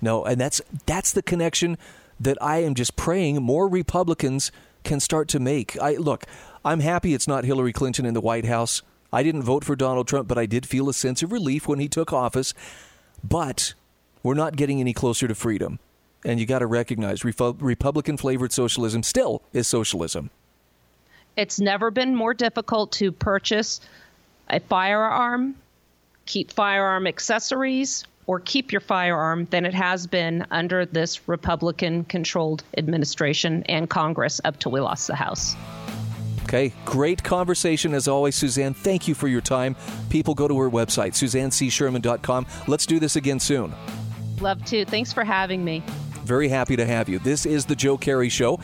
No, 0.00 0.24
and 0.24 0.40
that's 0.40 0.60
that's 0.86 1.12
the 1.12 1.22
connection 1.22 1.78
that 2.20 2.36
I 2.42 2.58
am 2.58 2.74
just 2.74 2.96
praying 2.96 3.42
more 3.42 3.68
Republicans 3.68 4.50
can 4.84 5.00
start 5.00 5.28
to 5.28 5.40
make. 5.40 5.80
I 5.80 5.94
look, 5.94 6.24
I'm 6.64 6.80
happy 6.80 7.14
it's 7.14 7.28
not 7.28 7.44
Hillary 7.44 7.72
Clinton 7.72 8.06
in 8.06 8.14
the 8.14 8.20
White 8.20 8.46
House. 8.46 8.82
I 9.12 9.22
didn't 9.22 9.42
vote 9.42 9.64
for 9.64 9.74
Donald 9.74 10.06
Trump, 10.06 10.28
but 10.28 10.38
I 10.38 10.46
did 10.46 10.66
feel 10.66 10.88
a 10.88 10.94
sense 10.94 11.22
of 11.22 11.32
relief 11.32 11.66
when 11.66 11.78
he 11.78 11.88
took 11.88 12.12
office. 12.12 12.52
But 13.24 13.74
we're 14.22 14.34
not 14.34 14.56
getting 14.56 14.80
any 14.80 14.92
closer 14.92 15.26
to 15.26 15.34
freedom. 15.34 15.78
And 16.24 16.40
you 16.40 16.46
got 16.46 16.58
to 16.58 16.66
recognize 16.66 17.24
Republican 17.24 18.16
flavored 18.16 18.52
socialism 18.52 19.02
still 19.02 19.42
is 19.52 19.68
socialism. 19.68 20.30
It's 21.36 21.60
never 21.60 21.90
been 21.90 22.14
more 22.14 22.34
difficult 22.34 22.92
to 22.92 23.12
purchase 23.12 23.80
a 24.50 24.58
firearm, 24.58 25.54
keep 26.26 26.50
firearm 26.50 27.06
accessories, 27.06 28.04
or 28.26 28.40
keep 28.40 28.72
your 28.72 28.80
firearm 28.80 29.46
than 29.50 29.64
it 29.64 29.72
has 29.72 30.06
been 30.06 30.44
under 30.50 30.84
this 30.84 31.28
Republican 31.28 32.04
controlled 32.04 32.64
administration 32.76 33.62
and 33.68 33.88
Congress 33.88 34.40
up 34.44 34.58
till 34.58 34.72
we 34.72 34.80
lost 34.80 35.06
the 35.06 35.14
House. 35.14 35.54
Okay, 36.48 36.72
great 36.86 37.22
conversation 37.22 37.92
as 37.92 38.08
always, 38.08 38.34
Suzanne. 38.34 38.72
Thank 38.72 39.06
you 39.06 39.14
for 39.14 39.28
your 39.28 39.42
time. 39.42 39.76
People 40.08 40.34
go 40.34 40.48
to 40.48 40.58
her 40.58 40.70
website, 40.70 41.12
suzannecsherman.com. 41.12 42.46
Let's 42.66 42.86
do 42.86 42.98
this 42.98 43.16
again 43.16 43.38
soon. 43.38 43.74
Love 44.40 44.64
to. 44.64 44.86
Thanks 44.86 45.12
for 45.12 45.24
having 45.24 45.62
me. 45.62 45.82
Very 46.24 46.48
happy 46.48 46.74
to 46.74 46.86
have 46.86 47.06
you. 47.06 47.18
This 47.18 47.44
is 47.44 47.66
the 47.66 47.76
Joe 47.76 47.98
Kerry 47.98 48.30
Show. 48.30 48.58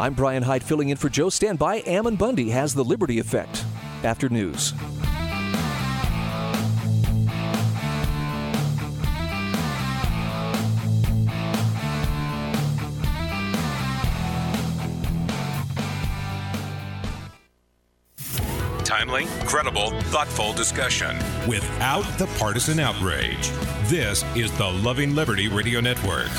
I'm 0.00 0.14
Brian 0.14 0.42
Hyde 0.42 0.64
filling 0.64 0.88
in 0.88 0.96
for 0.96 1.08
Joe. 1.08 1.28
Stand 1.28 1.56
by. 1.56 1.82
Ammon 1.86 2.16
Bundy 2.16 2.50
has 2.50 2.74
the 2.74 2.82
Liberty 2.84 3.20
Effect 3.20 3.64
after 4.02 4.28
news. 4.28 4.74
Timely, 19.04 19.26
credible, 19.44 19.90
thoughtful 20.04 20.54
discussion 20.54 21.16
without 21.46 22.04
the 22.16 22.26
partisan 22.38 22.80
outrage. 22.80 23.50
This 23.84 24.24
is 24.34 24.50
the 24.56 24.70
Loving 24.70 25.14
Liberty 25.14 25.46
Radio 25.48 25.80
Network. 25.80 26.30